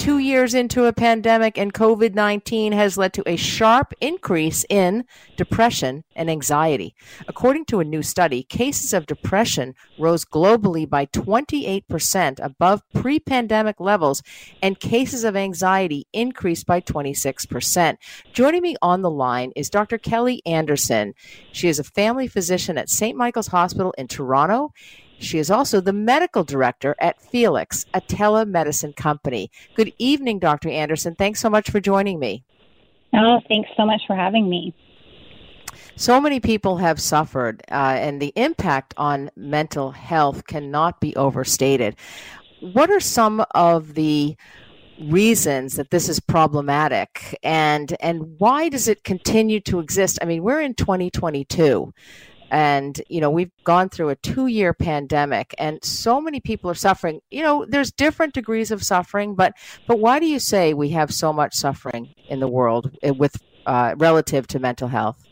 two 0.10 0.17
years 0.17 0.56
into 0.56 0.86
a 0.86 0.91
pandemic, 0.91 1.56
and 1.56 1.72
COVID 1.72 2.15
19 2.15 2.72
has 2.72 2.98
led 2.98 3.13
to 3.13 3.22
a 3.28 3.36
sharp 3.36 3.93
increase 4.02 4.65
in 4.67 5.06
depression 5.38 6.04
and 6.15 6.32
anxiety. 6.32 6.95
According 7.28 7.65
to 7.65 7.80
a 7.80 7.84
new 7.84 8.02
study, 8.02 8.41
cases 8.41 8.91
of 8.91 9.06
depression 9.06 9.76
rose 10.00 10.26
globally 10.26 10.89
by 10.89 11.06
28% 11.06 12.43
above 12.43 12.82
pre 12.91 13.19
pandemic 13.19 13.80
levels, 13.80 14.24
and 14.63 14.80
cases 14.80 15.24
of 15.24 15.36
anxiety 15.36 16.08
increased 16.12 16.65
by 16.65 16.82
26%. 16.82 17.98
Joining 18.34 18.63
me 18.63 18.76
on 18.82 19.04
the 19.04 19.12
line 19.12 19.52
is 19.56 19.69
Dr. 19.69 20.00
Kelly 20.00 20.41
Anderson. 20.43 21.13
She 21.52 21.67
is 21.67 21.78
a 21.78 21.84
family 21.84 22.28
physician 22.28 22.80
at 22.80 22.89
St. 22.89 23.15
Michael's 23.15 23.50
Hospital 23.50 23.93
in 23.95 24.08
Toronto 24.08 24.74
she 25.19 25.38
is 25.38 25.51
also 25.51 25.82
the 25.82 25.93
medical 25.93 26.43
director 26.43 26.95
at 26.99 27.21
Felix, 27.21 27.86
a 27.93 28.01
telemedicine 28.01 28.95
company. 28.95 29.51
Good 29.75 29.93
evening, 29.97 30.39
Dr. 30.39 30.69
Anderson. 30.69 31.15
Thanks 31.15 31.39
so 31.39 31.49
much 31.49 31.69
for 31.69 31.79
joining 31.79 32.19
me. 32.19 32.43
Oh, 33.13 33.41
thanks 33.47 33.69
so 33.75 33.86
much 33.86 34.01
for 34.08 34.15
having 34.15 34.49
me. 34.49 34.73
So 35.95 36.21
many 36.21 36.39
people 36.39 36.77
have 36.77 37.01
suffered, 37.01 37.62
uh, 37.69 37.97
and 37.99 38.21
the 38.21 38.32
impact 38.36 38.93
on 38.95 39.29
mental 39.36 39.91
health 39.91 40.47
cannot 40.47 41.01
be 41.01 41.15
overstated. 41.15 41.95
What 42.62 42.89
are 42.89 43.01
some 43.01 43.45
of 43.53 43.95
the 43.95 44.38
reasons 45.01 45.75
that 45.75 45.91
this 45.91 46.10
is 46.10 46.19
problematic 46.19 47.38
and 47.41 47.95
and 48.01 48.38
why 48.38 48.67
does 48.67 48.89
it 48.89 49.05
continue 49.05 49.62
to 49.62 49.79
exist 49.79 50.19
i 50.21 50.25
mean 50.25 50.43
we're 50.43 50.60
in 50.60 50.73
2022 50.73 51.93
and 52.51 53.01
you 53.09 53.21
know 53.21 53.29
we've 53.29 53.51
gone 53.63 53.89
through 53.89 54.09
a 54.09 54.15
two 54.15 54.47
year 54.47 54.73
pandemic 54.73 55.53
and 55.57 55.83
so 55.83 56.19
many 56.19 56.39
people 56.39 56.69
are 56.69 56.75
suffering 56.75 57.21
you 57.29 57.43
know 57.43 57.65
there's 57.67 57.91
different 57.91 58.33
degrees 58.33 58.71
of 58.71 58.83
suffering 58.83 59.35
but 59.35 59.53
but 59.88 59.99
why 59.99 60.19
do 60.19 60.25
you 60.25 60.39
say 60.39 60.73
we 60.73 60.89
have 60.89 61.13
so 61.13 61.31
much 61.31 61.53
suffering 61.53 62.13
in 62.27 62.39
the 62.39 62.47
world 62.47 62.95
eh, 63.03 63.12
with 63.12 63.35
uh, 63.65 63.93
relative 63.97 64.47
to 64.47 64.59
mental 64.59 64.88
health 64.88 65.23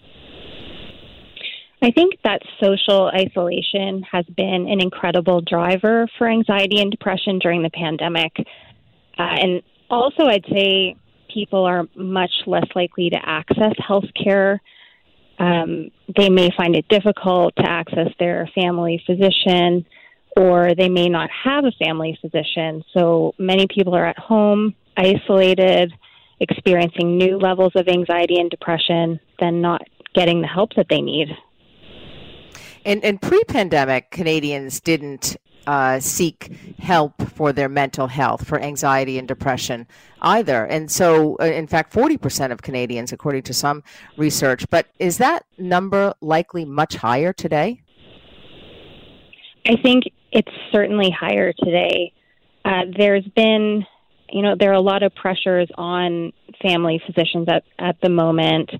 I 1.82 1.92
think 1.92 2.16
that 2.24 2.42
social 2.62 3.12
isolation 3.14 4.04
has 4.12 4.26
been 4.26 4.68
an 4.68 4.82
incredible 4.82 5.42
driver 5.42 6.08
for 6.18 6.28
anxiety 6.28 6.82
and 6.82 6.90
depression 6.90 7.38
during 7.38 7.62
the 7.62 7.70
pandemic. 7.70 8.32
Uh, 8.40 9.36
and 9.40 9.62
also, 9.88 10.24
I'd 10.24 10.46
say 10.52 10.96
people 11.32 11.66
are 11.66 11.88
much 11.96 12.32
less 12.48 12.66
likely 12.74 13.12
to 13.12 13.18
access 13.24 13.74
health 13.78 14.06
care 14.22 14.60
um, 15.40 15.92
they 16.16 16.30
may 16.30 16.50
find 16.56 16.76
it 16.76 16.88
difficult 16.88 17.56
to 17.58 17.70
access 17.70 18.10
their 18.20 18.50
family 18.56 19.02
physician, 19.06 19.86
or 20.36 20.74
they 20.76 20.90
may 20.90 21.10
not 21.10 21.30
have 21.44 21.66
a 21.66 21.72
family 21.84 22.18
physician. 22.22 22.84
So 22.94 23.34
many 23.38 23.68
people 23.68 23.96
are 23.96 24.06
at 24.06 24.18
home, 24.18 24.76
isolated, 24.96 25.94
experiencing 26.40 27.18
new 27.18 27.38
levels 27.38 27.74
of 27.76 27.88
anxiety 27.88 28.40
and 28.40 28.50
depression, 28.50 29.20
then 29.40 29.62
not 29.62 29.82
getting 30.14 30.42
the 30.42 30.48
help 30.48 30.74
that 30.76 30.88
they 30.90 31.02
need. 31.02 31.30
And, 32.86 33.04
and 33.04 33.22
pre-pandemic, 33.22 34.12
Canadians 34.12 34.80
didn't 34.80 35.38
uh, 35.68 36.00
seek 36.00 36.52
help 36.80 37.22
for 37.30 37.52
their 37.52 37.68
mental 37.68 38.08
health, 38.08 38.48
for 38.48 38.60
anxiety 38.60 39.20
and 39.20 39.28
depression 39.28 39.86
either. 40.22 40.66
And 40.66 40.90
so, 40.90 41.36
uh, 41.42 41.46
in 41.46 41.68
fact, 41.68 41.94
40% 41.94 42.52
of 42.52 42.62
Canadians, 42.62 43.12
according 43.12 43.44
to 43.44 43.54
some 43.54 43.84
research. 44.16 44.68
But 44.70 44.88
is 44.98 45.18
that 45.18 45.46
number 45.58 46.14
likely 46.22 46.64
much 46.64 46.96
higher 46.96 47.34
today? 47.34 47.82
I 49.68 49.76
think 49.84 50.06
it's 50.32 50.52
certainly 50.72 51.12
higher 51.12 51.52
today. 51.52 52.14
Uh, 52.64 52.84
there's 52.98 53.26
been, 53.36 53.86
you 54.30 54.42
know, 54.42 54.56
there 54.58 54.72
are 54.72 54.76
a 54.76 54.82
lot 54.82 55.04
of 55.04 55.14
pressures 55.16 55.70
on 55.78 56.32
family 56.62 57.02
physicians 57.06 57.48
at, 57.50 57.64
at 57.78 58.00
the 58.02 58.10
moment 58.10 58.72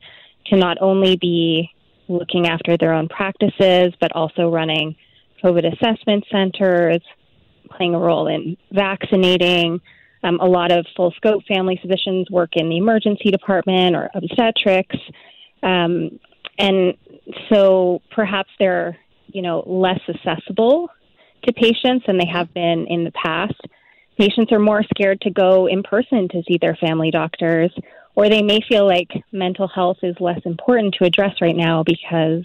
to 0.48 0.56
not 0.56 0.78
only 0.80 1.18
be 1.18 1.70
looking 2.08 2.48
after 2.48 2.78
their 2.78 2.94
own 2.94 3.10
practices, 3.10 3.94
but 4.00 4.14
also 4.16 4.50
running 4.50 4.96
COVID 5.44 5.74
assessment 5.74 6.26
centers, 6.32 7.02
playing 7.70 7.96
a 7.96 8.00
role 8.00 8.28
in 8.28 8.58
vaccinating. 8.72 9.80
Um, 10.24 10.40
a 10.40 10.48
lot 10.48 10.72
of 10.72 10.86
full 10.96 11.14
scope 11.18 11.44
family 11.48 11.80
physicians 11.82 12.30
work 12.32 12.52
in 12.54 12.70
the 12.70 12.78
emergency 12.78 13.30
department 13.30 13.96
or 13.96 14.10
obstetrics. 14.16 14.98
Um, 15.62 16.20
and 16.58 16.96
so 17.52 18.02
perhaps 18.12 18.50
they're, 18.60 18.98
you 19.28 19.42
know, 19.42 19.64
less 19.68 20.00
accessible 20.10 20.90
to 21.46 21.54
patients 21.54 22.06
than 22.08 22.18
they 22.18 22.28
have 22.32 22.54
been 22.54 22.88
in 22.90 23.04
the 23.04 23.12
past. 23.12 23.60
Patients 24.18 24.52
are 24.52 24.60
more 24.60 24.82
scared 24.96 25.22
to 25.22 25.30
go 25.30 25.68
in 25.68 25.84
person 25.84 26.28
to 26.30 26.42
see 26.48 26.58
their 26.60 26.76
family 26.76 27.12
doctors, 27.12 27.72
or 28.16 28.30
they 28.30 28.42
may 28.42 28.60
feel 28.68 28.88
like 28.88 29.10
mental 29.32 29.68
health 29.68 29.98
is 30.02 30.16
less 30.20 30.40
important 30.46 30.96
to 30.96 31.06
address 31.06 31.36
right 31.40 31.56
now 31.56 31.84
because 31.84 32.44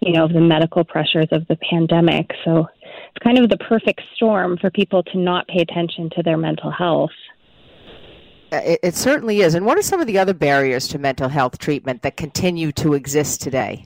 you 0.00 0.12
know, 0.12 0.24
of 0.24 0.32
the 0.32 0.40
medical 0.40 0.84
pressures 0.84 1.28
of 1.32 1.46
the 1.48 1.56
pandemic. 1.70 2.30
So 2.44 2.66
it's 2.82 3.24
kind 3.24 3.38
of 3.38 3.50
the 3.50 3.56
perfect 3.56 4.00
storm 4.14 4.56
for 4.58 4.70
people 4.70 5.02
to 5.04 5.18
not 5.18 5.46
pay 5.48 5.60
attention 5.60 6.10
to 6.16 6.22
their 6.22 6.36
mental 6.36 6.70
health. 6.70 7.10
Uh, 8.52 8.60
it, 8.64 8.80
it, 8.82 8.94
certainly 8.94 9.40
is. 9.40 9.54
And 9.54 9.66
what 9.66 9.76
are 9.76 9.82
some 9.82 10.00
of 10.00 10.06
the 10.06 10.18
other 10.18 10.32
barriers 10.32 10.88
to 10.88 10.98
mental 10.98 11.28
health 11.28 11.58
treatment 11.58 12.02
that 12.02 12.16
continue 12.16 12.72
to 12.72 12.94
exist 12.94 13.42
today? 13.42 13.84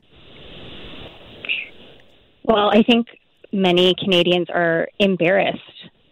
Well, 2.44 2.70
I 2.70 2.82
think 2.82 3.08
many 3.52 3.94
Canadians 3.98 4.48
are 4.50 4.88
embarrassed 4.98 5.60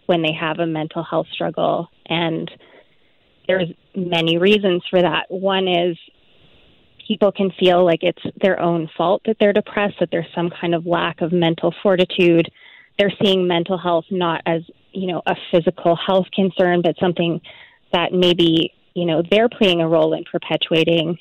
when 0.06 0.22
they 0.22 0.32
have 0.32 0.58
a 0.58 0.66
mental 0.66 1.04
health 1.04 1.26
struggle, 1.32 1.88
and 2.06 2.50
there's 3.46 3.68
many 3.94 4.38
reasons 4.38 4.82
for 4.90 5.00
that. 5.00 5.26
One 5.28 5.68
is 5.68 5.96
people 7.10 7.32
can 7.32 7.50
feel 7.58 7.84
like 7.84 8.04
it's 8.04 8.22
their 8.40 8.60
own 8.60 8.88
fault 8.96 9.20
that 9.26 9.36
they're 9.40 9.52
depressed, 9.52 9.96
that 9.98 10.10
there's 10.12 10.28
some 10.32 10.48
kind 10.48 10.76
of 10.76 10.86
lack 10.86 11.20
of 11.22 11.32
mental 11.32 11.74
fortitude. 11.82 12.48
They're 12.96 13.12
seeing 13.20 13.48
mental 13.48 13.76
health 13.76 14.04
not 14.12 14.42
as, 14.46 14.62
you 14.92 15.08
know, 15.08 15.20
a 15.26 15.34
physical 15.50 15.96
health 15.96 16.26
concern, 16.32 16.82
but 16.82 16.94
something 17.00 17.40
that 17.92 18.12
maybe, 18.12 18.72
you 18.94 19.06
know, 19.06 19.24
they're 19.28 19.48
playing 19.48 19.80
a 19.80 19.88
role 19.88 20.14
in 20.14 20.22
perpetuating. 20.22 21.18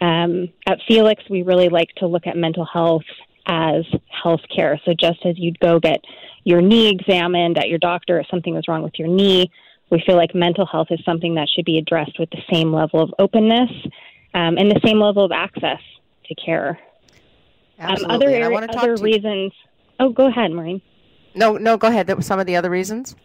Um, 0.00 0.50
at 0.68 0.78
Felix, 0.86 1.24
we 1.28 1.42
really 1.42 1.68
like 1.68 1.88
to 1.96 2.06
look 2.06 2.28
at 2.28 2.36
mental 2.36 2.64
health 2.64 3.02
as 3.44 3.84
health 4.22 4.42
care. 4.54 4.80
So 4.84 4.94
just 4.94 5.18
as 5.26 5.34
you'd 5.36 5.58
go 5.58 5.80
get 5.80 5.98
your 6.44 6.62
knee 6.62 6.90
examined 6.90 7.58
at 7.58 7.68
your 7.68 7.80
doctor 7.80 8.20
if 8.20 8.28
something 8.30 8.54
was 8.54 8.68
wrong 8.68 8.84
with 8.84 9.00
your 9.00 9.08
knee, 9.08 9.50
we 9.90 10.00
feel 10.06 10.14
like 10.14 10.32
mental 10.32 10.64
health 10.64 10.88
is 10.90 11.00
something 11.04 11.34
that 11.34 11.48
should 11.48 11.64
be 11.64 11.78
addressed 11.78 12.20
with 12.20 12.30
the 12.30 12.42
same 12.52 12.72
level 12.72 13.02
of 13.02 13.12
openness 13.18 13.70
um, 14.34 14.58
and 14.58 14.70
the 14.70 14.80
same 14.84 15.00
level 15.00 15.24
of 15.24 15.32
access 15.32 15.80
to 16.26 16.34
care. 16.34 16.78
Absolutely. 17.78 18.14
Um, 18.14 18.22
other 18.22 18.34
and 18.34 18.44
I 18.44 18.48
want 18.48 18.70
to 18.70 18.78
other 18.78 18.88
talk 18.88 18.96
to 18.98 19.02
reasons. 19.02 19.52
Oh, 19.98 20.10
go 20.10 20.26
ahead, 20.26 20.50
Maureen. 20.50 20.82
No, 21.34 21.56
no, 21.56 21.76
go 21.76 21.88
ahead. 21.88 22.06
That 22.06 22.16
was 22.16 22.26
some 22.26 22.38
of 22.38 22.46
the 22.46 22.56
other 22.56 22.70
reasons. 22.70 23.16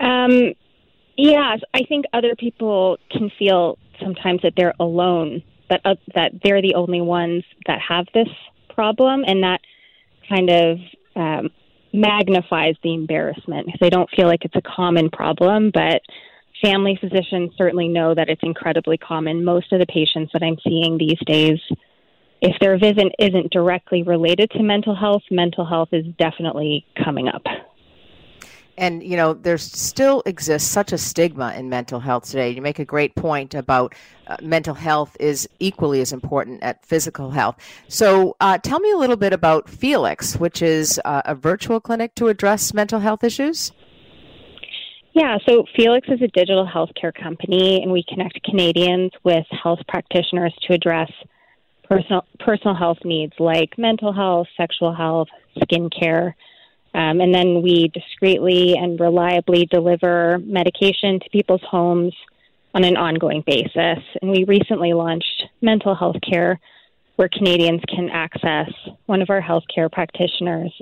Um, 0.00 0.52
yes, 1.16 1.60
I 1.74 1.82
think 1.88 2.06
other 2.12 2.34
people 2.36 2.98
can 3.10 3.30
feel 3.38 3.78
sometimes 4.00 4.42
that 4.42 4.52
they're 4.56 4.74
alone, 4.78 5.42
that 5.70 5.80
uh, 5.84 5.96
that 6.14 6.32
they're 6.42 6.62
the 6.62 6.74
only 6.74 7.00
ones 7.00 7.44
that 7.66 7.80
have 7.80 8.06
this 8.14 8.28
problem, 8.70 9.24
and 9.26 9.42
that 9.42 9.60
kind 10.28 10.50
of 10.50 10.78
um, 11.14 11.50
magnifies 11.92 12.74
the 12.82 12.94
embarrassment 12.94 13.66
because 13.66 13.80
they 13.80 13.90
don't 13.90 14.10
feel 14.10 14.26
like 14.26 14.44
it's 14.44 14.56
a 14.56 14.62
common 14.62 15.10
problem, 15.10 15.70
but 15.72 16.02
family 16.62 16.98
physicians 17.00 17.52
certainly 17.56 17.88
know 17.88 18.14
that 18.14 18.28
it's 18.28 18.42
incredibly 18.42 18.98
common. 18.98 19.44
Most 19.44 19.72
of 19.72 19.78
the 19.78 19.86
patients 19.86 20.30
that 20.32 20.42
I'm 20.42 20.56
seeing 20.64 20.98
these 20.98 21.18
days, 21.26 21.58
if 22.40 22.56
their 22.60 22.78
visit 22.78 23.14
isn't 23.18 23.52
directly 23.52 24.02
related 24.02 24.50
to 24.52 24.62
mental 24.62 24.94
health, 24.94 25.22
mental 25.30 25.64
health 25.64 25.88
is 25.92 26.04
definitely 26.18 26.86
coming 27.02 27.28
up. 27.28 27.42
And, 28.78 29.02
you 29.02 29.16
know, 29.16 29.32
there 29.32 29.56
still 29.56 30.22
exists 30.26 30.70
such 30.70 30.92
a 30.92 30.98
stigma 30.98 31.54
in 31.56 31.70
mental 31.70 31.98
health 31.98 32.24
today. 32.24 32.50
You 32.50 32.60
make 32.60 32.78
a 32.78 32.84
great 32.84 33.14
point 33.14 33.54
about 33.54 33.94
uh, 34.26 34.36
mental 34.42 34.74
health 34.74 35.16
is 35.18 35.48
equally 35.58 36.02
as 36.02 36.12
important 36.12 36.62
at 36.62 36.84
physical 36.84 37.30
health. 37.30 37.56
So, 37.88 38.36
uh, 38.38 38.58
tell 38.58 38.80
me 38.80 38.90
a 38.90 38.98
little 38.98 39.16
bit 39.16 39.32
about 39.32 39.68
Felix, 39.70 40.36
which 40.36 40.60
is 40.60 41.00
uh, 41.06 41.22
a 41.24 41.34
virtual 41.34 41.80
clinic 41.80 42.14
to 42.16 42.28
address 42.28 42.74
mental 42.74 43.00
health 43.00 43.24
issues. 43.24 43.72
Yeah, 45.16 45.38
so 45.48 45.64
Felix 45.74 46.06
is 46.10 46.20
a 46.20 46.28
digital 46.28 46.66
healthcare 46.66 47.14
company, 47.14 47.82
and 47.82 47.90
we 47.90 48.04
connect 48.06 48.42
Canadians 48.42 49.12
with 49.24 49.46
health 49.50 49.78
practitioners 49.88 50.54
to 50.66 50.74
address 50.74 51.10
personal 51.84 52.26
personal 52.38 52.74
health 52.74 52.98
needs 53.02 53.32
like 53.38 53.78
mental 53.78 54.12
health, 54.12 54.46
sexual 54.58 54.94
health, 54.94 55.28
skincare. 55.56 56.34
Um, 56.92 57.22
and 57.22 57.34
then 57.34 57.62
we 57.62 57.90
discreetly 57.94 58.74
and 58.76 59.00
reliably 59.00 59.64
deliver 59.64 60.38
medication 60.44 61.18
to 61.20 61.30
people's 61.30 61.64
homes 61.66 62.14
on 62.74 62.84
an 62.84 62.98
ongoing 62.98 63.42
basis. 63.46 64.04
And 64.20 64.30
we 64.30 64.44
recently 64.44 64.92
launched 64.92 65.44
mental 65.62 65.94
health 65.94 66.16
care 66.28 66.60
where 67.14 67.30
Canadians 67.30 67.80
can 67.88 68.10
access 68.10 68.70
one 69.06 69.22
of 69.22 69.30
our 69.30 69.40
healthcare 69.40 69.90
practitioners 69.90 70.78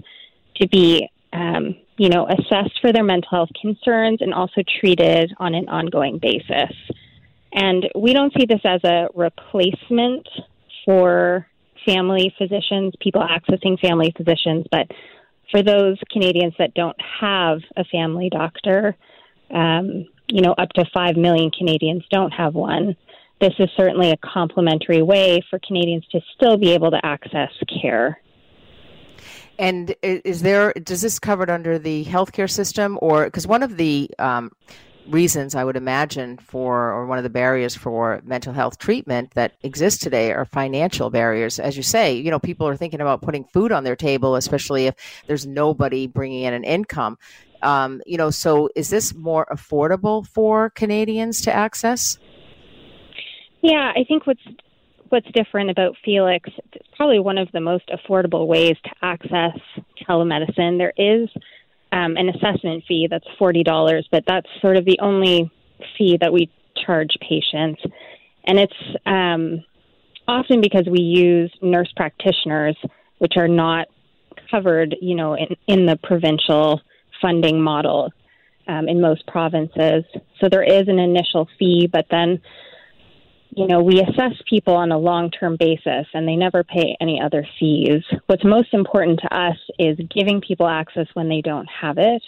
to 0.57 0.66
be, 0.66 1.09
um, 1.35 1.76
you 1.99 2.09
know, 2.09 2.26
assessed 2.26 2.80
for 2.80 2.93
their 2.93 3.05
mental 3.05 3.28
health 3.30 3.51
concerns 3.61 4.18
and 4.20 4.32
also 4.32 4.62
treated 4.80 5.32
on 5.39 5.55
an 5.55 5.68
ongoing 5.68 6.18
basis. 6.18 6.74
And 7.53 7.89
we 7.95 8.12
don't 8.12 8.32
see 8.39 8.47
this 8.47 8.61
as 8.64 8.80
a 8.85 9.09
replacement 9.14 10.28
for 10.85 11.47
family 11.87 12.35
physicians, 12.39 12.95
people 13.01 13.22
accessing 13.22 13.78
family 13.80 14.12
physicians, 14.16 14.66
but 14.70 14.87
for 15.51 15.62
those 15.62 15.99
Canadians 16.11 16.55
that 16.59 16.74
don't 16.74 16.97
have 17.20 17.59
a 17.76 17.85
family 17.85 18.30
doctor, 18.30 18.97
um, 19.51 20.07
you 20.28 20.41
know, 20.41 20.53
up 20.53 20.70
to 20.70 20.85
5 20.93 21.16
million 21.16 21.51
Canadians 21.51 22.05
don't 22.11 22.32
have 22.32 22.55
one. 22.55 22.97
This 23.41 23.53
is 23.59 23.68
certainly 23.76 24.11
a 24.11 24.16
complementary 24.16 25.03
way 25.03 25.45
for 25.51 25.59
Canadians 25.59 26.07
to 26.12 26.20
still 26.35 26.57
be 26.57 26.72
able 26.72 26.91
to 26.93 27.01
access 27.05 27.51
care. 27.82 28.20
And 29.59 29.94
is 30.02 30.42
there, 30.42 30.72
does 30.72 31.02
this 31.02 31.18
covered 31.18 31.48
under 31.48 31.78
the 31.78 32.05
healthcare 32.07 32.50
system 32.50 32.98
or, 33.00 33.24
because 33.26 33.46
one 33.46 33.62
of 33.62 33.76
the 33.76 34.11
um, 34.18 34.50
reasons 35.09 35.55
I 35.55 35.64
would 35.64 35.76
imagine 35.76 36.38
for, 36.38 36.90
or 36.90 37.07
one 37.07 37.18
of 37.18 37.24
the 37.24 37.30
barriers 37.30 37.74
for 37.76 38.20
mental 38.24 38.52
health 38.52 38.78
treatment 38.78 39.32
that 39.34 39.52
exists 39.62 40.02
today 40.02 40.32
are 40.32 40.44
financial 40.44 41.11
barriers. 41.11 41.59
As 41.59 41.76
you 41.76 41.82
say, 41.82 42.16
you 42.16 42.30
know, 42.30 42.40
people 42.40 42.66
are 42.66 42.76
thinking 42.76 43.00
about 43.00 43.22
putting 43.22 43.44
food 43.44 43.70
on 43.70 43.84
their 43.84 43.96
table, 43.96 44.34
especially 44.34 44.86
if 44.86 44.94
there's 45.26 45.46
nobody 45.46 46.07
bringing 46.07 46.42
in 46.42 46.55
an 46.55 46.64
income. 46.64 47.18
Um, 47.62 48.02
you 48.07 48.18
know, 48.18 48.30
so 48.30 48.68
is 48.74 48.90
this 48.90 49.14
more 49.14 49.46
affordable 49.50 50.26
for 50.26 50.70
Canadians 50.70 51.40
to 51.42 51.52
access? 51.52 52.18
Yeah, 53.62 53.92
I 53.96 54.05
think 54.05 54.26
what's 54.26 54.42
what's 55.14 55.30
different 55.30 55.70
about 55.70 55.94
Felix, 56.04 56.50
it's 56.72 56.88
probably 56.96 57.20
one 57.20 57.38
of 57.38 57.48
the 57.52 57.60
most 57.60 57.88
affordable 57.88 58.48
ways 58.48 58.74
to 58.82 58.90
access 59.00 59.56
telemedicine. 60.08 60.76
There 60.76 60.92
is 60.96 61.28
um, 61.92 62.16
an 62.16 62.30
assessment 62.30 62.82
fee 62.88 63.06
that's 63.08 63.24
$40, 63.40 64.02
but 64.10 64.24
that's 64.26 64.48
sort 64.60 64.76
of 64.76 64.84
the 64.84 64.98
only 65.00 65.52
fee 65.96 66.18
that 66.20 66.32
we 66.32 66.50
charge 66.84 67.16
patients. 67.20 67.80
And 68.44 68.58
it's 68.58 68.74
um, 69.06 69.64
often 70.26 70.60
because 70.60 70.86
we 70.90 71.00
use 71.00 71.52
nurse 71.62 71.92
practitioners, 71.94 72.76
which 73.18 73.34
are 73.36 73.46
not 73.46 73.86
covered, 74.50 74.96
you 75.00 75.14
know, 75.14 75.34
in, 75.34 75.54
in 75.68 75.86
the 75.86 75.96
provincial 76.02 76.80
funding 77.22 77.62
model 77.62 78.12
um, 78.66 78.88
in 78.88 79.00
most 79.00 79.24
provinces. 79.28 80.02
So 80.40 80.48
there 80.50 80.64
is 80.64 80.88
an 80.88 80.98
initial 80.98 81.48
fee, 81.56 81.88
but 81.90 82.06
then 82.10 82.40
you 83.57 83.68
know, 83.68 83.82
we 83.82 84.00
assess 84.00 84.32
people 84.48 84.74
on 84.74 84.90
a 84.90 84.98
long 84.98 85.30
term 85.30 85.57
basis 85.59 86.07
and 86.12 86.26
they 86.26 86.34
never 86.34 86.64
pay 86.64 86.96
any 87.00 87.20
other 87.20 87.46
fees. 87.59 88.02
What's 88.26 88.44
most 88.44 88.72
important 88.72 89.20
to 89.20 89.36
us 89.36 89.57
is 89.78 89.96
giving 90.14 90.40
people 90.40 90.66
access 90.66 91.07
when 91.14 91.28
they 91.28 91.40
don't 91.40 91.68
have 91.80 91.98
it. 91.98 92.22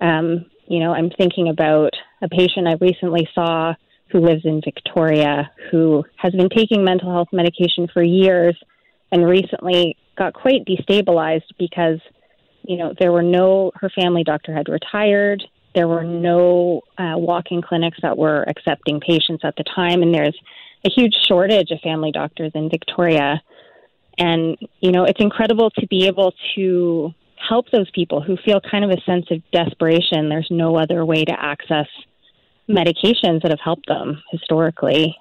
Um, 0.00 0.46
you 0.66 0.80
know, 0.80 0.92
I'm 0.92 1.10
thinking 1.10 1.48
about 1.48 1.92
a 2.22 2.28
patient 2.28 2.66
I 2.66 2.74
recently 2.80 3.28
saw 3.34 3.74
who 4.10 4.20
lives 4.20 4.42
in 4.44 4.60
Victoria 4.64 5.50
who 5.70 6.04
has 6.16 6.32
been 6.32 6.48
taking 6.48 6.84
mental 6.84 7.12
health 7.12 7.28
medication 7.32 7.88
for 7.92 8.02
years 8.02 8.56
and 9.12 9.26
recently 9.26 9.96
got 10.16 10.34
quite 10.34 10.64
destabilized 10.66 11.42
because, 11.58 12.00
you 12.62 12.76
know, 12.76 12.94
there 12.98 13.12
were 13.12 13.22
no, 13.22 13.70
her 13.76 13.90
family 13.90 14.24
doctor 14.24 14.54
had 14.54 14.68
retired 14.68 15.42
there 15.78 15.86
were 15.86 16.02
no 16.02 16.80
uh, 16.98 17.14
walk-in 17.14 17.62
clinics 17.62 17.98
that 18.02 18.18
were 18.18 18.42
accepting 18.48 18.98
patients 18.98 19.44
at 19.44 19.54
the 19.54 19.62
time, 19.62 20.02
and 20.02 20.12
there's 20.12 20.36
a 20.84 20.90
huge 20.90 21.14
shortage 21.28 21.70
of 21.70 21.78
family 21.82 22.10
doctors 22.10 22.50
in 22.56 22.68
Victoria. 22.68 23.40
And 24.18 24.58
you 24.80 24.90
know, 24.90 25.04
it's 25.04 25.20
incredible 25.20 25.70
to 25.78 25.86
be 25.86 26.08
able 26.08 26.34
to 26.56 27.14
help 27.36 27.70
those 27.70 27.88
people 27.92 28.20
who 28.20 28.36
feel 28.44 28.60
kind 28.60 28.84
of 28.84 28.90
a 28.90 29.00
sense 29.02 29.26
of 29.30 29.40
desperation. 29.52 30.28
There's 30.28 30.48
no 30.50 30.76
other 30.76 31.04
way 31.04 31.24
to 31.24 31.32
access 31.32 31.86
medications 32.68 33.42
that 33.42 33.52
have 33.52 33.60
helped 33.62 33.86
them 33.86 34.20
historically. 34.32 35.16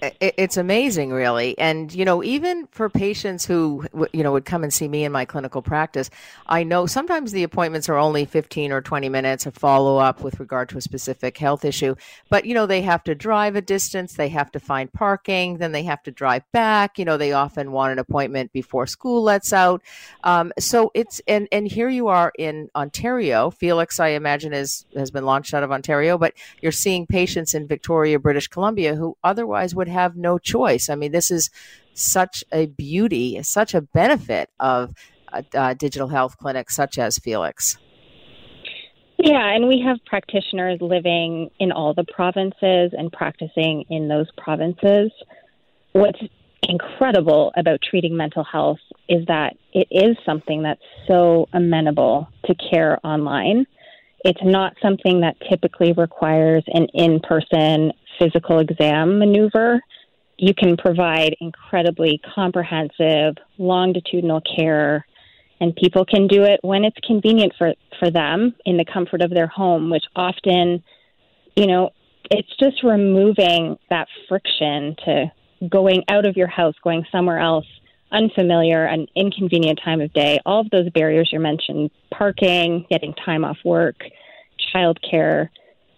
It's 0.00 0.56
amazing 0.56 1.10
really. 1.10 1.58
And 1.58 1.92
you 1.92 2.04
know 2.04 2.22
even 2.22 2.66
for 2.70 2.88
patients 2.88 3.44
who 3.44 3.86
you 4.12 4.22
know 4.22 4.32
would 4.32 4.44
come 4.44 4.62
and 4.62 4.72
see 4.72 4.88
me 4.88 5.04
in 5.04 5.12
my 5.12 5.24
clinical 5.24 5.62
practice 5.62 6.10
i 6.46 6.62
know 6.62 6.86
sometimes 6.86 7.32
the 7.32 7.42
appointments 7.42 7.88
are 7.88 7.96
only 7.96 8.24
15 8.24 8.72
or 8.72 8.80
20 8.80 9.08
minutes 9.08 9.46
of 9.46 9.54
follow 9.54 9.98
up 9.98 10.22
with 10.22 10.38
regard 10.40 10.68
to 10.68 10.78
a 10.78 10.80
specific 10.80 11.36
health 11.38 11.64
issue. 11.64 11.94
But 12.30 12.44
you 12.44 12.54
know 12.54 12.66
they 12.66 12.82
have 12.82 13.02
to 13.04 13.14
drive 13.14 13.56
a 13.56 13.60
distance 13.60 14.14
they 14.14 14.28
have 14.28 14.50
to 14.52 14.60
find 14.60 14.92
parking 14.92 15.58
then 15.58 15.72
they 15.72 15.82
have 15.84 16.02
to 16.04 16.10
drive 16.10 16.44
back. 16.52 16.98
You 16.98 17.04
know 17.04 17.16
they 17.16 17.32
often 17.32 17.72
want 17.72 17.92
an 17.92 17.98
appointment 17.98 18.52
before 18.52 18.86
school 18.86 19.22
lets 19.22 19.52
out. 19.52 19.82
Um, 20.24 20.52
so 20.58 20.90
it's 20.94 21.20
and 21.26 21.48
and 21.50 21.66
here 21.66 21.88
you 21.88 22.08
are 22.08 22.32
in 22.38 22.68
ontario. 22.74 23.50
Felix 23.50 23.98
i 24.00 24.08
imagine 24.08 24.52
is 24.52 24.84
has 24.94 25.10
been 25.10 25.24
launched 25.24 25.54
out 25.54 25.62
of 25.62 25.72
ontario 25.72 26.18
but 26.18 26.34
you're 26.60 26.72
seeing 26.72 27.06
patients 27.06 27.54
in 27.54 27.66
victoria 27.66 28.18
british 28.18 28.48
columbia 28.48 28.94
who 28.94 29.16
otherwise 29.24 29.74
would 29.74 29.87
would 29.88 29.94
have 29.94 30.16
no 30.16 30.38
choice. 30.38 30.88
I 30.88 30.94
mean, 30.94 31.12
this 31.12 31.30
is 31.30 31.50
such 31.94 32.44
a 32.52 32.66
beauty, 32.66 33.42
such 33.42 33.74
a 33.74 33.80
benefit 33.80 34.50
of 34.60 34.94
uh, 35.32 35.42
a, 35.54 35.58
a 35.58 35.60
uh, 35.60 35.74
digital 35.74 36.08
health 36.08 36.36
clinics 36.38 36.74
such 36.74 36.98
as 36.98 37.18
Felix. 37.18 37.76
Yeah, 39.18 39.46
and 39.54 39.66
we 39.66 39.82
have 39.84 39.98
practitioners 40.06 40.78
living 40.80 41.50
in 41.58 41.72
all 41.72 41.92
the 41.92 42.04
provinces 42.04 42.92
and 42.96 43.12
practicing 43.12 43.84
in 43.90 44.08
those 44.08 44.26
provinces. 44.36 45.10
What's 45.92 46.20
incredible 46.62 47.52
about 47.56 47.80
treating 47.82 48.16
mental 48.16 48.44
health 48.44 48.78
is 49.08 49.26
that 49.26 49.56
it 49.72 49.88
is 49.90 50.16
something 50.24 50.62
that's 50.62 50.80
so 51.08 51.48
amenable 51.52 52.28
to 52.46 52.54
care 52.70 52.98
online. 53.04 53.66
It's 54.24 54.40
not 54.42 54.74
something 54.80 55.20
that 55.20 55.36
typically 55.50 55.92
requires 55.92 56.64
an 56.68 56.86
in 56.94 57.20
person 57.20 57.92
physical 58.18 58.58
exam 58.58 59.18
maneuver, 59.18 59.80
you 60.36 60.54
can 60.54 60.76
provide 60.76 61.36
incredibly 61.40 62.20
comprehensive 62.34 63.34
longitudinal 63.58 64.40
care 64.56 65.04
and 65.60 65.74
people 65.74 66.04
can 66.04 66.26
do 66.28 66.44
it 66.44 66.60
when 66.62 66.84
it's 66.84 66.96
convenient 67.04 67.52
for, 67.58 67.74
for 67.98 68.10
them 68.10 68.54
in 68.64 68.76
the 68.76 68.84
comfort 68.84 69.22
of 69.22 69.30
their 69.30 69.48
home, 69.48 69.90
which 69.90 70.04
often, 70.14 70.82
you 71.56 71.66
know, 71.66 71.90
it's 72.30 72.54
just 72.60 72.82
removing 72.84 73.76
that 73.90 74.06
friction 74.28 74.94
to 75.04 75.32
going 75.68 76.04
out 76.08 76.26
of 76.26 76.36
your 76.36 76.46
house, 76.46 76.74
going 76.84 77.04
somewhere 77.10 77.40
else, 77.40 77.66
unfamiliar, 78.12 78.84
an 78.84 79.08
inconvenient 79.16 79.80
time 79.84 80.00
of 80.00 80.12
day. 80.12 80.38
All 80.46 80.60
of 80.60 80.70
those 80.70 80.88
barriers 80.90 81.30
you 81.32 81.40
mentioned 81.40 81.90
parking, 82.12 82.86
getting 82.88 83.14
time 83.14 83.44
off 83.44 83.58
work, 83.64 83.96
childcare 84.72 85.48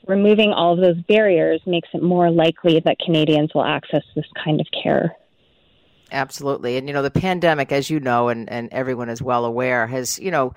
removing 0.07 0.53
all 0.53 0.73
of 0.73 0.81
those 0.81 1.01
barriers 1.03 1.61
makes 1.67 1.89
it 1.93 2.03
more 2.03 2.31
likely 2.31 2.81
that 2.81 2.99
Canadians 2.99 3.55
will 3.55 3.65
access 3.65 4.03
this 4.15 4.27
kind 4.43 4.61
of 4.61 4.67
care. 4.83 5.17
Absolutely. 6.13 6.77
And, 6.77 6.89
you 6.89 6.95
know, 6.95 7.03
the 7.03 7.11
pandemic, 7.11 7.71
as 7.71 7.89
you 7.89 8.01
know, 8.01 8.29
and, 8.29 8.51
and 8.51 8.69
everyone 8.73 9.09
is 9.09 9.23
well 9.23 9.45
aware, 9.45 9.87
has, 9.87 10.19
you 10.19 10.31
know, 10.31 10.55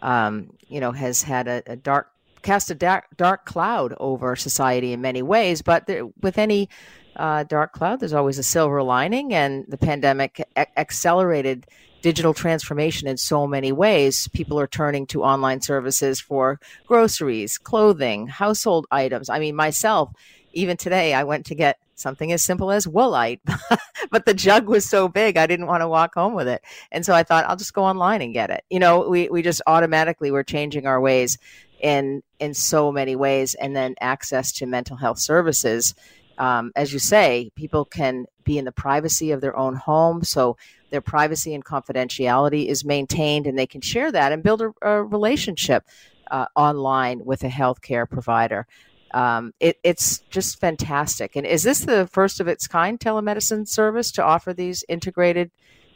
um, 0.00 0.50
you 0.68 0.80
know, 0.80 0.92
has 0.92 1.22
had 1.22 1.46
a, 1.46 1.62
a 1.66 1.76
dark, 1.76 2.10
cast 2.42 2.70
a 2.70 2.74
dark, 2.74 3.04
dark 3.16 3.44
cloud 3.44 3.94
over 4.00 4.34
society 4.34 4.92
in 4.92 5.00
many 5.00 5.22
ways. 5.22 5.62
But 5.62 5.86
there, 5.86 6.06
with 6.22 6.38
any 6.38 6.68
uh, 7.14 7.44
dark 7.44 7.72
cloud, 7.72 8.00
there's 8.00 8.12
always 8.12 8.38
a 8.38 8.42
silver 8.42 8.82
lining. 8.82 9.32
And 9.32 9.64
the 9.68 9.78
pandemic 9.78 10.44
accelerated 10.76 11.66
digital 12.06 12.32
transformation 12.32 13.08
in 13.08 13.16
so 13.16 13.48
many 13.48 13.72
ways. 13.72 14.28
People 14.28 14.60
are 14.60 14.68
turning 14.68 15.08
to 15.08 15.24
online 15.24 15.60
services 15.60 16.20
for 16.20 16.60
groceries, 16.86 17.58
clothing, 17.58 18.28
household 18.28 18.86
items. 18.92 19.28
I 19.28 19.40
mean, 19.40 19.56
myself, 19.56 20.12
even 20.52 20.76
today, 20.76 21.14
I 21.14 21.24
went 21.24 21.46
to 21.46 21.56
get 21.56 21.80
something 21.96 22.30
as 22.30 22.44
simple 22.44 22.70
as 22.70 22.86
woolite, 22.86 23.40
but 24.12 24.24
the 24.24 24.34
jug 24.34 24.68
was 24.68 24.88
so 24.88 25.08
big, 25.08 25.36
I 25.36 25.48
didn't 25.48 25.66
want 25.66 25.80
to 25.80 25.88
walk 25.88 26.14
home 26.14 26.34
with 26.34 26.46
it. 26.46 26.62
And 26.92 27.04
so 27.04 27.12
I 27.12 27.24
thought, 27.24 27.44
I'll 27.48 27.56
just 27.56 27.74
go 27.74 27.82
online 27.82 28.22
and 28.22 28.32
get 28.32 28.50
it. 28.50 28.62
You 28.70 28.78
know, 28.78 29.08
we, 29.08 29.28
we 29.28 29.42
just 29.42 29.60
automatically 29.66 30.30
were 30.30 30.44
changing 30.44 30.86
our 30.86 31.00
ways 31.00 31.38
in, 31.80 32.22
in 32.38 32.54
so 32.54 32.92
many 32.92 33.16
ways. 33.16 33.54
And 33.54 33.74
then 33.74 33.96
access 34.00 34.52
to 34.52 34.66
mental 34.66 34.96
health 34.96 35.18
services. 35.18 35.92
Um, 36.38 36.72
as 36.76 36.92
you 36.92 36.98
say, 36.98 37.50
people 37.54 37.84
can 37.84 38.26
be 38.44 38.58
in 38.58 38.64
the 38.64 38.72
privacy 38.72 39.30
of 39.32 39.40
their 39.40 39.56
own 39.56 39.74
home. 39.74 40.22
So 40.22 40.56
their 40.90 41.00
privacy 41.00 41.54
and 41.54 41.64
confidentiality 41.64 42.66
is 42.66 42.84
maintained 42.84 43.46
and 43.46 43.58
they 43.58 43.66
can 43.66 43.80
share 43.80 44.12
that 44.12 44.32
and 44.32 44.42
build 44.42 44.62
a, 44.62 44.72
a 44.82 45.02
relationship 45.02 45.84
uh, 46.30 46.46
online 46.54 47.24
with 47.24 47.42
a 47.44 47.48
healthcare 47.48 48.08
provider. 48.08 48.66
Um, 49.12 49.54
it, 49.60 49.78
it's 49.82 50.18
just 50.30 50.60
fantastic. 50.60 51.36
And 51.36 51.46
is 51.46 51.62
this 51.62 51.80
the 51.80 52.06
first 52.06 52.40
of 52.40 52.48
its 52.48 52.66
kind 52.66 52.98
telemedicine 52.98 53.66
service 53.66 54.12
to 54.12 54.24
offer 54.24 54.52
these 54.52 54.84
integrated 54.88 55.50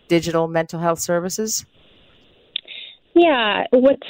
digital 0.08 0.48
mental 0.48 0.80
health 0.80 1.00
services? 1.00 1.66
Yeah, 3.14 3.64
what's 3.72 4.06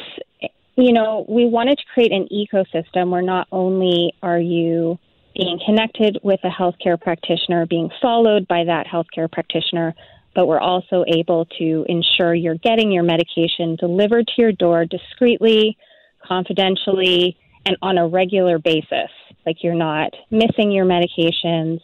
you 0.77 0.93
know, 0.93 1.27
we 1.29 1.47
wanted 1.47 1.77
to 1.79 1.85
create 1.93 2.13
an 2.13 2.27
ecosystem 2.33 3.11
where 3.11 3.23
not 3.23 3.47
only 3.53 4.15
are 4.23 4.39
you 4.39 4.99
being 5.35 5.61
connected 5.65 6.19
with 6.23 6.41
a 6.45 6.49
healthcare 6.49 7.01
practitioner, 7.01 7.67
being 7.67 7.91
followed 8.03 8.47
by 8.49 8.65
that 8.65 8.87
healthcare 8.87 9.31
practitioner, 9.31 9.95
but 10.35 10.47
we're 10.47 10.61
also 10.61 11.05
able 11.09 11.45
to 11.59 11.85
ensure 11.89 12.35
you're 12.35 12.57
getting 12.57 12.91
your 12.91 13.03
medication 13.03 13.77
delivered 13.77 14.27
to 14.27 14.33
your 14.37 14.53
door 14.53 14.85
discreetly, 14.85 15.77
confidentially, 16.27 17.37
and 17.67 17.77
on 17.83 17.99
a 17.99 18.07
regular 18.07 18.59
basis. 18.59 19.11
Like 19.47 19.57
you're 19.63 19.75
not 19.75 20.13
missing 20.31 20.71
your 20.71 20.85
medications, 20.85 21.81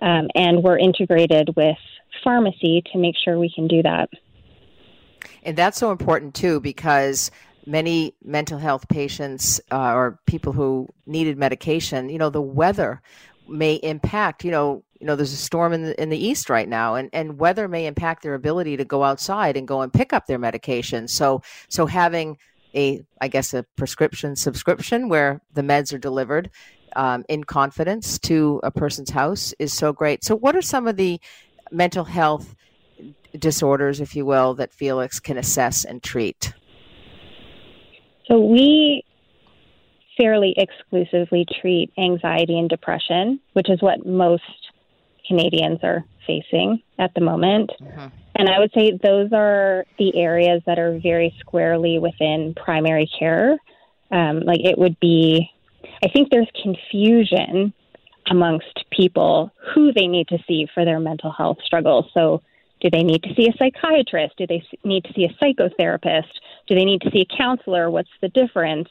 um, 0.00 0.28
and 0.34 0.62
we're 0.62 0.78
integrated 0.78 1.50
with 1.56 1.76
pharmacy 2.24 2.82
to 2.92 2.98
make 2.98 3.14
sure 3.22 3.38
we 3.38 3.52
can 3.54 3.66
do 3.68 3.82
that. 3.82 4.08
And 5.42 5.56
that's 5.56 5.78
so 5.78 5.90
important 5.90 6.34
too 6.34 6.60
because 6.60 7.30
many 7.66 8.14
mental 8.24 8.58
health 8.58 8.88
patients 8.88 9.60
uh, 9.70 9.92
or 9.92 10.18
people 10.26 10.52
who 10.52 10.88
needed 11.06 11.38
medication, 11.38 12.08
you 12.08 12.18
know, 12.18 12.30
the 12.30 12.40
weather 12.40 13.02
may 13.48 13.74
impact, 13.74 14.44
you 14.44 14.50
know, 14.50 14.82
you 15.00 15.06
know, 15.06 15.16
there's 15.16 15.32
a 15.32 15.36
storm 15.36 15.72
in 15.72 15.82
the, 15.82 16.00
in 16.00 16.10
the 16.10 16.18
east 16.18 16.50
right 16.50 16.68
now, 16.68 16.94
and, 16.94 17.08
and 17.12 17.38
weather 17.38 17.68
may 17.68 17.86
impact 17.86 18.22
their 18.22 18.34
ability 18.34 18.76
to 18.76 18.84
go 18.84 19.02
outside 19.02 19.56
and 19.56 19.66
go 19.66 19.80
and 19.80 19.92
pick 19.92 20.12
up 20.12 20.26
their 20.26 20.38
medication. 20.38 21.08
So, 21.08 21.42
so 21.68 21.86
having 21.86 22.36
a, 22.74 23.04
I 23.20 23.28
guess, 23.28 23.54
a 23.54 23.64
prescription 23.76 24.36
subscription 24.36 25.08
where 25.08 25.40
the 25.54 25.62
meds 25.62 25.92
are 25.92 25.98
delivered 25.98 26.50
um, 26.96 27.24
in 27.28 27.44
confidence 27.44 28.18
to 28.20 28.60
a 28.62 28.70
person's 28.70 29.10
house 29.10 29.54
is 29.58 29.72
so 29.72 29.92
great. 29.92 30.22
So, 30.22 30.36
what 30.36 30.54
are 30.54 30.62
some 30.62 30.86
of 30.86 30.96
the 30.96 31.20
mental 31.70 32.04
health 32.04 32.54
disorders, 33.38 34.00
if 34.00 34.14
you 34.14 34.26
will, 34.26 34.54
that 34.54 34.72
Felix 34.72 35.18
can 35.18 35.38
assess 35.38 35.84
and 35.84 36.02
treat? 36.02 36.52
So, 38.30 38.38
we 38.40 39.04
fairly 40.20 40.54
exclusively 40.56 41.46
treat 41.60 41.90
anxiety 41.98 42.58
and 42.58 42.68
depression, 42.68 43.40
which 43.54 43.70
is 43.70 43.80
what 43.80 44.06
most 44.06 44.42
Canadians 45.26 45.78
are 45.82 46.04
facing 46.26 46.82
at 46.98 47.12
the 47.14 47.20
moment. 47.20 47.70
Mm-hmm. 47.80 48.06
And 48.36 48.48
I 48.48 48.58
would 48.58 48.70
say 48.74 48.92
those 49.02 49.30
are 49.32 49.84
the 49.98 50.16
areas 50.16 50.62
that 50.66 50.78
are 50.78 50.98
very 51.02 51.34
squarely 51.40 51.98
within 51.98 52.54
primary 52.54 53.10
care. 53.18 53.58
Um, 54.10 54.40
like 54.40 54.60
it 54.60 54.78
would 54.78 54.98
be, 55.00 55.48
I 56.02 56.08
think 56.08 56.30
there's 56.30 56.48
confusion 56.62 57.72
amongst 58.30 58.84
people 58.90 59.52
who 59.74 59.92
they 59.92 60.06
need 60.06 60.28
to 60.28 60.38
see 60.46 60.66
for 60.72 60.84
their 60.84 61.00
mental 61.00 61.32
health 61.32 61.58
struggles. 61.64 62.06
So, 62.14 62.42
do 62.80 62.90
they 62.90 63.02
need 63.02 63.22
to 63.22 63.34
see 63.34 63.48
a 63.48 63.56
psychiatrist? 63.58 64.36
Do 64.38 64.46
they 64.46 64.62
need 64.84 65.04
to 65.04 65.12
see 65.12 65.24
a 65.24 65.44
psychotherapist? 65.44 66.32
Do 66.66 66.74
they 66.74 66.84
need 66.84 67.02
to 67.02 67.10
see 67.10 67.26
a 67.30 67.36
counselor? 67.36 67.90
What's 67.90 68.10
the 68.22 68.28
difference? 68.28 68.88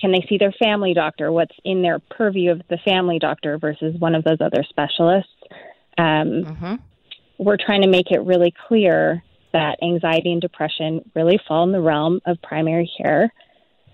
Can 0.00 0.12
they 0.12 0.24
see 0.28 0.38
their 0.38 0.52
family 0.62 0.94
doctor? 0.94 1.30
What's 1.32 1.54
in 1.64 1.82
their 1.82 1.98
purview 1.98 2.52
of 2.52 2.62
the 2.68 2.78
family 2.84 3.18
doctor 3.18 3.58
versus 3.58 3.94
one 3.98 4.14
of 4.14 4.24
those 4.24 4.40
other 4.40 4.64
specialists? 4.68 5.32
Um, 5.98 6.44
mm-hmm. 6.44 6.74
We're 7.38 7.58
trying 7.58 7.82
to 7.82 7.88
make 7.88 8.10
it 8.10 8.20
really 8.20 8.52
clear 8.68 9.22
that 9.52 9.78
anxiety 9.82 10.32
and 10.32 10.40
depression 10.40 11.10
really 11.14 11.38
fall 11.46 11.64
in 11.64 11.72
the 11.72 11.80
realm 11.80 12.20
of 12.26 12.40
primary 12.42 12.90
care. 12.96 13.32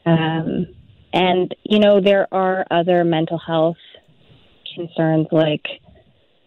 Um, 0.04 0.66
and, 1.12 1.54
you 1.64 1.78
know, 1.78 2.00
there 2.00 2.28
are 2.32 2.64
other 2.70 3.04
mental 3.04 3.38
health 3.38 3.78
concerns 4.74 5.28
like, 5.32 5.64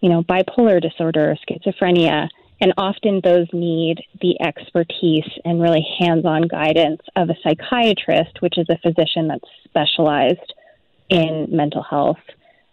you 0.02 0.10
know, 0.10 0.24
bipolar 0.24 0.82
disorder, 0.82 1.36
schizophrenia, 1.50 2.30
and 2.62 2.74
often 2.78 3.22
those 3.24 3.47
need 3.53 3.97
the 4.22 4.39
expertise 4.41 5.30
and 5.45 5.62
really 5.62 5.86
hands 5.99 6.26
on 6.26 6.43
guidance 6.43 7.01
of 7.16 7.30
a 7.30 7.36
psychiatrist, 7.43 8.41
which 8.41 8.57
is 8.57 8.68
a 8.70 8.78
physician 8.78 9.28
that's 9.28 9.45
specialized 9.66 10.53
in 11.10 11.47
mental 11.49 11.84
health. 11.84 12.18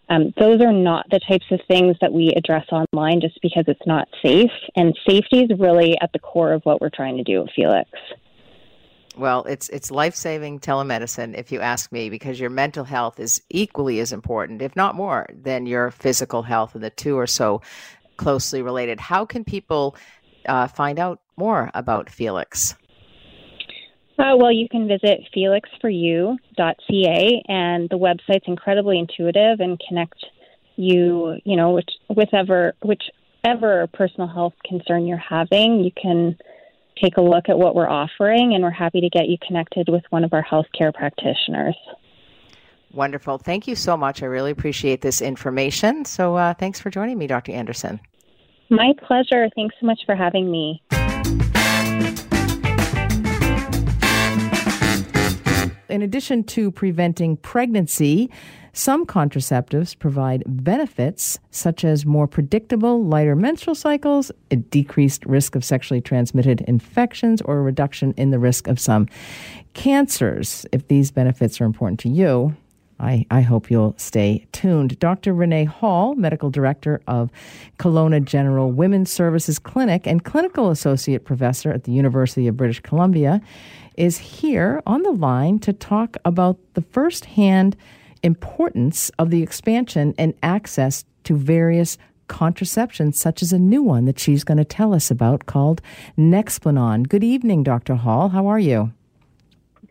Um, 0.09 0.33
those 0.39 0.61
are 0.61 0.71
not 0.71 1.05
the 1.09 1.19
types 1.19 1.45
of 1.51 1.59
things 1.67 1.97
that 1.99 2.13
we 2.13 2.33
address 2.35 2.65
online 2.71 3.19
just 3.19 3.39
because 3.41 3.65
it's 3.67 3.85
not 3.85 4.07
safe. 4.23 4.51
And 4.75 4.97
safety 5.07 5.41
is 5.41 5.59
really 5.59 5.97
at 6.01 6.11
the 6.13 6.19
core 6.19 6.53
of 6.53 6.63
what 6.63 6.79
we're 6.79 6.89
trying 6.89 7.17
to 7.17 7.23
do 7.23 7.43
at 7.43 7.49
Felix. 7.53 7.89
Well, 9.17 9.45
it's 9.45 9.67
it's 9.69 9.89
life 9.89 10.13
saving 10.13 10.59
telemedicine, 10.59 11.35
if 11.35 11.51
you 11.51 11.59
ask 11.59 11.91
me, 11.91 12.11
because 12.11 12.39
your 12.39 12.51
mental 12.51 12.83
health 12.83 13.19
is 13.19 13.41
equally 13.49 13.99
as 13.99 14.13
important, 14.13 14.61
if 14.61 14.75
not 14.75 14.93
more, 14.93 15.25
than 15.33 15.65
your 15.65 15.89
physical 15.89 16.43
health, 16.43 16.75
and 16.75 16.83
the 16.83 16.91
two 16.91 17.17
are 17.17 17.25
so 17.25 17.63
closely 18.17 18.61
related. 18.61 18.99
How 18.99 19.25
can 19.25 19.43
people 19.43 19.95
uh, 20.47 20.67
find 20.67 20.99
out 20.99 21.21
more 21.37 21.71
about 21.73 22.09
Felix? 22.09 22.75
Uh, 24.19 24.35
well, 24.35 24.51
you 24.51 24.67
can 24.67 24.87
visit 24.87 25.21
felixforyou.ca, 25.35 27.43
and 27.47 27.89
the 27.89 27.97
website's 27.97 28.47
incredibly 28.47 28.97
intuitive 28.97 29.59
and 29.59 29.79
connect 29.87 30.25
you, 30.75 31.39
you 31.43 31.55
know, 31.55 31.71
which, 31.71 31.89
whichever 32.09 32.73
whichever 32.81 33.87
personal 33.93 34.27
health 34.27 34.53
concern 34.65 35.05
you're 35.05 35.17
having, 35.17 35.83
you 35.83 35.91
can 35.91 36.35
take 37.01 37.17
a 37.17 37.21
look 37.21 37.49
at 37.49 37.59
what 37.59 37.75
we're 37.75 37.89
offering, 37.89 38.55
and 38.55 38.63
we're 38.63 38.71
happy 38.71 39.01
to 39.01 39.09
get 39.09 39.27
you 39.27 39.37
connected 39.45 39.87
with 39.87 40.03
one 40.09 40.23
of 40.23 40.33
our 40.33 40.43
healthcare 40.43 40.93
practitioners. 40.93 41.77
Wonderful. 42.93 43.37
Thank 43.37 43.67
you 43.67 43.75
so 43.75 43.97
much. 43.97 44.23
I 44.23 44.25
really 44.25 44.51
appreciate 44.51 45.01
this 45.01 45.21
information. 45.21 46.05
So, 46.05 46.35
uh, 46.35 46.53
thanks 46.53 46.79
for 46.79 46.89
joining 46.89 47.17
me, 47.17 47.27
Dr. 47.27 47.51
Anderson. 47.51 47.99
My 48.69 48.93
pleasure. 49.05 49.49
Thanks 49.55 49.75
so 49.79 49.85
much 49.85 49.99
for 50.05 50.15
having 50.15 50.49
me. 50.51 50.81
In 55.89 56.01
addition 56.01 56.43
to 56.43 56.69
preventing 56.69 57.37
pregnancy, 57.37 58.29
some 58.73 59.05
contraceptives 59.05 59.97
provide 59.97 60.43
benefits 60.45 61.39
such 61.49 61.83
as 61.83 62.05
more 62.05 62.27
predictable, 62.27 63.03
lighter 63.03 63.35
menstrual 63.35 63.73
cycles, 63.73 64.31
a 64.51 64.57
decreased 64.57 65.25
risk 65.25 65.55
of 65.55 65.63
sexually 65.63 66.01
transmitted 66.01 66.61
infections, 66.61 67.41
or 67.41 67.57
a 67.57 67.61
reduction 67.61 68.13
in 68.17 68.31
the 68.31 68.37
risk 68.37 68.67
of 68.67 68.79
some 68.79 69.07
cancers. 69.73 70.65
If 70.71 70.87
these 70.89 71.09
benefits 71.09 71.59
are 71.61 71.65
important 71.65 71.99
to 72.01 72.09
you, 72.09 72.55
I, 72.99 73.25
I 73.29 73.41
hope 73.41 73.69
you'll 73.69 73.95
stay 73.97 74.47
tuned. 74.51 74.97
Dr. 74.99 75.33
Renee 75.33 75.65
Hall, 75.65 76.15
Medical 76.15 76.49
Director 76.49 77.01
of 77.07 77.29
Kelowna 77.79 78.23
General 78.23 78.71
Women's 78.71 79.11
Services 79.11 79.59
Clinic 79.59 80.07
and 80.07 80.23
Clinical 80.23 80.69
Associate 80.69 81.23
Professor 81.23 81.71
at 81.71 81.83
the 81.83 81.91
University 81.91 82.47
of 82.47 82.57
British 82.57 82.79
Columbia, 82.79 83.41
is 83.95 84.17
here 84.17 84.81
on 84.85 85.03
the 85.03 85.11
line 85.11 85.59
to 85.59 85.73
talk 85.73 86.17
about 86.25 86.57
the 86.73 86.81
firsthand 86.81 87.75
importance 88.23 89.09
of 89.19 89.29
the 89.29 89.43
expansion 89.43 90.13
and 90.17 90.33
access 90.41 91.05
to 91.23 91.35
various 91.35 91.97
contraceptions, 92.27 93.19
such 93.19 93.41
as 93.41 93.53
a 93.53 93.59
new 93.59 93.81
one 93.81 94.05
that 94.05 94.19
she's 94.19 94.43
going 94.43 94.57
to 94.57 94.65
tell 94.65 94.93
us 94.93 95.09
about 95.09 95.45
called 95.45 95.81
Nexplanon. 96.17 97.07
Good 97.07 97.23
evening, 97.23 97.63
Dr. 97.63 97.95
Hall. 97.95 98.29
How 98.29 98.47
are 98.47 98.59
you? 98.59 98.91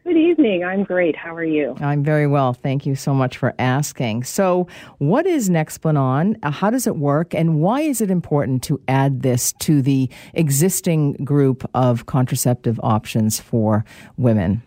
Good 0.07 0.19
evening. 0.19 0.63
I'm 0.63 0.85
great. 0.85 1.17
How 1.17 1.35
are 1.35 1.43
you? 1.43 1.75
I'm 1.81 2.05
very 2.05 2.29
well. 2.29 2.53
Thank 2.53 2.87
you 2.87 2.95
so 2.95 3.13
much 3.13 3.39
for 3.39 3.53
asking. 3.59 4.23
So, 4.23 4.69
what 4.99 5.27
is 5.27 5.51
Nexplanon? 5.51 6.39
Uh, 6.45 6.53
how 6.53 6.71
does 6.71 6.87
it 6.87 6.95
work? 6.95 7.35
And 7.35 7.61
why 7.61 7.81
is 7.81 8.01
it 8.01 8.09
important 8.09 8.63
to 8.65 8.81
add 8.87 9.23
this 9.23 9.53
to 9.55 9.83
the 9.83 10.09
existing 10.33 11.15
group 11.25 11.69
of 11.75 12.07
contraceptive 12.07 12.79
options 12.85 13.41
for 13.41 13.85
women? 14.17 14.63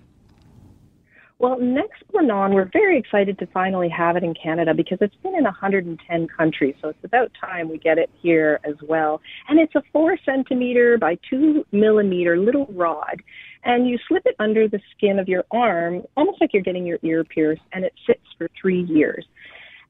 Well, 1.37 1.55
Nexplanon, 1.55 2.53
we're 2.53 2.69
very 2.73 2.97
excited 2.97 3.39
to 3.39 3.47
finally 3.47 3.87
have 3.87 4.17
it 4.17 4.25
in 4.25 4.33
Canada 4.33 4.73
because 4.73 4.97
it's 4.99 5.15
been 5.23 5.37
in 5.37 5.45
110 5.45 6.27
countries, 6.27 6.75
so 6.81 6.89
it's 6.89 7.03
about 7.05 7.31
time 7.39 7.69
we 7.69 7.77
get 7.77 7.97
it 7.97 8.09
here 8.21 8.59
as 8.65 8.75
well. 8.81 9.21
And 9.47 9.57
it's 9.57 9.73
a 9.73 9.83
four 9.93 10.17
centimeter 10.25 10.97
by 10.97 11.17
two 11.29 11.65
millimeter 11.71 12.37
little 12.37 12.65
rod, 12.71 13.21
and 13.63 13.87
you 13.87 13.97
slip 14.07 14.23
it 14.25 14.35
under 14.39 14.67
the 14.67 14.79
skin 14.95 15.19
of 15.19 15.27
your 15.27 15.45
arm, 15.51 16.03
almost 16.15 16.39
like 16.41 16.53
you're 16.53 16.63
getting 16.63 16.85
your 16.85 16.99
ear 17.03 17.23
pierced, 17.23 17.61
and 17.73 17.83
it 17.83 17.93
sits 18.07 18.23
for 18.37 18.49
three 18.59 18.83
years. 18.83 19.25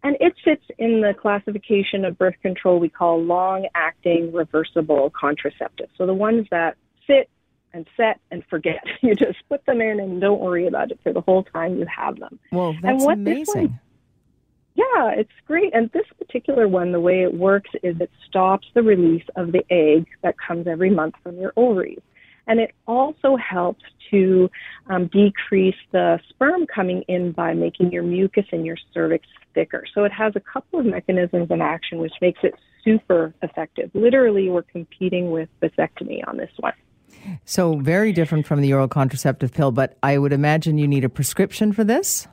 And 0.04 0.16
it 0.20 0.34
sits 0.46 0.64
in 0.78 1.02
the 1.02 1.14
classification 1.14 2.06
of 2.06 2.18
birth 2.18 2.36
control 2.42 2.80
we 2.80 2.90
call 2.90 3.22
long 3.22 3.68
acting 3.76 4.32
reversible 4.32 5.12
contraceptive. 5.20 5.90
So 5.98 6.06
the 6.06 6.14
ones 6.14 6.48
that 6.52 6.78
sit 7.06 7.30
and 7.74 7.86
set 7.98 8.20
and 8.32 8.44
forget. 8.50 8.84
You 9.02 9.16
just 9.16 9.40
put 9.48 9.66
them 9.66 9.82
in 9.82 10.00
and 10.00 10.20
don't 10.20 10.42
worry 10.42 10.68
about 10.68 10.92
it 10.92 11.00
for 11.04 11.14
the 11.14 11.22
whole 11.22 11.44
time 11.44 11.78
you 11.78 11.86
have 11.86 12.20
them. 12.20 12.38
Well, 12.52 12.76
that's 12.82 13.04
amazing. 13.04 13.70
One, 13.70 13.80
yeah, 14.76 15.12
it's 15.12 15.32
great. 15.48 15.74
And 15.74 15.90
this 15.92 16.06
particular 16.18 16.68
one, 16.68 16.92
the 16.92 17.00
way 17.00 17.24
it 17.24 17.34
works 17.34 17.70
is 17.82 18.00
it 18.00 18.12
stops 18.28 18.68
the 18.74 18.84
release 18.84 19.24
of 19.36 19.52
the 19.52 19.64
egg 19.72 20.08
that 20.22 20.36
comes 20.38 20.68
every 20.68 20.90
month 20.90 21.16
from 21.24 21.38
your 21.38 21.54
ovaries. 21.56 22.02
And 22.50 22.60
it 22.60 22.74
also 22.88 23.38
helps 23.38 23.84
to 24.12 24.50
um, 24.88 25.08
decrease 25.08 25.76
the 25.92 26.20
sperm 26.30 26.66
coming 26.66 27.04
in 27.08 27.32
by 27.32 27.54
making 27.54 27.92
your 27.92 28.04
mucus 28.04 28.46
and 28.52 28.66
your 28.66 28.76
cervix 28.94 29.28
thicker. 29.54 29.86
So 29.94 30.04
it 30.04 30.12
has 30.12 30.34
a 30.36 30.40
couple 30.40 30.80
of 30.80 30.86
mechanisms 30.86 31.52
in 31.52 31.62
action 31.62 32.00
which 32.00 32.14
makes 32.22 32.40
it 32.44 32.56
super 32.84 33.34
effective. 33.44 33.92
Literally, 33.94 34.50
we're 34.50 34.64
competing 34.64 35.32
with 35.32 35.48
vasectomy 35.62 36.28
on 36.28 36.38
this 36.38 36.52
one. 36.58 36.74
So, 37.46 37.76
very 37.78 38.14
different 38.14 38.48
from 38.48 38.62
the 38.62 38.74
oral 38.74 38.88
contraceptive 38.88 39.54
pill, 39.54 39.72
but 39.72 39.98
I 40.02 40.18
would 40.18 40.32
imagine 40.32 40.78
you 40.78 40.88
need 40.88 41.04
a 41.04 41.10
prescription 41.10 41.74
for 41.74 41.84
this? 41.84 42.28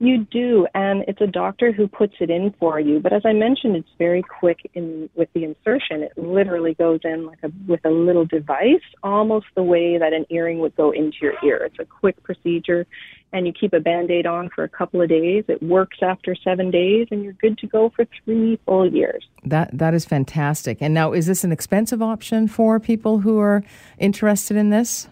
You 0.00 0.24
do, 0.30 0.64
and 0.74 1.04
it's 1.08 1.20
a 1.20 1.26
doctor 1.26 1.72
who 1.72 1.88
puts 1.88 2.14
it 2.20 2.30
in 2.30 2.54
for 2.60 2.78
you. 2.78 3.00
But 3.00 3.12
as 3.12 3.22
I 3.24 3.32
mentioned, 3.32 3.74
it's 3.74 3.88
very 3.98 4.22
quick 4.22 4.70
in 4.74 5.10
with 5.16 5.28
the 5.32 5.42
insertion. 5.42 6.04
It 6.04 6.12
literally 6.16 6.74
goes 6.74 7.00
in 7.02 7.26
like 7.26 7.40
a 7.42 7.50
with 7.66 7.84
a 7.84 7.90
little 7.90 8.24
device, 8.24 8.86
almost 9.02 9.46
the 9.56 9.64
way 9.64 9.98
that 9.98 10.12
an 10.12 10.24
earring 10.30 10.60
would 10.60 10.76
go 10.76 10.92
into 10.92 11.16
your 11.20 11.34
ear. 11.44 11.64
It's 11.64 11.80
a 11.80 11.84
quick 11.84 12.22
procedure, 12.22 12.86
and 13.32 13.44
you 13.44 13.52
keep 13.52 13.72
a 13.72 13.80
band-aid 13.80 14.24
on 14.24 14.50
for 14.50 14.62
a 14.62 14.68
couple 14.68 15.02
of 15.02 15.08
days. 15.08 15.44
It 15.48 15.60
works 15.64 15.98
after 16.00 16.36
seven 16.36 16.70
days, 16.70 17.08
and 17.10 17.24
you're 17.24 17.32
good 17.32 17.58
to 17.58 17.66
go 17.66 17.90
for 17.96 18.06
three 18.24 18.56
full 18.66 18.88
years. 18.88 19.26
That 19.42 19.76
that 19.76 19.94
is 19.94 20.04
fantastic. 20.04 20.78
And 20.80 20.94
now, 20.94 21.12
is 21.12 21.26
this 21.26 21.42
an 21.42 21.50
expensive 21.50 22.02
option 22.02 22.46
for 22.46 22.78
people 22.78 23.18
who 23.18 23.40
are 23.40 23.64
interested 23.98 24.56
in 24.56 24.70
this? 24.70 25.08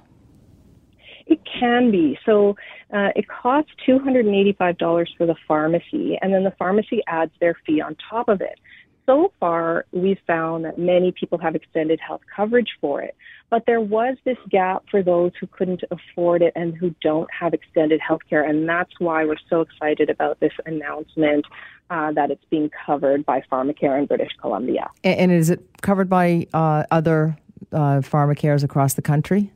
It 1.27 1.41
can 1.59 1.91
be. 1.91 2.17
So 2.25 2.55
uh, 2.93 3.11
it 3.17 3.27
costs 3.29 3.71
$285 3.87 5.07
for 5.17 5.27
the 5.27 5.35
pharmacy, 5.47 6.19
and 6.21 6.33
then 6.33 6.45
the 6.45 6.53
pharmacy 6.59 7.03
adds 7.07 7.33
their 7.41 7.57
fee 7.67 7.81
on 7.81 7.97
top 8.11 8.29
of 8.29 8.41
it. 8.41 8.59
So 9.07 9.33
far, 9.39 9.87
we've 9.93 10.19
found 10.27 10.65
that 10.65 10.79
many 10.79 11.13
people 11.13 11.39
have 11.39 11.55
extended 11.55 12.01
health 12.01 12.23
coverage 12.35 12.71
for 12.81 13.03
it, 13.03 13.17
but 13.51 13.65
there 13.65 13.81
was 13.81 14.17
this 14.25 14.37
gap 14.51 14.83
for 14.91 15.03
those 15.03 15.31
who 15.39 15.47
couldn't 15.47 15.85
afford 15.93 16.43
it 16.43 16.53
and 16.57 16.77
who 16.77 16.93
don't 17.01 17.29
have 17.33 17.55
extended 17.55 18.01
health 18.01 18.23
care, 18.29 18.43
and 18.43 18.69
that's 18.69 18.93
why 18.99 19.25
we're 19.25 19.37
so 19.49 19.61
excited 19.61 20.11
about 20.11 20.41
this 20.41 20.53
announcement 20.67 21.47
uh, 21.91 22.11
that 22.13 22.31
it's 22.33 22.45
being 22.51 22.71
covered 22.85 23.25
by 23.25 23.43
Pharmacare 23.51 23.99
in 23.99 24.07
British 24.07 24.33
Columbia. 24.41 24.91
And, 25.05 25.31
is 25.31 25.51
it 25.51 25.61
covered 25.83 26.09
by 26.09 26.49
uh, 26.53 26.85
other 26.91 27.37
uh, 27.73 28.01
pharmacares 28.01 28.65
across 28.65 28.95
the 28.95 29.03
country? 29.03 29.53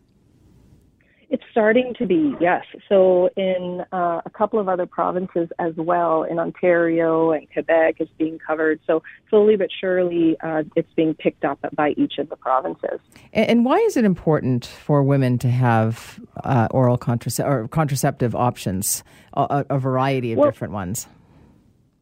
It's 1.30 1.44
starting 1.52 1.94
to 1.94 2.06
be, 2.06 2.34
yes. 2.40 2.64
So 2.88 3.30
in 3.36 3.84
uh, 3.92 4.20
a 4.26 4.30
couple 4.30 4.58
of 4.58 4.68
other 4.68 4.84
provinces 4.84 5.48
as 5.60 5.72
well, 5.76 6.24
in 6.24 6.40
Ontario 6.40 7.30
and 7.30 7.46
Quebec, 7.52 8.00
is 8.00 8.08
being 8.18 8.40
covered. 8.44 8.80
So 8.84 9.04
slowly 9.28 9.54
but 9.54 9.68
surely, 9.80 10.36
uh, 10.42 10.64
it's 10.74 10.92
being 10.94 11.14
picked 11.14 11.44
up 11.44 11.60
by 11.74 11.90
each 11.90 12.18
of 12.18 12.30
the 12.30 12.36
provinces. 12.36 12.98
And 13.32 13.64
why 13.64 13.76
is 13.76 13.96
it 13.96 14.04
important 14.04 14.66
for 14.66 15.04
women 15.04 15.38
to 15.38 15.48
have 15.48 16.18
uh, 16.42 16.66
oral 16.72 16.98
or 17.38 17.68
contraceptive 17.68 18.34
options, 18.34 19.04
a, 19.34 19.64
a 19.70 19.78
variety 19.78 20.32
of 20.32 20.38
well, 20.38 20.50
different 20.50 20.72
ones? 20.72 21.06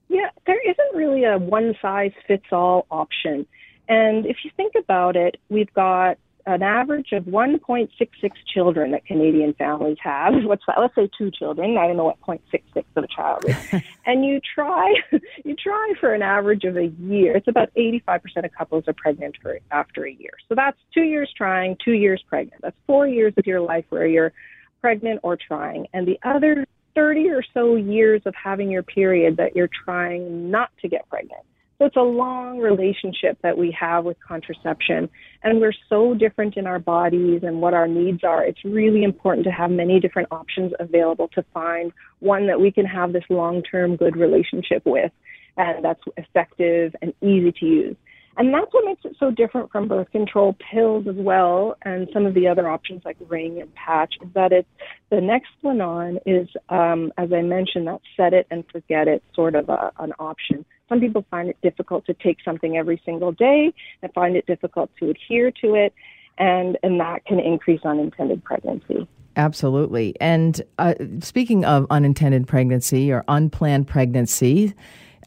Yeah, 0.08 0.30
there 0.46 0.60
isn't 0.70 0.96
really 0.96 1.24
a 1.24 1.36
one 1.36 1.74
size 1.82 2.12
fits 2.26 2.46
all 2.50 2.86
option. 2.90 3.46
And 3.90 4.24
if 4.24 4.38
you 4.42 4.50
think 4.56 4.72
about 4.74 5.16
it, 5.16 5.36
we've 5.50 5.72
got 5.74 6.16
an 6.48 6.62
average 6.62 7.12
of 7.12 7.24
1.66 7.24 8.10
children 8.52 8.92
that 8.92 9.04
Canadian 9.04 9.52
families 9.54 9.98
have. 10.00 10.32
What's 10.44 10.64
that? 10.66 10.80
Let's 10.80 10.94
say 10.94 11.10
two 11.16 11.30
children. 11.30 11.76
I 11.76 11.86
don't 11.86 11.98
know 11.98 12.04
what 12.04 12.20
0.66 12.22 12.84
of 12.96 13.04
a 13.04 13.06
child 13.06 13.44
is. 13.46 13.82
and 14.06 14.24
you 14.24 14.40
try, 14.54 14.94
you 15.44 15.54
try 15.54 15.92
for 16.00 16.14
an 16.14 16.22
average 16.22 16.64
of 16.64 16.76
a 16.78 16.86
year. 16.86 17.36
It's 17.36 17.48
about 17.48 17.68
85% 17.74 18.46
of 18.46 18.52
couples 18.52 18.84
are 18.88 18.94
pregnant 18.94 19.36
for 19.42 19.58
after 19.70 20.06
a 20.06 20.12
year. 20.12 20.32
So 20.48 20.54
that's 20.54 20.78
two 20.94 21.02
years 21.02 21.30
trying, 21.36 21.76
two 21.84 21.92
years 21.92 22.24
pregnant. 22.26 22.62
That's 22.62 22.76
four 22.86 23.06
years 23.06 23.34
of 23.36 23.46
your 23.46 23.60
life 23.60 23.84
where 23.90 24.06
you're 24.06 24.32
pregnant 24.80 25.20
or 25.22 25.36
trying. 25.36 25.86
And 25.92 26.08
the 26.08 26.18
other 26.22 26.66
30 26.94 27.28
or 27.28 27.44
so 27.52 27.76
years 27.76 28.22
of 28.24 28.34
having 28.34 28.70
your 28.70 28.82
period 28.82 29.36
that 29.36 29.54
you're 29.54 29.70
trying 29.84 30.50
not 30.50 30.70
to 30.80 30.88
get 30.88 31.06
pregnant. 31.10 31.42
So 31.78 31.84
it's 31.84 31.96
a 31.96 32.00
long 32.00 32.58
relationship 32.58 33.38
that 33.42 33.56
we 33.56 33.70
have 33.78 34.04
with 34.04 34.16
contraception. 34.26 35.08
And 35.44 35.60
we're 35.60 35.72
so 35.88 36.14
different 36.14 36.56
in 36.56 36.66
our 36.66 36.80
bodies 36.80 37.42
and 37.44 37.60
what 37.60 37.72
our 37.72 37.86
needs 37.86 38.24
are. 38.24 38.44
It's 38.44 38.64
really 38.64 39.04
important 39.04 39.44
to 39.44 39.52
have 39.52 39.70
many 39.70 40.00
different 40.00 40.28
options 40.32 40.72
available 40.80 41.28
to 41.34 41.44
find 41.54 41.92
one 42.18 42.48
that 42.48 42.60
we 42.60 42.72
can 42.72 42.84
have 42.84 43.12
this 43.12 43.24
long 43.30 43.62
term 43.62 43.94
good 43.94 44.16
relationship 44.16 44.82
with 44.84 45.12
and 45.58 45.84
that's 45.84 46.00
effective 46.16 46.94
and 47.02 47.12
easy 47.20 47.52
to 47.52 47.66
use. 47.66 47.96
And 48.36 48.54
that's 48.54 48.72
what 48.72 48.84
makes 48.84 49.04
it 49.04 49.16
so 49.18 49.32
different 49.32 49.72
from 49.72 49.88
birth 49.88 50.10
control 50.12 50.56
pills 50.70 51.08
as 51.08 51.16
well, 51.16 51.76
and 51.82 52.08
some 52.12 52.24
of 52.24 52.34
the 52.34 52.46
other 52.46 52.70
options 52.70 53.02
like 53.04 53.16
ring 53.28 53.60
and 53.60 53.74
patch, 53.74 54.14
is 54.22 54.28
that 54.34 54.52
it's 54.52 54.68
the 55.10 55.20
next 55.20 55.50
one 55.62 55.80
on 55.80 56.20
is, 56.24 56.48
um, 56.68 57.12
as 57.18 57.32
I 57.32 57.42
mentioned, 57.42 57.88
that 57.88 58.00
set 58.16 58.32
it 58.32 58.46
and 58.52 58.64
forget 58.70 59.08
it 59.08 59.24
sort 59.34 59.56
of 59.56 59.68
a, 59.68 59.90
an 59.98 60.12
option. 60.20 60.64
Some 60.88 61.00
people 61.00 61.24
find 61.30 61.48
it 61.48 61.56
difficult 61.62 62.06
to 62.06 62.14
take 62.14 62.38
something 62.44 62.76
every 62.76 63.00
single 63.04 63.32
day 63.32 63.72
and 64.02 64.12
find 64.14 64.36
it 64.36 64.46
difficult 64.46 64.90
to 65.00 65.10
adhere 65.10 65.50
to 65.62 65.74
it, 65.74 65.92
and, 66.38 66.78
and 66.82 67.00
that 67.00 67.24
can 67.26 67.40
increase 67.40 67.80
unintended 67.84 68.42
pregnancy. 68.44 69.06
Absolutely. 69.36 70.16
And 70.20 70.60
uh, 70.78 70.94
speaking 71.20 71.64
of 71.64 71.86
unintended 71.90 72.48
pregnancy 72.48 73.12
or 73.12 73.24
unplanned 73.28 73.86
pregnancy, 73.86 74.74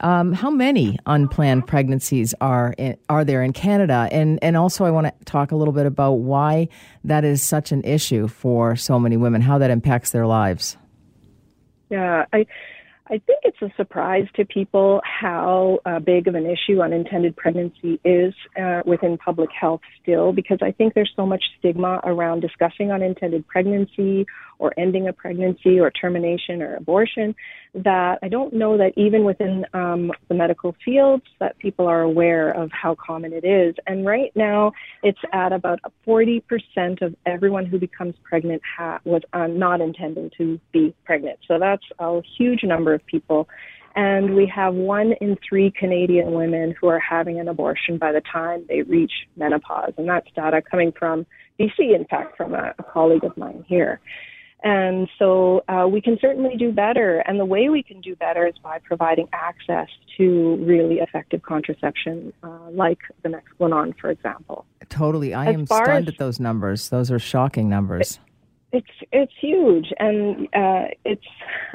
um, 0.02 0.34
how 0.34 0.50
many 0.50 0.98
unplanned 1.06 1.68
pregnancies 1.68 2.34
are 2.42 2.74
in, 2.78 2.98
are 3.08 3.24
there 3.24 3.44
in 3.44 3.54
Canada? 3.54 4.10
And 4.12 4.40
and 4.42 4.58
also, 4.58 4.84
I 4.84 4.92
want 4.92 5.08
to 5.08 5.26
talk 5.26 5.52
a 5.52 5.56
little 5.56 5.74
bit 5.74 5.86
about 5.86 6.14
why 6.14 6.68
that 7.04 7.24
is 7.24 7.42
such 7.42 7.72
an 7.72 7.84
issue 7.84 8.28
for 8.28 8.76
so 8.76 9.00
many 9.00 9.16
women, 9.16 9.42
how 9.42 9.60
that 9.60 9.70
impacts 9.70 10.12
their 10.12 10.26
lives. 10.26 10.76
Yeah, 11.90 12.26
I 12.34 12.46
I 13.12 13.20
think 13.28 13.42
it's 13.44 13.62
a 13.62 13.70
surprise 13.76 14.26
to 14.38 14.46
people 14.46 15.02
how 15.04 15.80
uh, 15.86 16.00
big 16.00 16.30
of 16.30 16.36
an 16.36 16.46
issue 16.46 16.82
unintended 16.82 17.36
pregnancy 17.36 18.00
is 18.06 18.34
uh, 18.58 18.84
within 18.86 19.18
public 19.18 19.50
health 19.52 19.82
still, 20.02 20.32
because 20.32 20.60
I 20.62 20.72
think 20.72 20.94
there's 20.94 21.12
so 21.14 21.26
much 21.26 21.44
stigma 21.60 22.00
around 22.06 22.40
discussing 22.40 22.90
unintended 22.90 23.46
pregnancy 23.50 24.26
or 24.62 24.72
ending 24.78 25.08
a 25.08 25.14
pregnancy 25.14 25.80
or 25.80 25.90
termination 25.90 26.62
or 26.62 26.76
abortion 26.76 27.34
that 27.74 28.20
I 28.22 28.28
don't 28.28 28.54
know 28.54 28.78
that 28.78 28.94
even 28.96 29.24
within 29.24 29.66
um, 29.74 30.12
the 30.30 30.36
medical 30.36 30.76
fields 30.86 31.24
that 31.40 31.58
people 31.58 31.88
are 31.88 32.02
aware 32.02 32.52
of 32.52 32.70
how 32.72 32.96
common 32.96 33.34
it 33.34 33.44
is. 33.44 33.76
And 33.88 34.06
right 34.06 34.32
now, 34.36 34.74
it's 35.02 35.20
at 35.34 35.52
about 35.52 35.80
40% 36.06 36.44
of 37.02 37.16
everyone 37.26 37.66
who 37.66 37.80
becomes 37.80 38.14
pregnant 38.24 38.62
ha- 38.78 39.00
was 39.04 39.24
uh, 39.34 39.48
not 39.48 39.82
intending 39.82 40.30
to 40.38 40.60
be 40.72 40.94
pregnant. 41.06 41.40
So 41.48 41.58
that's 41.60 41.84
a 41.98 42.22
huge 42.38 42.64
number 42.64 42.94
of 42.94 43.04
people. 43.08 43.50
And 43.96 44.36
we 44.36 44.52
have 44.56 44.74
one 44.74 45.14
in 45.20 45.38
three 45.48 45.72
Canadian 45.72 46.34
women 46.34 46.76
who 46.80 46.88
are 46.88 47.00
having 47.00 47.40
an 47.40 47.48
abortion 47.48 47.98
by 47.98 48.12
the 48.12 48.22
time 48.22 48.64
they 48.70 48.84
reach 48.84 49.12
menopause. 49.36 49.94
And 49.98 50.08
that's 50.08 50.28
data 50.36 50.62
coming 50.62 50.94
from 50.98 51.26
BC, 51.60 51.96
in 51.96 52.06
fact, 52.10 52.38
from 52.38 52.54
a, 52.54 52.74
a 52.78 52.84
colleague 52.84 53.24
of 53.24 53.36
mine 53.38 53.66
here. 53.68 54.00
And 54.64 55.10
so 55.18 55.64
uh, 55.68 55.88
we 55.88 56.02
can 56.02 56.20
certainly 56.22 56.56
do 56.56 56.72
better. 56.72 57.20
And 57.20 57.40
the 57.40 57.46
way 57.46 57.70
we 57.70 57.82
can 57.82 58.00
do 58.00 58.16
better 58.16 58.46
is 58.46 58.54
by 58.62 58.80
providing 58.80 59.28
access 59.34 59.88
to 60.18 60.58
really 60.58 61.00
effective 61.00 61.42
contraception, 61.42 62.32
uh, 62.44 62.70
like 62.72 63.00
the 63.24 63.30
Nexplanon, 63.30 63.98
for 64.00 64.12
example. 64.12 64.66
Totally. 64.90 65.34
I 65.34 65.48
as 65.48 65.56
am 65.56 65.66
stunned 65.66 66.08
as, 66.08 66.14
at 66.14 66.20
those 66.20 66.40
numbers. 66.40 66.90
Those 66.90 67.10
are 67.10 67.20
shocking 67.20 67.70
numbers. 67.70 68.20
It's 68.74 68.88
it's 69.12 69.34
huge, 69.42 69.88
and 70.00 70.48
uh, 70.54 70.86
it's 71.04 71.26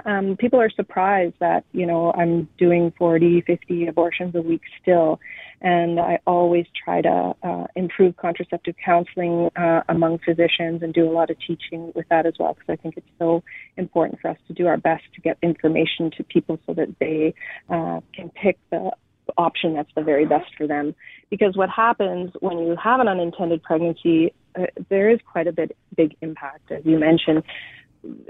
um, 0.07 0.37
people 0.39 0.59
are 0.61 0.71
surprised 0.71 1.35
that 1.41 1.65
you 1.73 1.85
know 1.85 2.11
I'm 2.13 2.49
doing 2.59 2.93
40, 2.97 3.43
50 3.43 3.87
abortions 3.87 4.35
a 4.35 4.41
week 4.41 4.63
still, 4.81 5.21
and 5.61 6.01
I 6.01 6.21
always 6.27 6.65
try 6.85 7.03
to 7.03 7.35
uh, 7.43 7.67
improve 7.77 8.17
contraceptive 8.17 8.77
counseling 8.83 9.51
uh, 9.57 9.83
among 9.91 10.21
physicians 10.21 10.83
and 10.83 10.95
do 10.95 11.07
a 11.07 11.13
lot 11.13 11.29
of 11.29 11.37
teaching 11.47 11.93
with 11.95 12.09
that 12.09 12.25
as 12.25 12.35
well 12.39 12.55
because 12.55 12.73
I 12.73 12.77
think 12.77 12.97
it's 12.97 13.07
so 13.19 13.43
important 13.77 14.21
for 14.21 14.29
us 14.31 14.39
to 14.49 14.55
do 14.55 14.67
our 14.67 14.79
best 14.79 15.05
to 15.17 15.21
get 15.21 15.37
information 15.43 16.11
to 16.17 16.25
people 16.25 16.59
so 16.67 16.73
that 16.73 16.89
they 16.99 17.35
uh, 17.69 18.01
can 18.15 18.31
pick 18.31 18.59
the 18.71 18.91
option 19.37 19.75
that's 19.75 19.91
the 19.95 20.03
very 20.03 20.27
best 20.27 20.51
for 20.57 20.67
them. 20.67 20.95
Because 21.31 21.57
what 21.57 21.71
happens 21.71 22.33
when 22.41 22.59
you 22.59 22.77
have 22.83 23.01
an 23.01 23.09
unintended 23.09 23.63
pregnancy, 23.63 24.33
uh, 24.59 24.67
there 24.89 25.11
is 25.11 25.19
quite 25.31 25.47
a 25.47 25.53
bit 25.53 25.77
big 25.97 26.17
impact, 26.21 26.71
as 26.71 26.85
you 26.85 26.99
mentioned. 26.99 27.43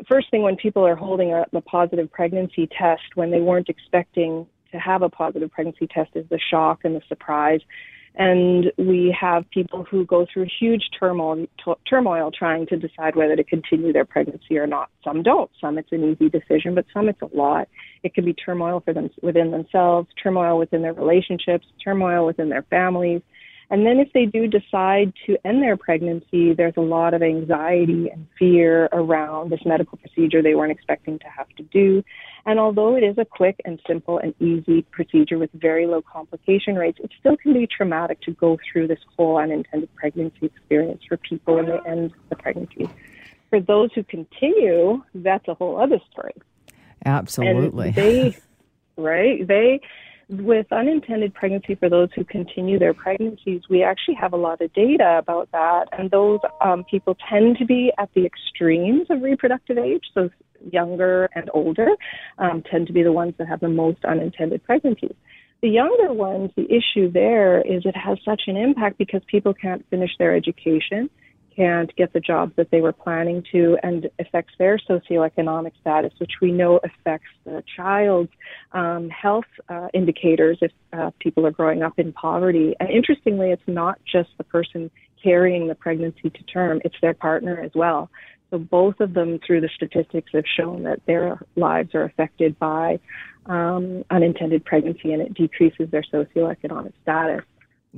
First 0.08 0.30
thing, 0.30 0.42
when 0.42 0.56
people 0.56 0.86
are 0.86 0.96
holding 0.96 1.32
a, 1.32 1.44
a 1.52 1.60
positive 1.60 2.10
pregnancy 2.10 2.66
test 2.66 3.02
when 3.14 3.30
they 3.30 3.40
weren't 3.40 3.68
expecting 3.68 4.46
to 4.72 4.78
have 4.78 5.02
a 5.02 5.08
positive 5.08 5.50
pregnancy 5.50 5.86
test, 5.86 6.10
is 6.14 6.26
the 6.30 6.40
shock 6.50 6.80
and 6.84 6.96
the 6.96 7.02
surprise. 7.08 7.60
And 8.18 8.72
we 8.78 9.14
have 9.18 9.48
people 9.50 9.84
who 9.84 10.06
go 10.06 10.26
through 10.32 10.46
huge 10.58 10.88
turmoil, 10.98 11.46
t- 11.62 11.74
turmoil 11.88 12.30
trying 12.30 12.66
to 12.68 12.76
decide 12.76 13.14
whether 13.14 13.36
to 13.36 13.44
continue 13.44 13.92
their 13.92 14.06
pregnancy 14.06 14.56
or 14.56 14.66
not. 14.66 14.88
Some 15.04 15.22
don't. 15.22 15.50
Some 15.60 15.76
it's 15.76 15.92
an 15.92 16.02
easy 16.02 16.30
decision, 16.30 16.74
but 16.74 16.86
some 16.94 17.10
it's 17.10 17.20
a 17.20 17.28
lot. 17.36 17.68
It 18.02 18.14
can 18.14 18.24
be 18.24 18.32
turmoil 18.32 18.80
for 18.80 18.94
them 18.94 19.10
within 19.20 19.50
themselves, 19.50 20.08
turmoil 20.22 20.58
within 20.58 20.80
their 20.80 20.94
relationships, 20.94 21.66
turmoil 21.84 22.24
within 22.24 22.48
their 22.48 22.62
families. 22.62 23.20
And 23.68 23.84
then 23.84 23.98
if 23.98 24.12
they 24.12 24.26
do 24.26 24.46
decide 24.46 25.12
to 25.26 25.36
end 25.44 25.60
their 25.60 25.76
pregnancy, 25.76 26.54
there's 26.54 26.76
a 26.76 26.82
lot 26.82 27.14
of 27.14 27.22
anxiety 27.22 28.08
and 28.08 28.26
fear 28.38 28.88
around 28.92 29.50
this 29.50 29.60
medical 29.66 29.98
procedure 29.98 30.40
they 30.40 30.54
weren't 30.54 30.70
expecting 30.70 31.18
to 31.18 31.26
have 31.26 31.48
to 31.56 31.64
do. 31.64 32.04
And 32.44 32.60
although 32.60 32.94
it 32.94 33.02
is 33.02 33.18
a 33.18 33.24
quick 33.24 33.60
and 33.64 33.80
simple 33.84 34.18
and 34.18 34.34
easy 34.40 34.82
procedure 34.82 35.36
with 35.36 35.50
very 35.52 35.86
low 35.86 36.00
complication 36.00 36.76
rates, 36.76 36.98
it 37.02 37.10
still 37.18 37.36
can 37.36 37.54
be 37.54 37.66
traumatic 37.66 38.20
to 38.22 38.30
go 38.30 38.56
through 38.70 38.86
this 38.86 39.00
whole 39.16 39.36
unintended 39.36 39.92
pregnancy 39.96 40.46
experience 40.46 41.02
for 41.08 41.16
people 41.16 41.56
when 41.56 41.66
they 41.66 41.78
end 41.88 42.12
the 42.28 42.36
pregnancy. 42.36 42.88
For 43.50 43.60
those 43.60 43.90
who 43.94 44.04
continue, 44.04 45.02
that's 45.12 45.48
a 45.48 45.54
whole 45.54 45.80
other 45.80 45.98
story. 46.12 46.34
Absolutely. 47.04 47.88
And 47.88 47.96
they, 47.96 48.36
right? 48.96 49.46
They, 49.46 49.80
with 50.28 50.66
unintended 50.72 51.34
pregnancy, 51.34 51.76
for 51.76 51.88
those 51.88 52.08
who 52.14 52.24
continue 52.24 52.78
their 52.78 52.94
pregnancies, 52.94 53.62
we 53.70 53.82
actually 53.82 54.14
have 54.14 54.32
a 54.32 54.36
lot 54.36 54.60
of 54.60 54.72
data 54.72 55.18
about 55.18 55.50
that. 55.52 55.86
And 55.92 56.10
those 56.10 56.40
um, 56.64 56.84
people 56.84 57.16
tend 57.30 57.58
to 57.58 57.64
be 57.64 57.92
at 57.98 58.10
the 58.14 58.26
extremes 58.26 59.06
of 59.08 59.22
reproductive 59.22 59.78
age. 59.78 60.02
So 60.14 60.30
younger 60.72 61.28
and 61.34 61.48
older 61.54 61.88
um, 62.38 62.62
tend 62.68 62.88
to 62.88 62.92
be 62.92 63.02
the 63.02 63.12
ones 63.12 63.34
that 63.38 63.46
have 63.46 63.60
the 63.60 63.68
most 63.68 64.04
unintended 64.04 64.64
pregnancies. 64.64 65.14
The 65.62 65.68
younger 65.68 66.12
ones, 66.12 66.50
the 66.56 66.64
issue 66.64 67.10
there 67.10 67.60
is 67.60 67.86
it 67.86 67.96
has 67.96 68.18
such 68.24 68.42
an 68.46 68.56
impact 68.56 68.98
because 68.98 69.22
people 69.26 69.54
can't 69.54 69.88
finish 69.90 70.10
their 70.18 70.34
education 70.34 71.08
can't 71.56 71.94
get 71.96 72.12
the 72.12 72.20
jobs 72.20 72.52
that 72.56 72.70
they 72.70 72.80
were 72.80 72.92
planning 72.92 73.42
to 73.52 73.78
and 73.82 74.08
affects 74.18 74.52
their 74.58 74.78
socioeconomic 74.78 75.72
status, 75.80 76.12
which 76.18 76.32
we 76.42 76.52
know 76.52 76.78
affects 76.84 77.30
the 77.44 77.62
child's 77.76 78.30
um, 78.72 79.08
health 79.08 79.46
uh, 79.68 79.88
indicators 79.94 80.58
if 80.60 80.72
uh, 80.92 81.10
people 81.18 81.46
are 81.46 81.50
growing 81.50 81.82
up 81.82 81.98
in 81.98 82.12
poverty. 82.12 82.74
And 82.78 82.90
interestingly, 82.90 83.50
it's 83.50 83.62
not 83.66 83.98
just 84.04 84.30
the 84.38 84.44
person 84.44 84.90
carrying 85.22 85.66
the 85.66 85.74
pregnancy 85.74 86.30
to 86.30 86.42
term, 86.44 86.80
it's 86.84 86.96
their 87.00 87.14
partner 87.14 87.60
as 87.60 87.70
well. 87.74 88.10
So 88.50 88.58
both 88.58 89.00
of 89.00 89.14
them, 89.14 89.40
through 89.44 89.62
the 89.62 89.70
statistics, 89.74 90.30
have 90.32 90.44
shown 90.56 90.84
that 90.84 91.00
their 91.06 91.40
lives 91.56 91.94
are 91.94 92.04
affected 92.04 92.58
by 92.58 93.00
um, 93.46 94.04
unintended 94.10 94.64
pregnancy 94.64 95.12
and 95.12 95.22
it 95.22 95.34
decreases 95.34 95.90
their 95.90 96.04
socioeconomic 96.12 96.92
status. 97.02 97.44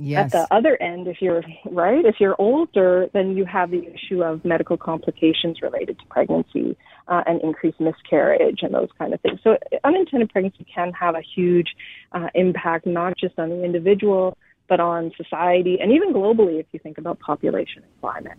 Yes. 0.01 0.33
At 0.33 0.49
the 0.49 0.55
other 0.55 0.81
end, 0.81 1.07
if 1.07 1.21
you're 1.21 1.43
right, 1.65 2.05
if 2.05 2.21
you're 2.21 2.35
older, 2.39 3.09
then 3.13 3.35
you 3.35 3.43
have 3.43 3.69
the 3.69 3.85
issue 3.93 4.23
of 4.23 4.45
medical 4.45 4.77
complications 4.77 5.61
related 5.61 5.99
to 5.99 6.05
pregnancy 6.05 6.77
uh, 7.09 7.23
and 7.27 7.41
increased 7.41 7.81
miscarriage 7.81 8.59
and 8.61 8.73
those 8.73 8.87
kind 8.97 9.13
of 9.13 9.19
things. 9.19 9.41
So 9.43 9.57
unintended 9.83 10.29
pregnancy 10.29 10.65
can 10.73 10.93
have 10.93 11.15
a 11.15 11.21
huge 11.21 11.75
uh, 12.13 12.29
impact, 12.33 12.85
not 12.85 13.17
just 13.17 13.37
on 13.37 13.49
the 13.49 13.61
individual, 13.61 14.37
but 14.69 14.79
on 14.79 15.11
society 15.17 15.79
and 15.81 15.91
even 15.91 16.13
globally 16.13 16.61
if 16.61 16.67
you 16.71 16.79
think 16.79 16.97
about 16.97 17.19
population 17.19 17.83
and 17.83 17.91
climate. 17.99 18.37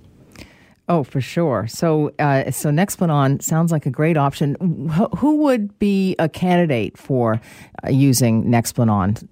Oh, 0.88 1.04
for 1.04 1.20
sure. 1.20 1.66
So, 1.68 2.11
uh, 2.18 2.50
so 2.50 2.70
Nexplanon 2.70 3.42
sounds 3.42 3.70
like 3.70 3.84
a 3.84 3.90
great 3.90 4.16
option. 4.16 4.56
who 5.18 5.36
would 5.36 5.78
be 5.78 6.16
a 6.18 6.28
candidate 6.28 6.96
for 6.96 7.40
uh, 7.84 7.90
using 7.90 8.44
Nexplanon? 8.44 9.28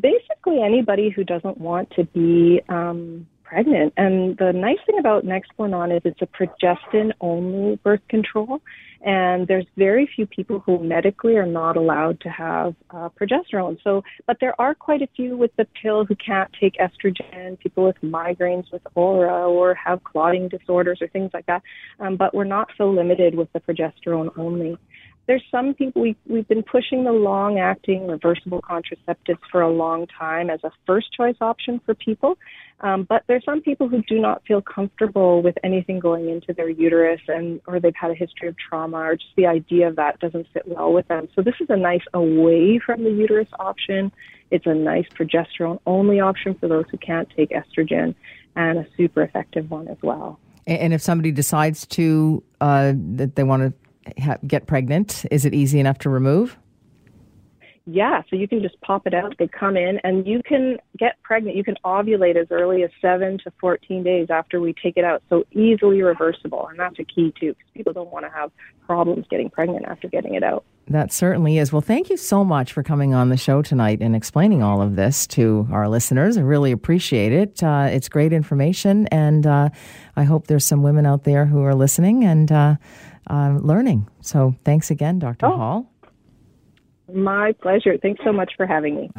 Basically 0.00 0.62
anybody 0.62 1.10
who 1.10 1.24
doesn't 1.24 1.58
want 1.58 1.90
to 1.92 2.04
be 2.04 2.60
um, 2.68 3.26
pregnant. 3.46 3.92
And 3.96 4.36
the 4.36 4.52
nice 4.52 4.78
thing 4.86 4.98
about 4.98 5.24
Nexplanon 5.24 5.96
is 5.96 6.02
it's 6.04 6.20
a 6.20 6.26
progestin 6.26 7.12
only 7.20 7.76
birth 7.76 8.00
control. 8.08 8.60
And 9.04 9.46
there's 9.46 9.66
very 9.76 10.08
few 10.16 10.26
people 10.26 10.58
who 10.58 10.82
medically 10.82 11.36
are 11.36 11.46
not 11.46 11.76
allowed 11.76 12.20
to 12.22 12.28
have 12.28 12.74
uh, 12.90 13.08
progesterone. 13.10 13.78
So, 13.84 14.02
but 14.26 14.38
there 14.40 14.60
are 14.60 14.74
quite 14.74 15.00
a 15.02 15.06
few 15.14 15.36
with 15.36 15.54
the 15.56 15.66
pill 15.80 16.04
who 16.04 16.16
can't 16.16 16.50
take 16.60 16.74
estrogen, 16.78 17.58
people 17.58 17.84
with 17.84 18.00
migraines 18.02 18.72
with 18.72 18.82
aura 18.94 19.48
or 19.48 19.74
have 19.74 20.02
clotting 20.02 20.48
disorders 20.48 20.98
or 21.00 21.08
things 21.08 21.30
like 21.32 21.46
that. 21.46 21.62
Um, 22.00 22.16
but 22.16 22.34
we're 22.34 22.44
not 22.44 22.68
so 22.76 22.90
limited 22.90 23.36
with 23.36 23.52
the 23.52 23.60
progesterone 23.60 24.36
only 24.36 24.76
there's 25.26 25.42
some 25.50 25.74
people 25.74 26.02
we 26.02 26.16
we've 26.26 26.46
been 26.48 26.62
pushing 26.62 27.04
the 27.04 27.12
long 27.12 27.58
acting 27.58 28.06
reversible 28.06 28.62
contraceptives 28.62 29.38
for 29.50 29.60
a 29.60 29.70
long 29.70 30.06
time 30.06 30.50
as 30.50 30.60
a 30.64 30.70
first 30.86 31.12
choice 31.12 31.36
option 31.40 31.80
for 31.84 31.94
people. 31.94 32.38
Um, 32.80 33.04
but 33.04 33.24
there's 33.26 33.44
some 33.44 33.62
people 33.62 33.88
who 33.88 34.02
do 34.02 34.20
not 34.20 34.42
feel 34.46 34.60
comfortable 34.60 35.42
with 35.42 35.56
anything 35.64 35.98
going 35.98 36.28
into 36.28 36.52
their 36.52 36.68
uterus 36.68 37.20
and 37.26 37.60
or 37.66 37.80
they've 37.80 37.96
had 37.98 38.10
a 38.10 38.14
history 38.14 38.48
of 38.48 38.56
trauma 38.56 38.98
or 38.98 39.16
just 39.16 39.34
the 39.36 39.46
idea 39.46 39.88
of 39.88 39.96
that 39.96 40.20
doesn't 40.20 40.46
sit 40.52 40.68
well 40.68 40.92
with 40.92 41.08
them. 41.08 41.28
So 41.34 41.42
this 41.42 41.54
is 41.60 41.68
a 41.70 41.76
nice 41.76 42.04
away 42.12 42.78
from 42.84 43.02
the 43.02 43.10
uterus 43.10 43.48
option. 43.58 44.12
It's 44.50 44.66
a 44.66 44.74
nice 44.74 45.06
progesterone 45.18 45.80
only 45.86 46.20
option 46.20 46.54
for 46.54 46.68
those 46.68 46.84
who 46.90 46.98
can't 46.98 47.28
take 47.34 47.50
estrogen 47.50 48.14
and 48.54 48.78
a 48.78 48.86
super 48.96 49.22
effective 49.22 49.70
one 49.70 49.88
as 49.88 49.98
well. 50.02 50.38
And 50.66 50.92
if 50.92 51.00
somebody 51.00 51.30
decides 51.30 51.86
to 51.88 52.42
uh, 52.60 52.92
that 53.14 53.36
they 53.36 53.44
want 53.44 53.62
to 53.62 53.85
ha- 54.20 54.38
get 54.46 54.66
pregnant? 54.66 55.24
Is 55.30 55.44
it 55.44 55.54
easy 55.54 55.80
enough 55.80 55.98
to 55.98 56.10
remove? 56.10 56.56
Yeah, 57.88 58.22
so 58.28 58.34
you 58.34 58.48
can 58.48 58.62
just 58.62 58.80
pop 58.80 59.06
it 59.06 59.14
out. 59.14 59.36
They 59.38 59.46
come 59.46 59.76
in, 59.76 60.00
and 60.02 60.26
you 60.26 60.42
can 60.44 60.78
get 60.98 61.22
pregnant. 61.22 61.56
You 61.56 61.62
can 61.62 61.76
ovulate 61.84 62.34
as 62.34 62.48
early 62.50 62.82
as 62.82 62.90
seven 63.00 63.38
to 63.44 63.52
14 63.60 64.02
days 64.02 64.26
after 64.28 64.60
we 64.60 64.72
take 64.72 64.96
it 64.96 65.04
out. 65.04 65.22
So 65.30 65.44
easily 65.52 66.02
reversible, 66.02 66.66
and 66.66 66.80
that's 66.80 66.98
a 66.98 67.04
key 67.04 67.32
too, 67.38 67.54
because 67.54 67.70
people 67.74 67.92
don't 67.92 68.10
want 68.10 68.24
to 68.26 68.30
have 68.32 68.50
problems 68.86 69.26
getting 69.30 69.50
pregnant 69.50 69.84
after 69.86 70.08
getting 70.08 70.34
it 70.34 70.42
out. 70.42 70.64
That 70.88 71.12
certainly 71.12 71.58
is. 71.58 71.72
Well, 71.72 71.80
thank 71.80 72.10
you 72.10 72.16
so 72.16 72.44
much 72.44 72.72
for 72.72 72.82
coming 72.82 73.14
on 73.14 73.28
the 73.28 73.36
show 73.36 73.62
tonight 73.62 74.00
and 74.00 74.16
explaining 74.16 74.64
all 74.64 74.82
of 74.82 74.96
this 74.96 75.24
to 75.28 75.68
our 75.70 75.88
listeners. 75.88 76.36
I 76.36 76.40
really 76.40 76.72
appreciate 76.72 77.32
it. 77.32 77.62
Uh, 77.62 77.86
it's 77.88 78.08
great 78.08 78.32
information, 78.32 79.06
and 79.08 79.46
uh, 79.46 79.68
I 80.16 80.24
hope 80.24 80.48
there's 80.48 80.64
some 80.64 80.82
women 80.82 81.06
out 81.06 81.22
there 81.22 81.46
who 81.46 81.62
are 81.62 81.74
listening 81.74 82.24
and. 82.24 82.50
Uh, 82.50 82.76
uh, 83.28 83.58
learning. 83.60 84.08
So 84.20 84.54
thanks 84.64 84.90
again, 84.90 85.18
Dr. 85.18 85.46
Oh, 85.46 85.56
Hall. 85.56 85.92
My 87.12 87.52
pleasure. 87.52 87.96
Thanks 87.98 88.22
so 88.24 88.32
much 88.32 88.52
for 88.56 88.66
having 88.66 88.96
me. 88.96 89.10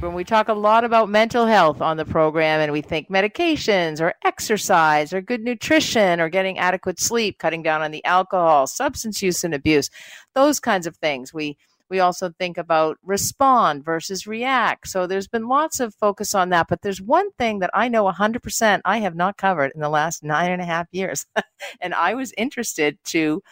When 0.00 0.12
we 0.12 0.24
talk 0.24 0.48
a 0.48 0.54
lot 0.54 0.84
about 0.84 1.08
mental 1.08 1.46
health 1.46 1.80
on 1.80 1.96
the 1.96 2.04
program 2.04 2.60
and 2.60 2.72
we 2.72 2.82
think 2.82 3.08
medications 3.08 4.00
or 4.00 4.12
exercise 4.24 5.12
or 5.12 5.22
good 5.22 5.40
nutrition 5.40 6.20
or 6.20 6.28
getting 6.28 6.58
adequate 6.58 7.00
sleep, 7.00 7.38
cutting 7.38 7.62
down 7.62 7.80
on 7.80 7.90
the 7.90 8.04
alcohol, 8.04 8.66
substance 8.66 9.22
use 9.22 9.42
and 9.44 9.54
abuse, 9.54 9.88
those 10.34 10.60
kinds 10.60 10.86
of 10.86 10.96
things. 10.98 11.32
We 11.32 11.56
we 11.90 12.00
also 12.00 12.30
think 12.30 12.58
about 12.58 12.98
respond 13.02 13.84
versus 13.84 14.26
react. 14.26 14.88
So 14.88 15.06
there's 15.06 15.28
been 15.28 15.48
lots 15.48 15.80
of 15.80 15.94
focus 15.94 16.34
on 16.34 16.50
that. 16.50 16.66
But 16.68 16.82
there's 16.82 17.00
one 17.00 17.30
thing 17.32 17.58
that 17.60 17.70
I 17.74 17.88
know 17.88 18.04
100% 18.04 18.80
I 18.84 18.98
have 18.98 19.14
not 19.14 19.36
covered 19.36 19.72
in 19.74 19.80
the 19.80 19.88
last 19.88 20.22
nine 20.22 20.50
and 20.50 20.62
a 20.62 20.66
half 20.66 20.86
years. 20.92 21.26
and 21.80 21.94
I 21.94 22.14
was 22.14 22.32
interested 22.36 22.98
to 23.06 23.42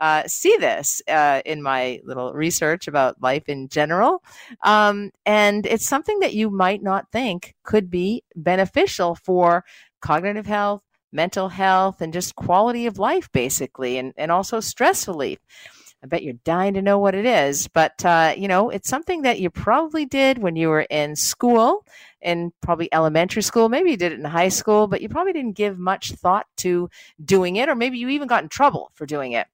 uh, 0.00 0.24
see 0.26 0.56
this 0.56 1.00
uh, 1.06 1.42
in 1.44 1.62
my 1.62 2.00
little 2.04 2.32
research 2.32 2.88
about 2.88 3.22
life 3.22 3.48
in 3.48 3.68
general. 3.68 4.22
Um, 4.64 5.10
and 5.24 5.64
it's 5.64 5.86
something 5.86 6.18
that 6.20 6.34
you 6.34 6.50
might 6.50 6.82
not 6.82 7.10
think 7.12 7.54
could 7.62 7.90
be 7.90 8.24
beneficial 8.34 9.14
for 9.14 9.64
cognitive 10.00 10.46
health, 10.46 10.82
mental 11.12 11.50
health, 11.50 12.00
and 12.00 12.12
just 12.12 12.34
quality 12.34 12.86
of 12.86 12.98
life, 12.98 13.30
basically, 13.32 13.96
and, 13.98 14.12
and 14.16 14.32
also 14.32 14.58
stress 14.58 15.06
relief. 15.06 15.38
I 16.02 16.08
bet 16.08 16.24
you're 16.24 16.34
dying 16.44 16.74
to 16.74 16.82
know 16.82 16.98
what 16.98 17.14
it 17.14 17.24
is, 17.24 17.68
but 17.68 18.04
uh, 18.04 18.34
you 18.36 18.48
know, 18.48 18.70
it's 18.70 18.88
something 18.88 19.22
that 19.22 19.38
you 19.38 19.50
probably 19.50 20.04
did 20.04 20.38
when 20.38 20.56
you 20.56 20.68
were 20.68 20.80
in 20.82 21.14
school 21.14 21.86
in 22.20 22.52
probably 22.60 22.92
elementary 22.92 23.42
school. 23.42 23.68
Maybe 23.68 23.92
you 23.92 23.96
did 23.96 24.12
it 24.12 24.18
in 24.18 24.24
high 24.24 24.48
school, 24.48 24.88
but 24.88 25.00
you 25.00 25.08
probably 25.08 25.32
didn't 25.32 25.56
give 25.56 25.78
much 25.78 26.12
thought 26.12 26.46
to 26.58 26.90
doing 27.24 27.56
it, 27.56 27.68
or 27.68 27.76
maybe 27.76 27.98
you 27.98 28.08
even 28.08 28.26
got 28.26 28.42
in 28.42 28.48
trouble 28.48 28.90
for 28.94 29.06
doing 29.06 29.32
it. 29.32 29.46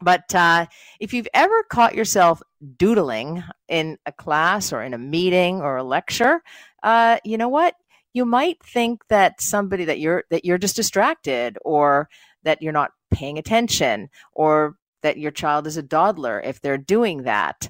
But 0.00 0.34
uh, 0.34 0.66
if 1.00 1.12
you've 1.12 1.28
ever 1.34 1.62
caught 1.64 1.94
yourself 1.94 2.42
doodling 2.78 3.44
in 3.68 3.98
a 4.06 4.12
class 4.12 4.72
or 4.72 4.82
in 4.82 4.94
a 4.94 4.98
meeting 4.98 5.60
or 5.60 5.76
a 5.76 5.84
lecture, 5.84 6.42
uh, 6.82 7.18
you 7.24 7.36
know 7.36 7.48
what? 7.48 7.74
You 8.14 8.24
might 8.24 8.62
think 8.62 9.02
that 9.08 9.40
somebody 9.40 9.84
that 9.84 9.98
you're 9.98 10.24
that 10.30 10.44
you're 10.44 10.58
just 10.58 10.76
distracted, 10.76 11.58
or 11.62 12.08
that 12.42 12.62
you're 12.62 12.72
not 12.72 12.92
paying 13.10 13.38
attention, 13.38 14.08
or 14.32 14.76
that 15.04 15.18
your 15.18 15.30
child 15.30 15.68
is 15.68 15.76
a 15.76 15.82
dawdler 15.82 16.40
if 16.40 16.60
they're 16.60 16.78
doing 16.78 17.22
that. 17.22 17.68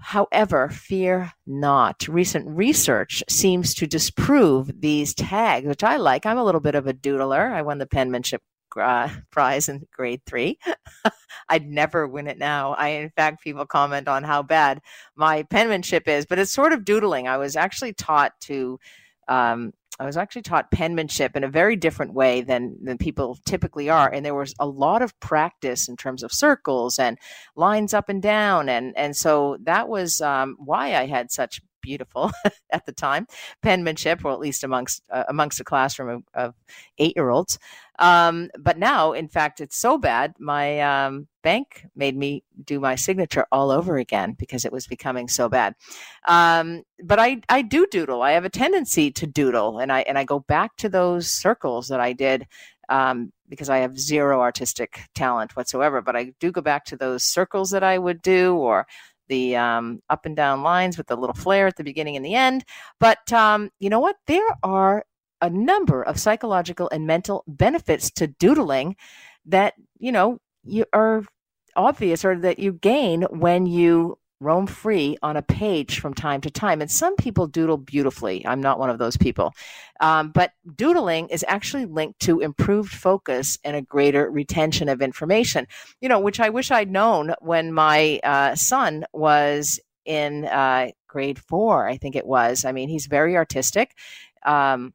However, 0.00 0.68
fear 0.68 1.32
not. 1.46 2.06
Recent 2.08 2.46
research 2.46 3.24
seems 3.28 3.74
to 3.74 3.86
disprove 3.86 4.80
these 4.80 5.14
tags, 5.14 5.66
which 5.66 5.82
I 5.82 5.96
like. 5.96 6.26
I'm 6.26 6.36
a 6.36 6.44
little 6.44 6.60
bit 6.60 6.74
of 6.74 6.86
a 6.86 6.92
doodler. 6.92 7.50
I 7.52 7.62
won 7.62 7.78
the 7.78 7.86
penmanship 7.86 8.42
uh, 8.78 9.08
prize 9.30 9.68
in 9.68 9.86
grade 9.92 10.20
three. 10.26 10.58
I'd 11.48 11.66
never 11.66 12.06
win 12.06 12.26
it 12.26 12.38
now. 12.38 12.74
I, 12.74 12.88
in 12.88 13.10
fact, 13.10 13.42
people 13.42 13.64
comment 13.64 14.08
on 14.08 14.24
how 14.24 14.42
bad 14.42 14.80
my 15.16 15.44
penmanship 15.44 16.06
is, 16.06 16.26
but 16.26 16.38
it's 16.38 16.52
sort 16.52 16.72
of 16.72 16.84
doodling. 16.84 17.26
I 17.26 17.38
was 17.38 17.56
actually 17.56 17.94
taught 17.94 18.38
to 18.42 18.78
um, 19.28 19.72
I 20.00 20.06
was 20.06 20.16
actually 20.16 20.42
taught 20.42 20.70
penmanship 20.70 21.36
in 21.36 21.42
a 21.42 21.48
very 21.48 21.74
different 21.74 22.14
way 22.14 22.42
than 22.42 22.76
than 22.82 22.98
people 22.98 23.36
typically 23.44 23.90
are, 23.90 24.08
and 24.08 24.24
there 24.24 24.34
was 24.34 24.54
a 24.60 24.66
lot 24.66 25.02
of 25.02 25.18
practice 25.18 25.88
in 25.88 25.96
terms 25.96 26.22
of 26.22 26.32
circles 26.32 26.98
and 26.98 27.18
lines 27.56 27.92
up 27.92 28.08
and 28.08 28.22
down, 28.22 28.68
and 28.68 28.96
and 28.96 29.16
so 29.16 29.56
that 29.62 29.88
was 29.88 30.20
um, 30.20 30.56
why 30.58 30.94
I 30.94 31.06
had 31.06 31.32
such 31.32 31.60
beautiful 31.80 32.30
at 32.70 32.86
the 32.86 32.92
time 32.92 33.26
penmanship, 33.62 34.24
or 34.24 34.32
at 34.32 34.40
least 34.40 34.64
amongst 34.64 35.02
uh, 35.10 35.24
amongst 35.28 35.60
a 35.60 35.64
classroom 35.64 36.08
of, 36.08 36.22
of 36.34 36.54
eight 36.98 37.16
year 37.16 37.30
olds. 37.30 37.58
Um, 37.98 38.50
but 38.58 38.78
now, 38.78 39.12
in 39.12 39.28
fact, 39.28 39.60
it's 39.60 39.76
so 39.76 39.98
bad. 39.98 40.34
My 40.38 40.80
um, 40.80 41.26
bank 41.42 41.86
made 41.96 42.16
me 42.16 42.44
do 42.64 42.78
my 42.78 42.94
signature 42.94 43.46
all 43.50 43.70
over 43.70 43.96
again 43.96 44.36
because 44.38 44.64
it 44.64 44.72
was 44.72 44.86
becoming 44.86 45.28
so 45.28 45.48
bad. 45.48 45.74
Um, 46.26 46.82
but 47.02 47.18
I, 47.18 47.40
I 47.48 47.62
do 47.62 47.86
doodle. 47.86 48.22
I 48.22 48.32
have 48.32 48.44
a 48.44 48.50
tendency 48.50 49.10
to 49.12 49.26
doodle, 49.26 49.78
and 49.78 49.92
I 49.92 50.00
and 50.02 50.18
I 50.18 50.24
go 50.24 50.40
back 50.40 50.76
to 50.76 50.88
those 50.88 51.28
circles 51.28 51.88
that 51.88 52.00
I 52.00 52.12
did 52.12 52.46
um, 52.88 53.32
because 53.48 53.68
I 53.68 53.78
have 53.78 53.98
zero 53.98 54.40
artistic 54.40 55.00
talent 55.14 55.56
whatsoever. 55.56 56.00
But 56.00 56.16
I 56.16 56.32
do 56.38 56.52
go 56.52 56.60
back 56.60 56.84
to 56.86 56.96
those 56.96 57.24
circles 57.24 57.70
that 57.70 57.82
I 57.82 57.98
would 57.98 58.22
do, 58.22 58.56
or 58.56 58.86
the 59.28 59.56
um, 59.56 60.02
up 60.10 60.26
and 60.26 60.36
down 60.36 60.62
lines 60.62 60.98
with 60.98 61.06
the 61.06 61.16
little 61.16 61.34
flare 61.34 61.66
at 61.66 61.76
the 61.76 61.84
beginning 61.84 62.16
and 62.16 62.24
the 62.24 62.34
end. 62.34 62.64
But 63.00 63.32
um, 63.32 63.70
you 63.78 63.90
know 63.90 64.00
what? 64.00 64.16
There 64.26 64.46
are 64.62 65.04
a 65.40 65.50
number 65.50 66.02
of 66.02 66.18
psychological 66.18 66.88
and 66.90 67.06
mental 67.06 67.44
benefits 67.46 68.10
to 68.12 68.26
doodling 68.26 68.96
that 69.46 69.74
you 69.98 70.12
know 70.12 70.38
you 70.64 70.84
are 70.92 71.22
obvious 71.76 72.24
or 72.24 72.36
that 72.36 72.58
you 72.58 72.72
gain 72.72 73.22
when 73.30 73.66
you 73.66 74.18
roam 74.40 74.66
free 74.66 75.16
on 75.22 75.36
a 75.36 75.42
page 75.42 76.00
from 76.00 76.14
time 76.14 76.40
to 76.42 76.50
time. 76.50 76.80
And 76.80 76.90
some 76.90 77.16
people 77.16 77.46
doodle 77.46 77.76
beautifully. 77.76 78.46
I'm 78.46 78.60
not 78.60 78.78
one 78.78 78.90
of 78.90 78.98
those 78.98 79.16
people. 79.16 79.52
Um, 80.00 80.30
but 80.30 80.52
doodling 80.76 81.28
is 81.28 81.44
actually 81.48 81.86
linked 81.86 82.20
to 82.20 82.40
improved 82.40 82.92
focus 82.92 83.58
and 83.64 83.76
a 83.76 83.82
greater 83.82 84.30
retention 84.30 84.88
of 84.88 85.02
information, 85.02 85.66
you 86.00 86.08
know, 86.08 86.20
which 86.20 86.40
I 86.40 86.50
wish 86.50 86.70
I'd 86.70 86.90
known 86.90 87.34
when 87.40 87.72
my 87.72 88.20
uh, 88.22 88.54
son 88.54 89.04
was 89.12 89.80
in 90.04 90.44
uh, 90.46 90.88
grade 91.08 91.38
four, 91.38 91.88
I 91.88 91.96
think 91.96 92.16
it 92.16 92.26
was. 92.26 92.64
I 92.64 92.72
mean, 92.72 92.88
he's 92.88 93.06
very 93.06 93.36
artistic. 93.36 93.94
Um, 94.44 94.94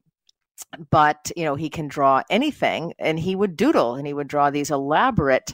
but 0.90 1.32
you 1.36 1.44
know 1.44 1.56
he 1.56 1.70
can 1.70 1.88
draw 1.88 2.24
anything 2.30 2.94
and 2.98 3.20
he 3.20 3.36
would 3.36 3.56
doodle 3.56 3.96
and 3.96 4.08
he 4.08 4.14
would 4.14 4.28
draw 4.28 4.50
these 4.50 4.72
elaborate 4.72 5.54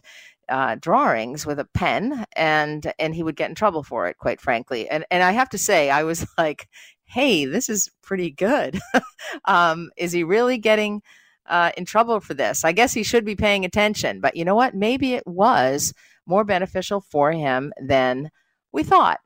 uh, 0.50 0.76
drawings 0.76 1.46
with 1.46 1.60
a 1.60 1.68
pen 1.74 2.26
and 2.36 2.92
and 3.00 3.16
he 3.16 3.24
would 3.24 3.36
get 3.36 3.50
in 3.50 3.56
trouble 3.56 3.84
for 3.84 4.08
it 4.08 4.18
quite 4.18 4.42
frankly. 4.42 4.90
And 4.90 5.06
and 5.12 5.24
i 5.24 5.32
have 5.32 5.50
to 5.50 5.58
say 5.58 5.90
i 5.90 6.04
was 6.04 6.26
like 6.38 6.68
hey 7.06 7.46
this 7.46 7.70
is 7.70 7.90
pretty 8.02 8.32
good. 8.32 8.80
Um, 9.46 9.92
is 9.98 10.12
he 10.12 10.24
really 10.24 10.58
getting 10.58 11.02
uh, 11.46 11.72
in 11.78 11.86
trouble 11.86 12.20
for 12.20 12.34
this? 12.34 12.64
I 12.66 12.72
guess 12.72 12.94
he 12.94 13.04
should 13.04 13.26
be 13.26 13.36
paying 13.36 13.64
attention 13.66 14.22
but 14.22 14.36
you 14.36 14.46
know 14.46 14.56
what? 14.56 14.76
Maybe 14.76 15.14
it 15.14 15.28
was 15.28 15.94
more 16.26 16.44
beneficial 16.44 17.02
for 17.02 17.32
him 17.32 17.74
than 17.82 18.30
we 18.72 18.84
thought 18.84 19.20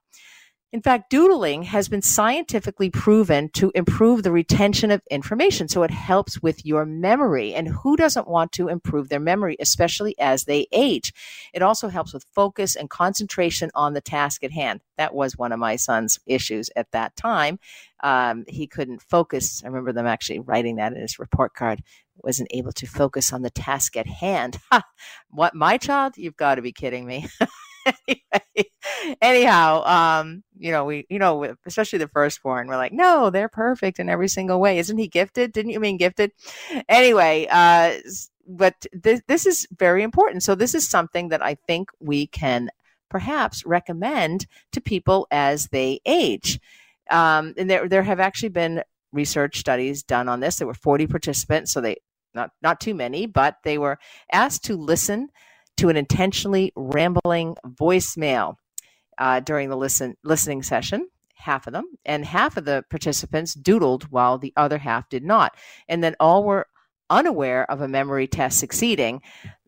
in 0.73 0.81
fact, 0.81 1.11
doodling 1.11 1.61
has 1.61 1.87
been 1.87 2.01
scientifically 2.01 2.89
proven 2.89 3.49
to 3.49 3.71
improve 3.75 4.23
the 4.23 4.31
retention 4.31 4.89
of 4.89 5.03
information. 5.11 5.67
So 5.67 5.83
it 5.83 5.91
helps 5.91 6.41
with 6.41 6.65
your 6.65 6.83
memory. 6.83 7.53
And 7.53 7.67
who 7.67 7.95
doesn't 7.95 8.27
want 8.27 8.51
to 8.53 8.69
improve 8.69 9.09
their 9.09 9.19
memory, 9.19 9.55
especially 9.59 10.17
as 10.17 10.45
they 10.45 10.65
age? 10.71 11.13
It 11.53 11.61
also 11.61 11.89
helps 11.89 12.11
with 12.11 12.25
focus 12.33 12.75
and 12.75 12.89
concentration 12.89 13.69
on 13.75 13.93
the 13.93 14.01
task 14.01 14.43
at 14.43 14.51
hand. 14.51 14.81
That 14.97 15.13
was 15.13 15.37
one 15.37 15.51
of 15.51 15.59
my 15.59 15.75
son's 15.75 16.19
issues 16.25 16.71
at 16.75 16.91
that 16.91 17.15
time. 17.15 17.59
Um, 18.01 18.43
he 18.47 18.65
couldn't 18.65 19.03
focus. 19.03 19.61
I 19.63 19.67
remember 19.67 19.93
them 19.93 20.07
actually 20.07 20.39
writing 20.39 20.77
that 20.77 20.93
in 20.93 21.01
his 21.01 21.19
report 21.19 21.53
card 21.53 21.83
wasn't 22.15 22.49
able 22.51 22.71
to 22.71 22.87
focus 22.87 23.31
on 23.31 23.43
the 23.43 23.51
task 23.51 23.95
at 23.95 24.07
hand. 24.07 24.57
Ha! 24.71 24.81
What, 25.29 25.53
my 25.53 25.77
child? 25.77 26.17
You've 26.17 26.35
got 26.35 26.55
to 26.55 26.63
be 26.63 26.71
kidding 26.71 27.05
me. 27.05 27.27
anyway, 28.07 28.71
anyhow, 29.21 29.83
um, 29.85 30.43
you 30.57 30.71
know, 30.71 30.85
we, 30.85 31.05
you 31.09 31.19
know, 31.19 31.55
especially 31.65 31.99
the 31.99 32.07
firstborn, 32.07 32.67
we're 32.67 32.77
like, 32.77 32.93
no, 32.93 33.29
they're 33.29 33.49
perfect 33.49 33.99
in 33.99 34.09
every 34.09 34.27
single 34.27 34.59
way. 34.59 34.77
Isn't 34.77 34.97
he 34.97 35.07
gifted? 35.07 35.51
Didn't 35.51 35.71
you 35.71 35.79
mean 35.79 35.97
gifted? 35.97 36.31
Anyway, 36.87 37.47
uh, 37.49 37.95
but 38.47 38.85
this, 38.91 39.21
this 39.27 39.45
is 39.45 39.67
very 39.77 40.03
important. 40.03 40.43
So 40.43 40.55
this 40.55 40.75
is 40.75 40.87
something 40.87 41.29
that 41.29 41.43
I 41.43 41.55
think 41.67 41.89
we 41.99 42.27
can 42.27 42.69
perhaps 43.09 43.65
recommend 43.65 44.47
to 44.71 44.81
people 44.81 45.27
as 45.31 45.67
they 45.67 45.99
age. 46.05 46.59
Um, 47.11 47.53
and 47.57 47.69
there, 47.69 47.87
there 47.87 48.03
have 48.03 48.19
actually 48.19 48.49
been 48.49 48.83
research 49.11 49.59
studies 49.59 50.03
done 50.03 50.27
on 50.27 50.39
this. 50.39 50.57
There 50.57 50.67
were 50.67 50.73
40 50.73 51.07
participants, 51.07 51.71
so 51.71 51.81
they 51.81 51.97
not 52.33 52.51
not 52.61 52.79
too 52.81 52.95
many, 52.95 53.25
but 53.25 53.57
they 53.63 53.77
were 53.77 53.99
asked 54.31 54.63
to 54.65 54.75
listen 54.75 55.29
to 55.77 55.89
an 55.89 55.97
intentionally 55.97 56.71
rambling 56.75 57.55
voicemail 57.65 58.55
uh, 59.17 59.39
during 59.39 59.69
the 59.69 59.77
listen 59.77 60.15
listening 60.23 60.63
session 60.63 61.07
half 61.35 61.67
of 61.67 61.73
them 61.73 61.85
and 62.05 62.25
half 62.25 62.55
of 62.55 62.65
the 62.65 62.83
participants 62.89 63.53
doodled 63.55 64.03
while 64.03 64.37
the 64.37 64.53
other 64.55 64.77
half 64.77 65.09
did 65.09 65.23
not 65.23 65.55
and 65.89 66.03
then 66.03 66.15
all 66.19 66.43
were 66.43 66.67
unaware 67.09 67.69
of 67.69 67.81
a 67.81 67.87
memory 67.87 68.27
test 68.27 68.57
succeeding 68.59 69.21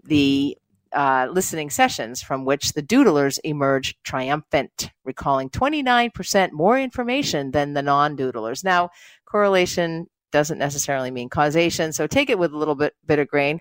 the 0.03 0.57
uh, 0.95 1.27
listening 1.29 1.69
sessions 1.69 2.21
from 2.21 2.45
which 2.45 2.73
the 2.73 2.81
doodlers 2.81 3.37
emerged 3.43 3.97
triumphant, 4.03 4.91
recalling 5.03 5.49
29% 5.49 6.51
more 6.53 6.79
information 6.79 7.51
than 7.51 7.73
the 7.73 7.81
non 7.81 8.15
doodlers. 8.15 8.63
Now, 8.63 8.89
correlation 9.25 10.07
doesn't 10.31 10.57
necessarily 10.57 11.11
mean 11.11 11.29
causation, 11.29 11.91
so 11.91 12.07
take 12.07 12.29
it 12.29 12.39
with 12.39 12.53
a 12.53 12.57
little 12.57 12.75
bit, 12.75 12.93
bit 13.05 13.19
of 13.19 13.27
grain 13.27 13.59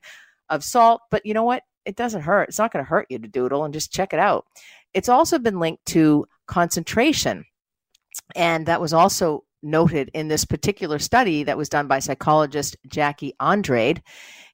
of 0.48 0.62
salt. 0.62 1.00
But 1.10 1.26
you 1.26 1.34
know 1.34 1.42
what? 1.42 1.64
It 1.84 1.96
doesn't 1.96 2.22
hurt. 2.22 2.48
It's 2.48 2.58
not 2.58 2.72
going 2.72 2.84
to 2.84 2.88
hurt 2.88 3.06
you 3.10 3.18
to 3.18 3.28
doodle 3.28 3.64
and 3.64 3.74
just 3.74 3.92
check 3.92 4.12
it 4.12 4.18
out. 4.18 4.46
It's 4.92 5.08
also 5.08 5.38
been 5.38 5.60
linked 5.60 5.84
to 5.86 6.26
concentration. 6.46 7.44
And 8.36 8.66
that 8.66 8.80
was 8.80 8.92
also 8.92 9.44
noted 9.62 10.10
in 10.14 10.28
this 10.28 10.44
particular 10.44 10.98
study 10.98 11.42
that 11.44 11.56
was 11.56 11.68
done 11.68 11.88
by 11.88 11.98
psychologist 11.98 12.76
Jackie 12.86 13.34
Andrade. 13.40 14.02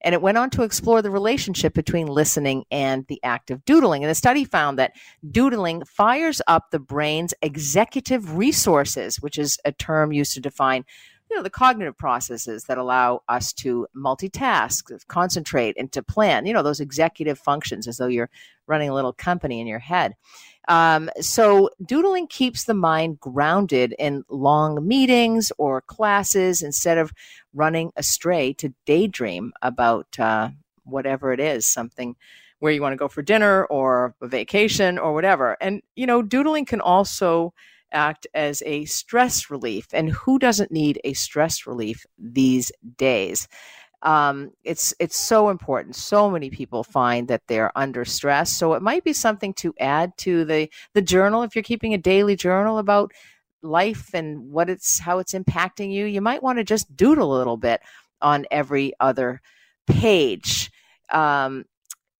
And 0.02 0.14
it 0.14 0.22
went 0.22 0.38
on 0.38 0.48
to 0.50 0.62
explore 0.62 1.02
the 1.02 1.10
relationship 1.10 1.74
between 1.74 2.06
listening 2.06 2.64
and 2.70 3.04
the 3.08 3.22
act 3.22 3.50
of 3.50 3.64
doodling. 3.66 4.02
And 4.02 4.10
the 4.10 4.14
study 4.14 4.44
found 4.44 4.78
that 4.78 4.92
doodling 5.30 5.84
fires 5.84 6.40
up 6.46 6.70
the 6.70 6.78
brain's 6.78 7.34
executive 7.42 8.36
resources, 8.36 9.20
which 9.20 9.36
is 9.36 9.58
a 9.64 9.72
term 9.72 10.12
used 10.12 10.32
to 10.34 10.40
define 10.40 10.84
you 11.30 11.36
know 11.36 11.42
the 11.42 11.50
cognitive 11.50 11.96
processes 11.96 12.64
that 12.64 12.76
allow 12.76 13.22
us 13.28 13.52
to 13.52 13.86
multitask 13.96 15.06
concentrate 15.06 15.76
and 15.78 15.92
to 15.92 16.02
plan 16.02 16.44
you 16.44 16.52
know 16.52 16.62
those 16.62 16.80
executive 16.80 17.38
functions 17.38 17.86
as 17.86 17.96
though 17.96 18.06
you're 18.06 18.30
running 18.66 18.88
a 18.88 18.94
little 18.94 19.12
company 19.12 19.60
in 19.60 19.66
your 19.66 19.80
head. 19.80 20.14
Um, 20.68 21.10
so 21.20 21.70
doodling 21.84 22.28
keeps 22.28 22.64
the 22.64 22.74
mind 22.74 23.18
grounded 23.18 23.94
in 23.98 24.24
long 24.28 24.86
meetings 24.86 25.50
or 25.58 25.80
classes 25.80 26.62
instead 26.62 26.96
of 26.96 27.12
running 27.52 27.90
astray 27.96 28.52
to 28.54 28.72
daydream 28.86 29.52
about 29.62 30.18
uh, 30.18 30.50
whatever 30.84 31.32
it 31.32 31.40
is 31.40 31.66
something 31.66 32.14
where 32.60 32.72
you 32.72 32.82
want 32.82 32.92
to 32.92 32.96
go 32.96 33.08
for 33.08 33.22
dinner 33.22 33.64
or 33.64 34.14
a 34.20 34.28
vacation 34.28 34.98
or 34.98 35.12
whatever. 35.12 35.56
And 35.60 35.82
you 35.96 36.06
know 36.06 36.22
doodling 36.22 36.66
can 36.66 36.80
also 36.80 37.52
act 37.92 38.26
as 38.34 38.62
a 38.66 38.84
stress 38.86 39.50
relief. 39.50 39.88
And 39.92 40.10
who 40.10 40.38
doesn't 40.38 40.70
need 40.70 41.00
a 41.04 41.12
stress 41.12 41.66
relief 41.66 42.06
these 42.18 42.72
days? 42.96 43.48
Um, 44.02 44.52
it's 44.64 44.94
it's 44.98 45.18
so 45.18 45.50
important. 45.50 45.94
So 45.94 46.30
many 46.30 46.48
people 46.48 46.84
find 46.84 47.28
that 47.28 47.42
they're 47.48 47.76
under 47.76 48.04
stress. 48.04 48.56
So 48.56 48.72
it 48.74 48.82
might 48.82 49.04
be 49.04 49.12
something 49.12 49.52
to 49.54 49.74
add 49.78 50.16
to 50.18 50.44
the 50.44 50.70
the 50.94 51.02
journal 51.02 51.42
if 51.42 51.54
you're 51.54 51.62
keeping 51.62 51.92
a 51.92 51.98
daily 51.98 52.36
journal 52.36 52.78
about 52.78 53.12
life 53.62 54.14
and 54.14 54.50
what 54.50 54.70
it's 54.70 54.98
how 55.00 55.18
it's 55.18 55.34
impacting 55.34 55.92
you, 55.92 56.06
you 56.06 56.20
might 56.22 56.42
want 56.42 56.58
to 56.58 56.64
just 56.64 56.96
doodle 56.96 57.34
a 57.34 57.38
little 57.38 57.58
bit 57.58 57.80
on 58.22 58.46
every 58.50 58.92
other 59.00 59.40
page. 59.86 60.70
Um, 61.10 61.64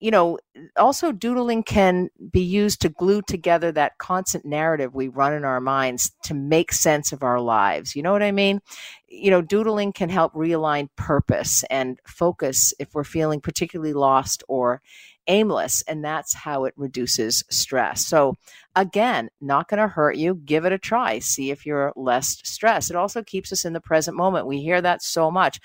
you 0.01 0.11
know, 0.11 0.39
also 0.79 1.13
doodling 1.13 1.63
can 1.63 2.09
be 2.33 2.41
used 2.41 2.81
to 2.81 2.89
glue 2.89 3.21
together 3.21 3.71
that 3.71 3.99
constant 3.99 4.47
narrative 4.47 4.95
we 4.95 5.09
run 5.09 5.35
in 5.35 5.45
our 5.45 5.61
minds 5.61 6.11
to 6.25 6.33
make 6.33 6.73
sense 6.73 7.13
of 7.13 7.23
our 7.23 7.39
lives. 7.39 7.95
You 7.95 8.03
know 8.03 8.13
what 8.13 8.23
I 8.23 8.33
mean? 8.33 8.61
You 9.09 9.31
know, 9.31 9.43
doodling 9.43 9.93
can 9.93 10.09
help 10.09 10.33
realign 10.33 10.89
purpose 10.97 11.65
and 11.69 11.99
focus 12.07 12.73
if 12.79 12.95
we're 12.95 13.05
feeling 13.05 13.43
particularly 13.43 13.93
lost 13.93 14.43
or 14.49 14.81
aimless, 15.27 15.83
and 15.83 16.03
that's 16.03 16.35
how 16.35 16.65
it 16.65 16.73
reduces 16.77 17.45
stress. 17.51 18.05
So, 18.05 18.37
again, 18.75 19.29
not 19.41 19.69
going 19.69 19.79
to 19.79 19.87
hurt 19.87 20.17
you. 20.17 20.35
Give 20.35 20.65
it 20.65 20.73
a 20.73 20.79
try. 20.79 21.19
See 21.19 21.51
if 21.51 21.67
you're 21.67 21.93
less 21.95 22.41
stressed. 22.43 22.91
It 22.91 22.97
also 22.97 23.23
keeps 23.23 23.53
us 23.53 23.67
in 23.67 23.75
the 23.75 23.81
present 23.81 24.17
moment. 24.17 24.47
We 24.47 24.63
hear 24.63 24.81
that 24.81 25.03
so 25.03 25.31
much. 25.31 25.61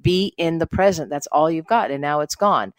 Be 0.00 0.32
in 0.38 0.58
the 0.58 0.66
present. 0.66 1.10
That's 1.10 1.26
all 1.26 1.50
you've 1.50 1.66
got, 1.66 1.90
and 1.90 2.00
now 2.00 2.20
it's 2.20 2.36
gone 2.36 2.72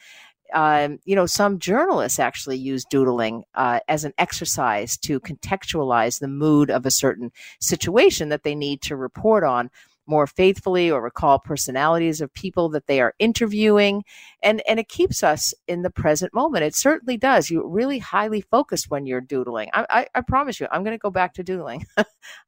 um, 0.53 0.99
you 1.05 1.15
know, 1.15 1.25
some 1.25 1.59
journalists 1.59 2.19
actually 2.19 2.57
use 2.57 2.85
doodling 2.85 3.43
uh, 3.55 3.79
as 3.87 4.03
an 4.03 4.13
exercise 4.17 4.97
to 4.99 5.19
contextualize 5.19 6.19
the 6.19 6.27
mood 6.27 6.69
of 6.69 6.85
a 6.85 6.91
certain 6.91 7.31
situation 7.59 8.29
that 8.29 8.43
they 8.43 8.55
need 8.55 8.81
to 8.83 8.95
report 8.95 9.43
on 9.43 9.69
more 10.07 10.27
faithfully 10.27 10.91
or 10.91 11.01
recall 11.01 11.39
personalities 11.39 12.21
of 12.21 12.33
people 12.33 12.69
that 12.69 12.87
they 12.87 12.99
are 12.99 13.13
interviewing. 13.19 14.03
And 14.43 14.61
and 14.67 14.79
it 14.79 14.89
keeps 14.89 15.23
us 15.23 15.53
in 15.67 15.83
the 15.83 15.89
present 15.89 16.33
moment. 16.33 16.63
It 16.63 16.75
certainly 16.75 17.17
does. 17.17 17.49
You're 17.49 17.67
really 17.67 17.99
highly 17.99 18.41
focused 18.41 18.89
when 18.89 19.05
you're 19.05 19.21
doodling. 19.21 19.69
I, 19.73 19.85
I, 19.89 20.07
I 20.15 20.21
promise 20.21 20.59
you 20.59 20.67
i'm 20.71 20.83
going 20.83 20.95
to 20.97 21.01
go 21.01 21.11
back 21.11 21.33
to 21.35 21.43
doodling. 21.43 21.85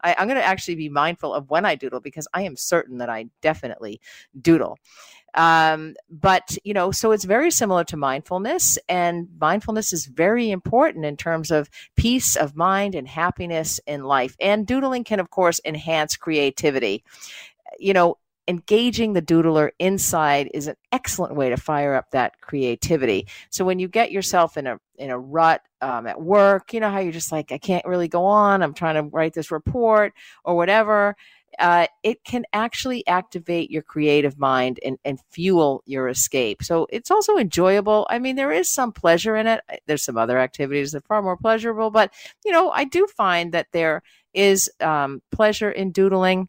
I, 0.04 0.16
i'm 0.18 0.28
going 0.28 0.40
to 0.40 0.46
actually 0.46 0.76
be 0.76 0.90
mindful 0.90 1.34
of 1.34 1.50
when 1.50 1.66
i 1.66 1.76
doodle 1.76 2.00
because 2.00 2.28
i 2.34 2.42
am 2.44 2.56
certain 2.56 2.98
that 2.98 3.10
i 3.10 3.26
definitely 3.42 4.02
doodle 4.40 4.78
um, 5.36 5.96
but, 6.10 6.58
you 6.64 6.74
know, 6.74 6.92
so 6.92 7.12
it's 7.12 7.24
very 7.24 7.52
similar 7.52 7.84
to 7.86 7.98
mindfulness, 7.98 8.78
and 8.88 9.28
mindfulness 9.40 9.94
is 9.94 10.06
very 10.06 10.52
important 10.52 11.06
in 11.06 11.18
terms 11.18 11.52
of 11.52 11.70
peace 11.96 12.36
of 12.36 12.56
mind 12.56 12.96
and 12.96 13.08
happiness 13.08 13.80
in 13.88 14.04
life. 14.04 14.36
And 14.40 14.68
doodling 14.68 15.04
can, 15.04 15.20
of 15.20 15.30
course, 15.30 15.60
enhance 15.66 16.16
creativity. 16.16 17.04
You 17.80 17.94
know, 17.94 18.18
engaging 18.48 19.14
the 19.14 19.22
doodler 19.22 19.72
inside 19.80 20.50
is 20.54 20.68
an 20.68 20.76
excellent 20.92 21.36
way 21.36 21.50
to 21.50 21.58
fire 21.58 21.96
up 21.96 22.12
that 22.12 22.42
creativity. 22.42 23.28
So 23.50 23.64
when 23.64 23.80
you 23.80 23.88
get 23.88 24.12
yourself 24.12 24.58
in 24.58 24.68
a 24.68 24.80
in 24.98 25.10
a 25.10 25.18
rut 25.18 25.62
um, 25.82 26.06
at 26.08 26.22
work, 26.22 26.74
you 26.74 26.80
know 26.80 26.92
how 26.92 27.00
you're 27.00 27.12
just 27.12 27.32
like, 27.32 27.52
I 27.52 27.58
can't 27.58 27.86
really 27.86 28.08
go 28.08 28.26
on. 28.26 28.62
I'm 28.62 28.74
trying 28.74 28.96
to 28.96 29.04
write 29.04 29.34
this 29.34 29.50
report 29.50 30.14
or 30.44 30.56
whatever 30.56 31.16
uh, 31.60 31.88
it 32.04 32.24
can 32.24 32.46
actually 32.54 33.06
activate 33.08 33.72
your 33.72 33.82
creative 33.82 34.38
mind 34.38 34.80
and, 34.86 34.98
and 35.06 35.20
fuel 35.32 35.84
your 35.86 36.08
escape. 36.08 36.64
So 36.64 36.88
it's 36.90 37.12
also 37.12 37.38
enjoyable. 37.38 38.08
I 38.10 38.20
mean, 38.20 38.36
there 38.36 38.52
is 38.52 38.70
some 38.70 38.92
pleasure 38.92 39.36
in 39.36 39.48
it. 39.48 39.62
There's 39.86 40.04
some 40.04 40.18
other 40.18 40.40
activities 40.40 40.92
that 40.92 41.00
are 41.00 41.08
far 41.08 41.22
more 41.22 41.38
pleasurable, 41.38 41.92
but 41.92 42.14
you 42.46 42.52
know, 42.52 42.72
I 42.72 42.86
do 42.86 43.08
find 43.08 43.54
that 43.54 43.68
there 43.72 44.04
is 44.34 44.70
um, 44.82 45.22
pleasure 45.32 45.72
in 45.72 45.92
doodling 45.92 46.48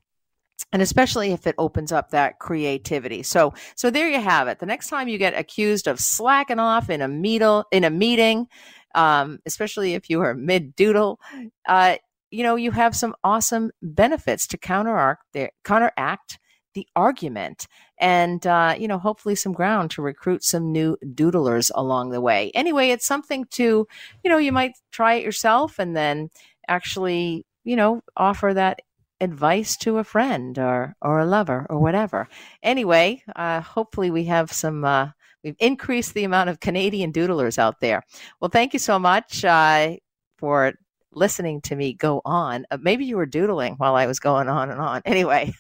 and 0.73 0.83
especially 0.83 1.33
if 1.33 1.47
it 1.47 1.55
opens 1.59 1.93
up 1.93 2.11
that 2.11 2.39
creativity. 2.39 3.23
So, 3.23 3.55
so 3.75 3.91
there 3.91 4.09
you 4.09 4.21
have 4.21 4.49
it. 4.49 4.59
The 4.59 4.67
next 4.67 4.89
time 4.89 5.09
you 5.09 5.19
get 5.19 5.39
accused 5.39 5.87
of 5.87 6.01
slacking 6.01 6.59
off 6.59 6.91
in 6.91 7.01
a 7.01 7.09
meeting, 7.09 7.63
in 7.71 7.85
a 7.85 7.91
meeting, 7.91 8.49
um, 8.95 9.41
especially 9.47 9.95
if 9.95 10.09
you 10.09 10.21
are 10.21 10.35
mid 10.35 10.75
doodle, 10.77 11.21
uh, 11.69 11.97
you 12.35 12.43
know, 12.43 12.57
you 12.57 12.73
have 12.73 12.97
some 12.97 13.15
awesome 13.23 13.71
benefits 13.81 14.47
to 14.49 14.59
counteract 14.59 15.23
the, 15.33 15.51
counteract 15.63 16.39
the 16.75 16.87
argument 16.97 17.69
and, 18.01 18.45
uh, 18.45 18.75
you 18.77 18.89
know, 18.89 18.99
hopefully 18.99 19.37
some 19.37 19.53
ground 19.53 19.93
to 19.93 20.03
recruit 20.03 20.43
some 20.43 20.73
new 20.73 20.97
doodlers 21.05 21.71
along 21.77 22.11
the 22.11 22.21
way. 22.21 22.51
Anyway, 22.53 22.89
it's 22.89 23.07
something 23.07 23.45
to, 23.53 23.87
you 24.25 24.31
know, 24.31 24.39
you 24.39 24.51
might 24.51 24.73
try 24.91 25.15
it 25.15 25.23
yourself 25.23 25.79
and 25.79 25.97
then 25.97 26.29
actually, 26.67 27.47
you 27.63 27.77
know, 27.77 28.01
offer 28.17 28.53
that 28.53 28.81
advice 29.21 29.77
to 29.77 29.99
a 29.99 30.05
friend 30.05 30.59
or, 30.59 30.97
or 31.01 31.21
a 31.21 31.27
lover 31.27 31.67
or 31.71 31.79
whatever. 31.79 32.29
Anyway, 32.65 33.23
uh, 33.37 33.61
hopefully 33.61 34.11
we 34.11 34.25
have 34.25 34.51
some, 34.51 34.85
uh, 34.85 35.11
we've 35.45 35.55
increased 35.61 36.15
the 36.15 36.25
amount 36.25 36.51
of 36.51 36.59
Canadian 36.59 37.13
doodlers 37.13 37.59
out 37.59 37.79
there. 37.79 38.03
Well, 38.41 38.51
thank 38.51 38.73
you 38.73 38.81
so 38.81 38.99
much 38.99 39.45
uh, 39.45 39.95
for 40.37 40.75
listening 41.17 41.61
to 41.63 41.77
me 41.77 41.93
go 41.93 42.21
on. 42.25 42.67
Uh, 42.71 42.79
maybe 42.81 43.05
you 43.05 43.17
were 43.17 43.27
doodling 43.27 43.75
while 43.75 43.95
I 43.95 44.07
was 44.07 44.19
going 44.19 44.49
on 44.49 44.71
and 44.71 44.81
on. 44.81 45.03
Anyway, 45.15 45.55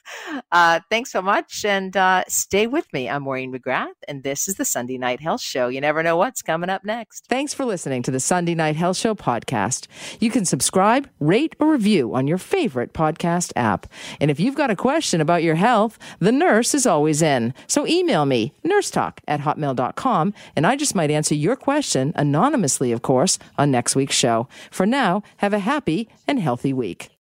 uh, 0.51 0.81
thanks 0.91 1.13
so 1.13 1.23
much 1.23 1.65
and 1.65 1.97
uh, 1.97 2.25
stay 2.27 2.67
with 2.67 2.93
me. 2.93 3.09
I'm 3.09 3.23
Maureen 3.23 3.53
McGrath, 3.53 3.95
and 4.09 4.25
this 4.25 4.49
is 4.49 4.57
the 4.57 4.65
Sunday 4.65 4.99
Night 4.99 5.21
Health 5.21 5.41
Show. 5.41 5.69
You 5.69 5.81
never 5.81 6.03
know 6.03 6.17
what's 6.17 6.43
coming 6.43 6.71
up 6.71 6.85
next. 6.85 7.27
Thanks 7.29 7.55
for 7.55 7.65
listening 7.65 8.03
to 8.03 8.11
the 8.11 8.19
Sunday 8.19 8.55
Night 8.55 8.75
Health 8.75 8.97
Show 8.97 9.15
podcast. 9.15 9.87
You 10.19 10.31
can 10.31 10.45
subscribe, 10.45 11.09
rate, 11.21 11.55
or 11.61 11.71
review 11.71 12.15
on 12.15 12.27
your 12.27 12.39
favorite 12.39 12.93
podcast 12.95 13.53
app. 13.55 13.87
And 14.21 14.29
if 14.31 14.41
you've 14.41 14.57
got 14.57 14.71
a 14.71 14.77
question 14.77 15.21
about 15.21 15.45
your 15.45 15.55
health, 15.55 15.99
the 16.19 16.33
nurse 16.33 16.75
is 16.75 16.87
always 16.87 17.23
in. 17.23 17.55
So 17.69 17.87
email 17.87 18.27
me, 18.27 18.53
nursetalk 18.65 19.19
at 19.29 19.41
hotmail.com, 19.41 20.35
and 20.57 20.67
I 20.67 20.75
just 20.75 20.95
might 20.95 21.11
answer 21.11 21.35
your 21.35 21.55
question 21.55 22.13
anonymously, 22.17 22.91
of 22.93 23.03
course, 23.03 23.39
on 23.57 23.71
next 23.71 23.95
week's 23.95 24.17
show. 24.17 24.49
For 24.71 24.87
now, 24.87 25.23
have 25.45 25.53
a 25.53 25.59
happy 25.59 26.09
and 26.27 26.41
healthy 26.41 26.73
week. 26.73 27.14